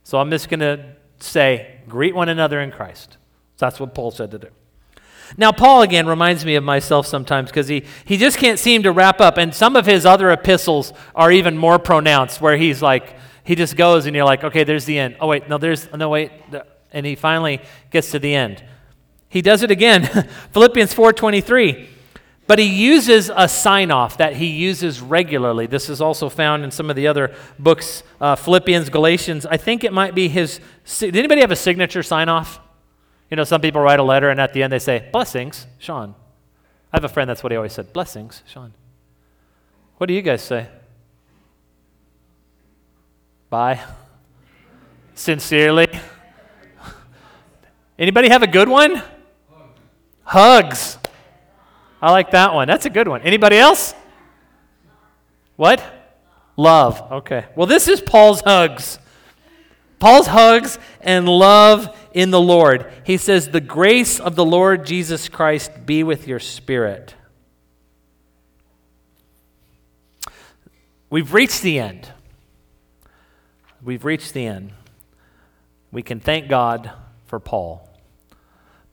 So 0.04 0.20
I'm 0.20 0.30
just 0.30 0.50
going 0.50 0.60
to 0.60 0.94
say, 1.20 1.80
greet 1.90 2.14
one 2.14 2.30
another 2.30 2.62
in 2.62 2.72
Christ. 2.72 3.18
That's 3.58 3.80
what 3.80 3.96
Paul 3.96 4.12
said 4.12 4.30
to 4.32 4.38
do. 4.38 4.50
Now, 5.36 5.52
Paul 5.52 5.82
again 5.82 6.06
reminds 6.06 6.46
me 6.46 6.56
of 6.56 6.64
myself 6.64 7.08
sometimes 7.08 7.50
because 7.50 7.68
he, 7.68 7.84
he 8.06 8.16
just 8.16 8.38
can't 8.38 8.60
seem 8.60 8.84
to 8.84 8.92
wrap 8.92 9.20
up. 9.20 9.38
And 9.38 9.54
some 9.54 9.76
of 9.76 9.88
his 9.88 10.06
other 10.06 10.32
epistles 10.32 10.94
are 11.16 11.32
even 11.32 11.58
more 11.58 11.80
pronounced, 11.80 12.40
where 12.40 12.56
he's 12.56 12.84
like, 12.84 13.16
he 13.44 13.56
just 13.56 13.76
goes 13.76 14.06
and 14.06 14.16
you're 14.16 14.26
like, 14.26 14.44
okay, 14.44 14.64
there's 14.64 14.86
the 14.86 15.00
end. 15.00 15.18
Oh, 15.20 15.28
wait, 15.28 15.50
no, 15.50 15.58
there's, 15.58 15.92
no, 15.92 16.10
wait 16.10 16.32
and 16.92 17.06
he 17.06 17.16
finally 17.16 17.62
gets 17.92 18.12
to 18.12 18.20
the 18.20 18.34
end. 18.34 18.64
He 19.30 19.42
does 19.42 19.64
it 19.64 19.72
again. 19.72 20.04
Philippians 20.54 20.94
4:23. 20.94 21.88
But 22.48 22.60
he 22.60 22.66
uses 22.66 23.30
a 23.36 23.50
sign 23.50 23.92
off 23.92 24.18
that 24.20 24.38
he 24.38 24.46
uses 24.46 25.02
regularly. 25.02 25.68
This 25.68 25.90
is 25.90 26.00
also 26.00 26.30
found 26.30 26.64
in 26.64 26.72
some 26.72 26.90
of 26.90 26.96
the 26.96 27.06
other 27.06 27.36
books, 27.60 28.04
uh, 28.22 28.38
Philippians, 28.38 28.90
Galatians. 28.90 29.46
I 29.46 29.58
think 29.58 29.84
it 29.84 29.92
might 29.92 30.16
be 30.16 30.30
his. 30.30 30.62
Did 30.98 31.18
anybody 31.18 31.42
have 31.42 31.52
a 31.52 31.58
signature 31.58 32.02
sign 32.02 32.30
off? 32.30 32.62
You 33.30 33.36
know, 33.36 33.44
some 33.44 33.60
people 33.60 33.82
write 33.82 34.00
a 34.00 34.04
letter 34.04 34.30
and 34.30 34.40
at 34.40 34.54
the 34.54 34.64
end 34.64 34.72
they 34.72 34.80
say, 34.80 35.10
Blessings, 35.12 35.68
Sean. 35.78 36.16
I 36.94 36.98
have 36.98 37.04
a 37.04 37.10
friend 37.10 37.30
that's 37.30 37.44
what 37.44 37.52
he 37.52 37.58
always 37.58 37.74
said, 37.74 37.92
Blessings, 37.92 38.44
Sean. 38.48 38.74
What 39.98 40.08
do 40.08 40.14
you 40.14 40.22
guys 40.22 40.42
say? 40.42 40.68
Bye. 43.50 43.84
Sincerely. 45.16 45.88
Anybody 48.00 48.30
have 48.30 48.44
a 48.44 48.48
good 48.48 48.70
one? 48.70 49.02
Hugs. 50.24 50.98
I 52.02 52.12
like 52.12 52.32
that 52.32 52.54
one. 52.54 52.68
That's 52.68 52.86
a 52.86 52.90
good 52.90 53.08
one. 53.08 53.22
Anybody 53.22 53.58
else? 53.58 53.94
What? 55.56 55.84
Love. 56.56 57.12
Okay. 57.12 57.46
Well, 57.56 57.68
this 57.68 57.88
is 57.88 58.02
Paul's 58.02 58.42
hugs. 58.42 59.00
Paul's 60.00 60.28
hugs 60.28 60.78
and 61.02 61.28
love 61.28 61.96
in 62.14 62.30
the 62.30 62.42
Lord. 62.42 62.92
He 63.04 63.18
says, 63.18 63.50
The 63.50 63.62
grace 63.62 64.20
of 64.20 64.36
the 64.36 64.46
Lord 64.46 64.86
Jesus 64.86 65.28
Christ 65.28 65.72
be 65.86 66.04
with 66.04 66.28
your 66.28 66.40
spirit. 66.40 67.16
We've 71.10 71.34
reached 71.34 71.62
the 71.62 71.80
end. 71.80 72.12
We've 73.82 74.04
reached 74.04 74.34
the 74.34 74.46
end. 74.46 74.74
We 75.92 76.04
can 76.04 76.20
thank 76.20 76.48
God 76.50 76.92
for 77.26 77.40
Paul. 77.40 77.87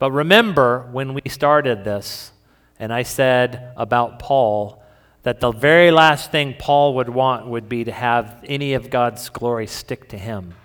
But 0.05 0.13
remember 0.13 0.87
when 0.93 1.15
we 1.15 1.23
started 1.31 1.83
this, 1.83 2.31
and 2.79 2.93
I 2.93 3.05
said 3.05 3.73
about 3.75 4.19
Paul 4.19 4.83
that 5.23 5.41
the 5.41 5.51
very 5.51 5.91
last 5.91 6.31
thing 6.31 6.57
Paul 6.59 6.97
would 6.97 7.09
want 7.09 7.47
would 7.47 7.71
be 7.71 7.85
to 7.85 7.91
have 7.91 8.45
any 8.45 8.75
of 8.75 8.91
God's 8.91 9.31
glory 9.31 9.67
stick 9.67 10.11
to 10.11 10.19
him. 10.19 10.57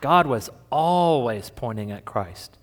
God 0.00 0.28
was 0.28 0.48
always 0.70 1.50
pointing 1.50 1.90
at 1.90 2.04
Christ 2.04 2.56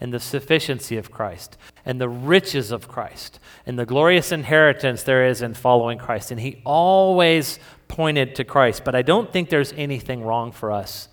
and 0.00 0.12
the 0.12 0.18
sufficiency 0.18 0.96
of 0.96 1.12
Christ 1.12 1.56
and 1.86 2.00
the 2.00 2.08
riches 2.08 2.72
of 2.72 2.88
Christ 2.88 3.38
and 3.64 3.78
the 3.78 3.86
glorious 3.86 4.32
inheritance 4.32 5.04
there 5.04 5.24
is 5.24 5.40
in 5.40 5.54
following 5.54 5.98
Christ. 5.98 6.32
And 6.32 6.40
he 6.40 6.62
always 6.66 7.60
pointed 7.86 8.34
to 8.34 8.44
Christ. 8.44 8.82
But 8.84 8.96
I 8.96 9.02
don't 9.02 9.32
think 9.32 9.50
there's 9.50 9.72
anything 9.74 10.24
wrong 10.24 10.50
for 10.50 10.72
us 10.72 11.06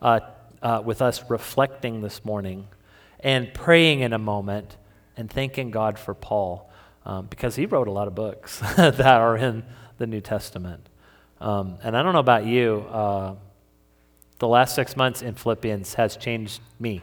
uh, 0.00 0.20
uh, 0.62 0.82
with 0.84 1.02
us 1.02 1.28
reflecting 1.28 2.00
this 2.00 2.24
morning 2.24 2.68
and 3.20 3.52
praying 3.52 4.00
in 4.00 4.12
a 4.12 4.18
moment 4.18 4.76
and 5.16 5.30
thanking 5.30 5.70
God 5.70 5.98
for 5.98 6.14
Paul 6.14 6.70
um, 7.04 7.26
because 7.26 7.56
he 7.56 7.66
wrote 7.66 7.88
a 7.88 7.90
lot 7.92 8.06
of 8.06 8.14
books 8.14 8.60
that 8.76 9.00
are 9.00 9.36
in 9.36 9.64
the 9.98 10.06
New 10.06 10.20
Testament. 10.20 10.88
Um, 11.40 11.78
and 11.82 11.96
I 11.96 12.02
don't 12.02 12.12
know 12.12 12.20
about 12.20 12.46
you, 12.46 12.84
uh, 12.90 13.34
the 14.38 14.48
last 14.48 14.74
six 14.74 14.96
months 14.96 15.22
in 15.22 15.34
Philippians 15.34 15.94
has 15.94 16.16
changed 16.16 16.60
me. 16.78 17.02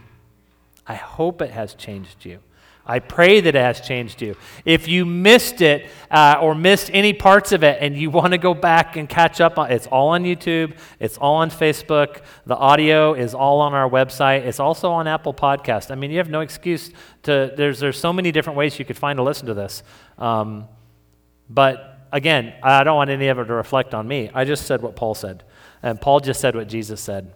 I 0.88 0.96
hope 0.96 1.42
it 1.42 1.52
has 1.52 1.74
changed 1.74 2.26
you. 2.26 2.40
I 2.88 3.00
pray 3.00 3.42
that 3.42 3.56
it 3.56 3.60
has 3.60 3.82
changed 3.82 4.22
you. 4.22 4.36
If 4.64 4.88
you 4.88 5.06
missed 5.06 5.62
it 5.62 5.88
uh, 6.12 6.38
or 6.40 6.54
missed 6.54 6.92
any 6.94 7.14
parts 7.14 7.52
of 7.52 7.64
it 7.64 7.80
and 7.82 7.98
you 7.98 8.12
want 8.12 8.34
to 8.34 8.38
go 8.38 8.54
back 8.54 8.96
and 8.96 9.10
catch 9.10 9.42
up 9.42 9.58
on 9.58 9.72
it's 9.72 9.88
all 9.88 10.10
on 10.10 10.24
YouTube, 10.24 10.78
it's 11.00 11.18
all 11.18 11.36
on 11.38 11.50
Facebook, 11.50 12.22
the 12.46 12.56
audio 12.56 13.14
is 13.14 13.34
all 13.34 13.60
on 13.62 13.74
our 13.74 13.90
website, 13.90 14.46
it's 14.46 14.60
also 14.60 14.92
on 14.92 15.08
Apple 15.08 15.34
Podcast. 15.34 15.90
I 15.90 15.96
mean, 15.96 16.12
you 16.12 16.18
have 16.18 16.30
no 16.30 16.42
excuse 16.42 16.92
to 17.24 17.52
there's 17.58 17.80
there's 17.80 18.00
so 18.00 18.14
many 18.14 18.32
different 18.32 18.58
ways 18.58 18.78
you 18.78 18.86
could 18.86 18.98
find 18.98 19.18
to 19.18 19.24
listen 19.24 19.48
to 19.48 19.56
this. 19.56 19.82
Um, 20.20 20.68
but 21.50 22.08
again, 22.12 22.54
I 22.62 22.84
don't 22.84 22.96
want 22.96 23.10
any 23.10 23.28
of 23.28 23.40
it 23.40 23.46
to 23.46 23.54
reflect 23.54 23.94
on 23.94 24.08
me. 24.08 24.30
I 24.34 24.46
just 24.46 24.68
said 24.68 24.82
what 24.82 24.96
Paul 24.96 25.16
said. 25.16 25.44
And 25.82 26.00
Paul 26.00 26.20
just 26.20 26.40
said 26.40 26.56
what 26.56 26.68
Jesus 26.68 27.02
said. 27.02 27.34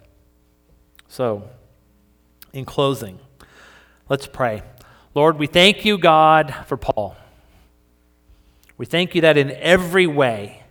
So, 1.08 1.50
in 2.54 2.66
closing, 2.66 3.20
let's 4.10 4.28
pray. 4.28 4.62
Lord, 5.16 5.40
we 5.40 5.48
thank 5.48 5.86
you, 5.86 5.98
God, 5.98 6.54
for 6.68 6.78
Paul. 6.78 7.16
We 8.78 8.86
thank 8.86 9.16
you 9.16 9.22
that 9.22 9.38
in 9.38 9.52
every 9.52 10.08
way 10.08 10.64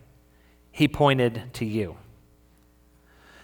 he 0.70 0.88
pointed 0.88 1.52
to 1.54 1.64
you. 1.64 1.96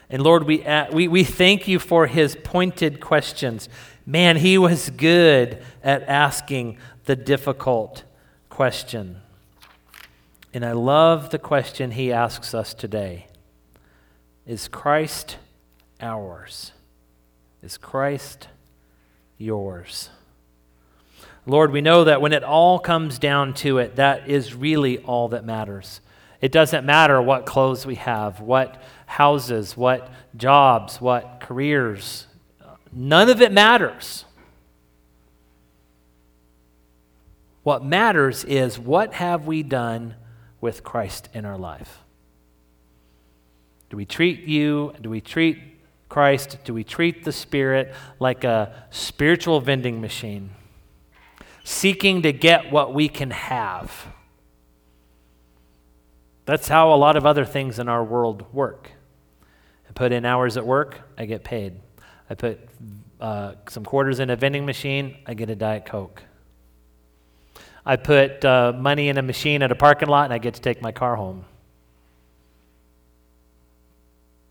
And 0.09 0.23
Lord, 0.23 0.45
we, 0.45 0.65
uh, 0.65 0.87
we, 0.93 1.09
we 1.09 1.25
thank 1.25 1.67
you 1.67 1.79
for 1.79 2.07
his 2.07 2.37
pointed 2.45 3.01
questions. 3.01 3.69
Man, 4.07 4.37
he 4.37 4.57
was 4.57 4.91
good 4.91 5.63
at 5.83 6.03
asking 6.05 6.79
the 7.07 7.17
difficult 7.17 8.05
question. 8.49 9.21
And 10.53 10.65
I 10.65 10.73
love 10.73 11.31
the 11.31 11.39
question 11.39 11.91
he 11.91 12.13
asks 12.13 12.55
us 12.55 12.73
today 12.73 13.27
Is 14.47 14.69
Christ 14.69 15.39
ours? 16.01 16.73
Is 17.63 17.77
Christ 17.77 18.49
yours? 19.37 20.11
Lord, 21.47 21.73
we 21.73 21.81
know 21.81 22.05
that 22.05 22.21
when 22.21 22.33
it 22.33 22.43
all 22.43 22.79
comes 22.79 23.19
down 23.19 23.55
to 23.55 23.79
it, 23.79 23.97
that 23.97 24.29
is 24.29 24.55
really 24.55 24.99
all 24.99 25.29
that 25.29 25.45
matters. 25.45 26.01
It 26.41 26.53
doesn't 26.53 26.85
matter 26.85 27.21
what 27.21 27.47
clothes 27.47 27.87
we 27.87 27.97
have, 27.97 28.41
what 28.41 28.83
houses, 29.07 29.77
what 29.77 30.11
jobs, 30.37 31.01
what 31.01 31.41
careers. 31.41 32.27
None 32.93 33.29
of 33.29 33.43
it 33.43 33.53
matters. 33.53 34.25
What 37.63 37.85
matters 37.85 38.45
is 38.45 38.79
what 38.79 39.15
have 39.15 39.47
we 39.47 39.63
done 39.63 40.15
with 40.61 40.85
Christ 40.85 41.29
in 41.33 41.45
our 41.45 41.59
life? 41.59 42.01
Do 43.91 43.97
we 43.97 44.05
treat 44.05 44.41
you, 44.41 44.93
do 45.01 45.09
we 45.09 45.21
treat 45.21 45.59
Christ, 46.09 46.59
do 46.65 46.75
we 46.75 46.85
treat 46.85 47.25
the 47.25 47.33
Spirit 47.33 47.95
like 48.19 48.45
a 48.45 48.87
spiritual 48.91 49.61
vending 49.61 50.01
machine? 50.01 50.51
Seeking 51.65 52.23
to 52.23 52.33
get 52.33 52.71
what 52.71 52.95
we 52.95 53.09
can 53.09 53.31
have. 53.31 54.07
That's 56.45 56.69
how 56.69 56.93
a 56.93 56.97
lot 56.97 57.17
of 57.17 57.25
other 57.25 57.47
things 57.47 57.79
in 57.79 57.89
our 57.89 58.05
world 58.05 58.45
work. 58.53 58.93
I 59.89 59.93
put 59.93 60.13
in 60.13 60.27
hours 60.27 60.57
at 60.59 60.67
work, 60.67 61.01
I 61.17 61.25
get 61.25 61.43
paid. 61.43 61.81
I 62.29 62.35
put 62.35 62.61
uh, 63.19 63.55
some 63.69 63.85
quarters 63.85 64.21
in 64.21 64.29
a 64.29 64.37
vending 64.37 64.67
machine, 64.67 65.17
I 65.27 65.35
get 65.35 65.49
a 65.49 65.57
Diet 65.57 65.87
Coke. 65.87 66.23
I 67.87 67.97
put 67.97 68.45
uh, 68.45 68.73
money 68.77 69.09
in 69.09 69.19
a 69.19 69.23
machine 69.23 69.63
at 69.63 69.73
a 69.73 69.75
parking 69.75 70.09
lot, 70.09 70.25
and 70.25 70.33
I 70.33 70.39
get 70.39 70.55
to 70.55 70.61
take 70.61 70.81
my 70.81 70.93
car 70.93 71.17
home. 71.17 71.45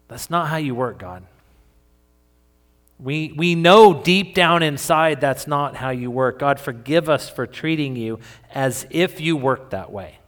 That's 0.08 0.30
not 0.30 0.50
how 0.50 0.58
you 0.58 0.76
work, 0.76 1.00
God. 1.00 1.26
We, 3.04 3.34
we 3.36 3.56
know 3.56 3.94
deep 4.02 4.34
down 4.34 4.64
inside 4.64 5.20
that's 5.20 5.46
not 5.46 5.76
how 5.76 5.90
you 5.90 6.10
work. 6.10 6.40
God, 6.40 6.58
forgive 6.58 7.10
us 7.10 7.30
for 7.30 7.46
treating 7.46 7.98
you 7.98 8.20
as 8.54 8.88
if 8.90 9.20
you 9.20 9.36
worked 9.36 9.72
that 9.72 9.92
way. 9.92 10.20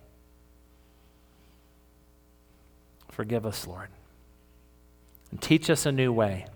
Forgive 3.11 3.45
us, 3.45 3.65
Lord. 3.65 3.87
And 5.31 5.41
teach 5.41 5.69
us 5.69 5.85
a 5.85 5.91
new 5.93 6.11
way. 6.11 6.47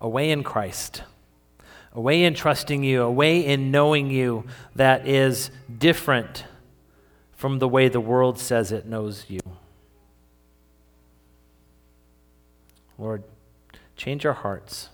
A 0.00 0.08
way 0.08 0.32
in 0.32 0.42
Christ. 0.42 1.04
A 1.92 2.00
way 2.00 2.24
in 2.24 2.34
trusting 2.34 2.82
you. 2.82 3.02
A 3.02 3.12
way 3.12 3.46
in 3.46 3.70
knowing 3.70 4.10
you 4.10 4.44
that 4.74 5.06
is 5.06 5.52
different 5.78 6.46
from 7.36 7.60
the 7.60 7.68
way 7.68 7.88
the 7.88 8.00
world 8.00 8.40
says 8.40 8.72
it 8.72 8.86
knows 8.86 9.26
you. 9.28 9.38
Lord, 12.98 13.22
Change 13.96 14.26
our 14.26 14.32
hearts. 14.32 14.88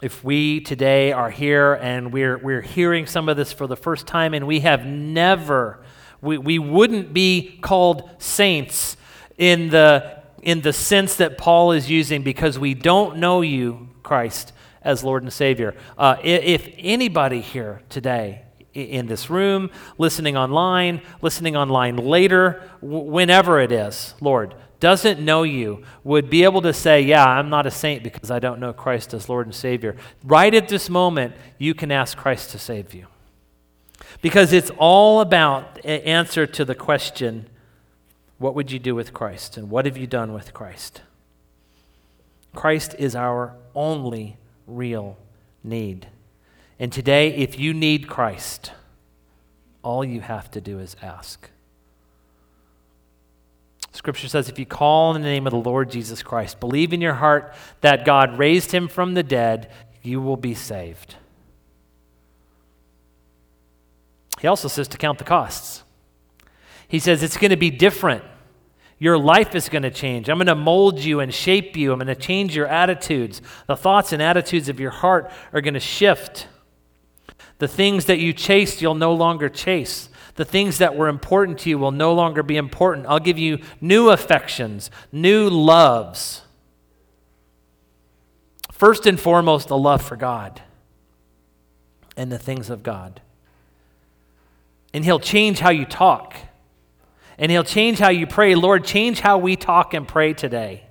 If 0.00 0.24
we 0.24 0.60
today 0.60 1.12
are 1.12 1.30
here 1.30 1.74
and 1.74 2.12
we're, 2.12 2.36
we're 2.36 2.60
hearing 2.60 3.06
some 3.06 3.28
of 3.28 3.36
this 3.36 3.52
for 3.52 3.68
the 3.68 3.76
first 3.76 4.06
time 4.06 4.34
and 4.34 4.48
we 4.48 4.60
have 4.60 4.84
never, 4.84 5.84
we, 6.20 6.38
we 6.38 6.58
wouldn't 6.58 7.12
be 7.12 7.58
called 7.62 8.10
saints 8.18 8.96
in 9.38 9.68
the, 9.68 10.22
in 10.42 10.62
the 10.62 10.72
sense 10.72 11.14
that 11.16 11.38
Paul 11.38 11.70
is 11.70 11.88
using 11.88 12.22
because 12.22 12.58
we 12.58 12.74
don't 12.74 13.18
know 13.18 13.42
you, 13.42 13.90
Christ, 14.02 14.52
as 14.82 15.04
Lord 15.04 15.22
and 15.22 15.32
Savior. 15.32 15.76
Uh, 15.96 16.16
if 16.22 16.68
anybody 16.78 17.40
here 17.40 17.82
today 17.88 18.42
in 18.74 19.06
this 19.06 19.30
room, 19.30 19.70
listening 19.98 20.36
online, 20.36 21.00
listening 21.20 21.56
online 21.56 21.96
later, 21.96 22.68
whenever 22.80 23.60
it 23.60 23.70
is, 23.70 24.14
Lord, 24.20 24.56
doesn't 24.82 25.20
know 25.20 25.44
you 25.44 25.84
would 26.02 26.28
be 26.28 26.42
able 26.42 26.60
to 26.60 26.72
say, 26.72 27.00
Yeah, 27.00 27.24
I'm 27.24 27.48
not 27.48 27.66
a 27.66 27.70
saint 27.70 28.02
because 28.02 28.32
I 28.32 28.40
don't 28.40 28.58
know 28.58 28.72
Christ 28.72 29.14
as 29.14 29.28
Lord 29.28 29.46
and 29.46 29.54
Savior, 29.54 29.94
right 30.24 30.52
at 30.52 30.68
this 30.68 30.90
moment, 30.90 31.36
you 31.56 31.72
can 31.72 31.92
ask 31.92 32.18
Christ 32.18 32.50
to 32.50 32.58
save 32.58 32.92
you. 32.92 33.06
Because 34.22 34.52
it's 34.52 34.72
all 34.78 35.20
about 35.20 35.76
an 35.84 36.00
answer 36.00 36.48
to 36.48 36.64
the 36.64 36.74
question, 36.74 37.48
What 38.38 38.56
would 38.56 38.72
you 38.72 38.80
do 38.80 38.96
with 38.96 39.14
Christ? 39.14 39.56
And 39.56 39.70
what 39.70 39.86
have 39.86 39.96
you 39.96 40.08
done 40.08 40.32
with 40.32 40.52
Christ? 40.52 41.02
Christ 42.52 42.96
is 42.98 43.14
our 43.14 43.54
only 43.76 44.36
real 44.66 45.16
need. 45.62 46.08
And 46.80 46.92
today, 46.92 47.32
if 47.36 47.56
you 47.56 47.72
need 47.72 48.08
Christ, 48.08 48.72
all 49.84 50.04
you 50.04 50.22
have 50.22 50.50
to 50.50 50.60
do 50.60 50.80
is 50.80 50.96
ask. 51.00 51.50
Scripture 53.92 54.28
says 54.28 54.48
if 54.48 54.58
you 54.58 54.66
call 54.66 55.14
in 55.14 55.22
the 55.22 55.28
name 55.28 55.46
of 55.46 55.52
the 55.52 55.58
Lord 55.58 55.90
Jesus 55.90 56.22
Christ, 56.22 56.60
believe 56.60 56.92
in 56.92 57.00
your 57.00 57.14
heart 57.14 57.54
that 57.82 58.04
God 58.04 58.38
raised 58.38 58.72
him 58.72 58.88
from 58.88 59.14
the 59.14 59.22
dead, 59.22 59.70
you 60.02 60.20
will 60.20 60.38
be 60.38 60.54
saved. 60.54 61.16
He 64.40 64.48
also 64.48 64.66
says 64.66 64.88
to 64.88 64.98
count 64.98 65.18
the 65.18 65.24
costs. 65.24 65.84
He 66.88 66.98
says 66.98 67.22
it's 67.22 67.36
going 67.36 67.50
to 67.50 67.56
be 67.56 67.70
different. 67.70 68.24
Your 68.98 69.18
life 69.18 69.54
is 69.54 69.68
going 69.68 69.82
to 69.82 69.90
change. 69.90 70.28
I'm 70.28 70.38
going 70.38 70.46
to 70.46 70.54
mold 70.54 70.98
you 71.00 71.20
and 71.20 71.32
shape 71.32 71.76
you. 71.76 71.92
I'm 71.92 71.98
going 71.98 72.06
to 72.06 72.14
change 72.14 72.56
your 72.56 72.66
attitudes. 72.66 73.42
The 73.66 73.76
thoughts 73.76 74.12
and 74.12 74.22
attitudes 74.22 74.68
of 74.68 74.80
your 74.80 74.90
heart 74.90 75.30
are 75.52 75.60
going 75.60 75.74
to 75.74 75.80
shift. 75.80 76.48
The 77.58 77.68
things 77.68 78.06
that 78.06 78.18
you 78.18 78.32
chased, 78.32 78.80
you'll 78.80 78.94
no 78.94 79.12
longer 79.12 79.48
chase. 79.48 80.08
The 80.34 80.44
things 80.44 80.78
that 80.78 80.96
were 80.96 81.08
important 81.08 81.58
to 81.60 81.70
you 81.70 81.78
will 81.78 81.90
no 81.90 82.14
longer 82.14 82.42
be 82.42 82.56
important. 82.56 83.06
I'll 83.06 83.18
give 83.18 83.38
you 83.38 83.58
new 83.80 84.10
affections, 84.10 84.90
new 85.10 85.50
loves. 85.50 86.42
First 88.70 89.06
and 89.06 89.20
foremost, 89.20 89.70
a 89.70 89.76
love 89.76 90.02
for 90.02 90.16
God 90.16 90.62
and 92.16 92.32
the 92.32 92.38
things 92.38 92.70
of 92.70 92.82
God. 92.82 93.20
And 94.94 95.04
He'll 95.04 95.20
change 95.20 95.60
how 95.60 95.70
you 95.70 95.84
talk. 95.84 96.34
And 97.38 97.50
He'll 97.50 97.64
change 97.64 97.98
how 97.98 98.10
you 98.10 98.26
pray. 98.26 98.54
Lord, 98.54 98.84
change 98.84 99.20
how 99.20 99.38
we 99.38 99.56
talk 99.56 99.94
and 99.94 100.06
pray 100.06 100.32
today. 100.32 100.86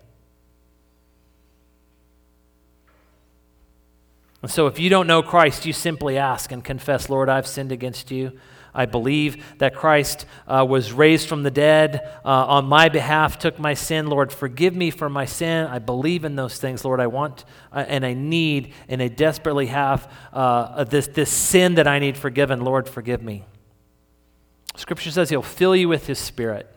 And 4.42 4.50
so, 4.50 4.66
if 4.66 4.80
you 4.80 4.90
don't 4.90 5.06
know 5.06 5.22
Christ, 5.22 5.66
you 5.66 5.74
simply 5.74 6.18
ask 6.18 6.52
and 6.52 6.64
confess, 6.64 7.10
Lord, 7.10 7.30
I've 7.30 7.46
sinned 7.46 7.72
against 7.72 8.10
you. 8.10 8.40
I 8.74 8.86
believe 8.86 9.58
that 9.58 9.76
Christ 9.76 10.26
uh, 10.48 10.66
was 10.68 10.94
raised 10.94 11.28
from 11.28 11.44
the 11.44 11.52
dead 11.52 12.02
uh, 12.24 12.30
on 12.30 12.66
my 12.66 12.90
behalf, 12.90 13.38
took 13.38 13.60
my 13.60 13.74
sin. 13.74 14.08
Lord, 14.08 14.32
forgive 14.32 14.76
me 14.76 14.92
for 14.92 15.10
my 15.10 15.26
sin. 15.26 15.68
I 15.68 15.80
believe 15.80 16.26
in 16.26 16.36
those 16.36 16.58
things, 16.58 16.86
Lord. 16.86 17.00
I 17.00 17.08
want 17.08 17.46
uh, 17.72 17.86
and 17.88 18.06
I 18.06 18.14
need 18.14 18.74
and 18.88 19.02
I 19.02 19.08
desperately 19.08 19.68
have 19.68 20.12
uh, 20.32 20.84
this, 20.86 21.08
this 21.08 21.32
sin 21.32 21.76
that 21.76 21.88
I 21.88 22.00
need 22.00 22.18
forgiven. 22.18 22.62
Lord, 22.62 22.88
forgive 22.88 23.22
me. 23.22 23.46
Scripture 24.76 25.12
says 25.12 25.30
He'll 25.30 25.42
fill 25.42 25.76
you 25.76 25.90
with 25.90 26.08
His 26.08 26.20
Spirit. 26.20 26.68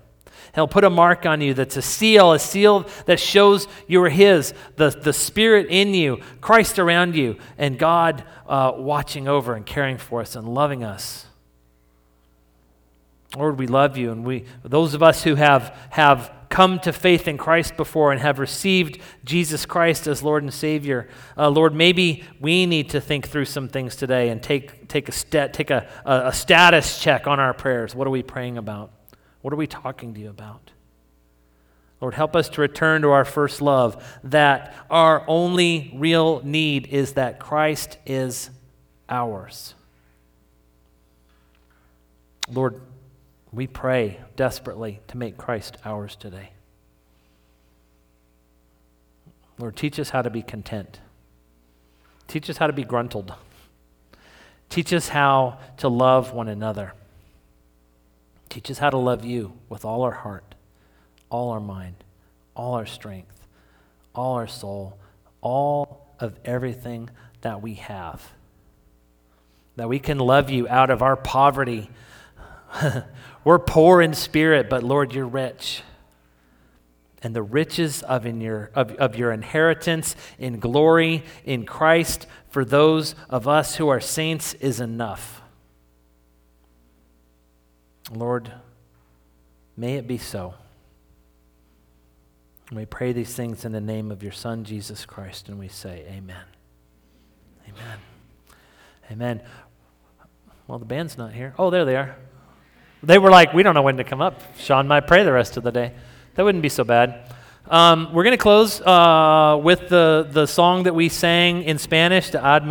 He'll 0.54 0.68
put 0.68 0.84
a 0.84 0.90
mark 0.90 1.26
on 1.26 1.40
you 1.40 1.52
that's 1.52 1.76
a 1.76 1.82
seal, 1.82 2.32
a 2.32 2.38
seal 2.38 2.86
that 3.06 3.18
shows 3.18 3.66
you're 3.88 4.08
His, 4.08 4.54
the, 4.76 4.90
the 4.90 5.12
Spirit 5.12 5.66
in 5.68 5.94
you, 5.94 6.20
Christ 6.40 6.78
around 6.78 7.16
you, 7.16 7.38
and 7.58 7.78
God 7.78 8.24
uh, 8.46 8.72
watching 8.76 9.26
over 9.26 9.54
and 9.54 9.66
caring 9.66 9.98
for 9.98 10.20
us 10.20 10.36
and 10.36 10.48
loving 10.48 10.84
us. 10.84 11.23
Lord, 13.36 13.58
we 13.58 13.66
love 13.66 13.96
you. 13.96 14.12
And 14.12 14.24
we, 14.24 14.44
those 14.62 14.94
of 14.94 15.02
us 15.02 15.24
who 15.24 15.34
have, 15.34 15.76
have 15.90 16.32
come 16.48 16.78
to 16.80 16.92
faith 16.92 17.26
in 17.26 17.36
Christ 17.36 17.76
before 17.76 18.12
and 18.12 18.20
have 18.20 18.38
received 18.38 19.00
Jesus 19.24 19.66
Christ 19.66 20.06
as 20.06 20.22
Lord 20.22 20.44
and 20.44 20.54
Savior. 20.54 21.08
Uh, 21.36 21.48
Lord, 21.48 21.74
maybe 21.74 22.22
we 22.40 22.64
need 22.64 22.90
to 22.90 23.00
think 23.00 23.28
through 23.28 23.46
some 23.46 23.68
things 23.68 23.96
today 23.96 24.28
and 24.28 24.40
take, 24.40 24.86
take, 24.86 25.08
a, 25.08 25.12
stat, 25.12 25.52
take 25.52 25.70
a, 25.70 25.88
a, 26.04 26.28
a 26.28 26.32
status 26.32 27.00
check 27.00 27.26
on 27.26 27.40
our 27.40 27.54
prayers. 27.54 27.94
What 27.94 28.06
are 28.06 28.10
we 28.10 28.22
praying 28.22 28.56
about? 28.56 28.92
What 29.42 29.52
are 29.52 29.56
we 29.56 29.66
talking 29.66 30.14
to 30.14 30.20
you 30.20 30.30
about? 30.30 30.70
Lord, 32.00 32.14
help 32.14 32.36
us 32.36 32.48
to 32.50 32.60
return 32.60 33.02
to 33.02 33.10
our 33.10 33.24
first 33.24 33.60
love, 33.60 34.20
that 34.24 34.74
our 34.90 35.24
only 35.26 35.92
real 35.96 36.40
need 36.44 36.86
is 36.86 37.14
that 37.14 37.40
Christ 37.40 37.98
is 38.04 38.50
ours. 39.08 39.74
Lord, 42.48 42.80
we 43.56 43.66
pray 43.66 44.20
desperately 44.36 45.00
to 45.08 45.16
make 45.16 45.36
Christ 45.36 45.76
ours 45.84 46.16
today. 46.16 46.50
Lord, 49.58 49.76
teach 49.76 49.98
us 49.98 50.10
how 50.10 50.22
to 50.22 50.30
be 50.30 50.42
content. 50.42 51.00
Teach 52.26 52.50
us 52.50 52.56
how 52.56 52.66
to 52.66 52.72
be 52.72 52.84
gruntled. 52.84 53.32
Teach 54.68 54.92
us 54.92 55.08
how 55.08 55.58
to 55.78 55.88
love 55.88 56.32
one 56.32 56.48
another. 56.48 56.94
Teach 58.48 58.70
us 58.70 58.78
how 58.78 58.90
to 58.90 58.96
love 58.96 59.24
you 59.24 59.52
with 59.68 59.84
all 59.84 60.02
our 60.02 60.12
heart, 60.12 60.54
all 61.30 61.50
our 61.50 61.60
mind, 61.60 61.96
all 62.56 62.74
our 62.74 62.86
strength, 62.86 63.46
all 64.14 64.34
our 64.34 64.46
soul, 64.46 64.98
all 65.40 66.14
of 66.18 66.38
everything 66.44 67.10
that 67.42 67.62
we 67.62 67.74
have. 67.74 68.32
That 69.76 69.88
we 69.88 69.98
can 69.98 70.18
love 70.18 70.50
you 70.50 70.68
out 70.68 70.90
of 70.90 71.02
our 71.02 71.16
poverty. 71.16 71.90
We're 73.44 73.58
poor 73.58 74.00
in 74.00 74.14
spirit, 74.14 74.70
but 74.70 74.82
Lord, 74.82 75.12
you're 75.12 75.26
rich. 75.26 75.82
And 77.22 77.34
the 77.34 77.42
riches 77.42 78.02
of, 78.02 78.26
in 78.26 78.40
your, 78.40 78.70
of, 78.74 78.92
of 78.92 79.16
your 79.16 79.32
inheritance 79.32 80.16
in 80.38 80.58
glory 80.58 81.24
in 81.44 81.64
Christ 81.64 82.26
for 82.48 82.64
those 82.64 83.14
of 83.28 83.48
us 83.48 83.76
who 83.76 83.88
are 83.88 84.00
saints 84.00 84.54
is 84.54 84.80
enough. 84.80 85.42
Lord, 88.10 88.52
may 89.76 89.96
it 89.96 90.06
be 90.06 90.18
so. 90.18 90.54
And 92.68 92.78
we 92.78 92.86
pray 92.86 93.12
these 93.12 93.34
things 93.34 93.64
in 93.64 93.72
the 93.72 93.80
name 93.80 94.10
of 94.10 94.22
your 94.22 94.32
Son, 94.32 94.64
Jesus 94.64 95.04
Christ, 95.06 95.48
and 95.48 95.58
we 95.58 95.68
say, 95.68 96.04
Amen. 96.08 96.44
Amen. 97.68 97.98
Amen. 99.10 99.42
Well, 100.66 100.78
the 100.78 100.84
band's 100.84 101.18
not 101.18 101.32
here. 101.32 101.54
Oh, 101.58 101.70
there 101.70 101.84
they 101.84 101.96
are. 101.96 102.16
They 103.04 103.18
were 103.18 103.30
like, 103.30 103.52
we 103.52 103.62
don't 103.62 103.74
know 103.74 103.82
when 103.82 103.98
to 103.98 104.04
come 104.04 104.22
up. 104.22 104.40
Sean 104.58 104.88
might 104.88 105.06
pray 105.06 105.24
the 105.24 105.32
rest 105.32 105.58
of 105.58 105.62
the 105.62 105.70
day. 105.70 105.92
That 106.34 106.42
wouldn't 106.42 106.62
be 106.62 106.70
so 106.70 106.84
bad. 106.84 107.30
Um, 107.68 108.12
we're 108.14 108.24
going 108.24 108.36
to 108.36 108.42
close 108.42 108.80
uh, 108.80 109.60
with 109.62 109.88
the, 109.88 110.26
the 110.30 110.46
song 110.46 110.84
that 110.84 110.94
we 110.94 111.10
sang 111.10 111.62
in 111.64 111.78
Spanish, 111.78 112.30
to 112.30 112.38
Admi 112.38 112.62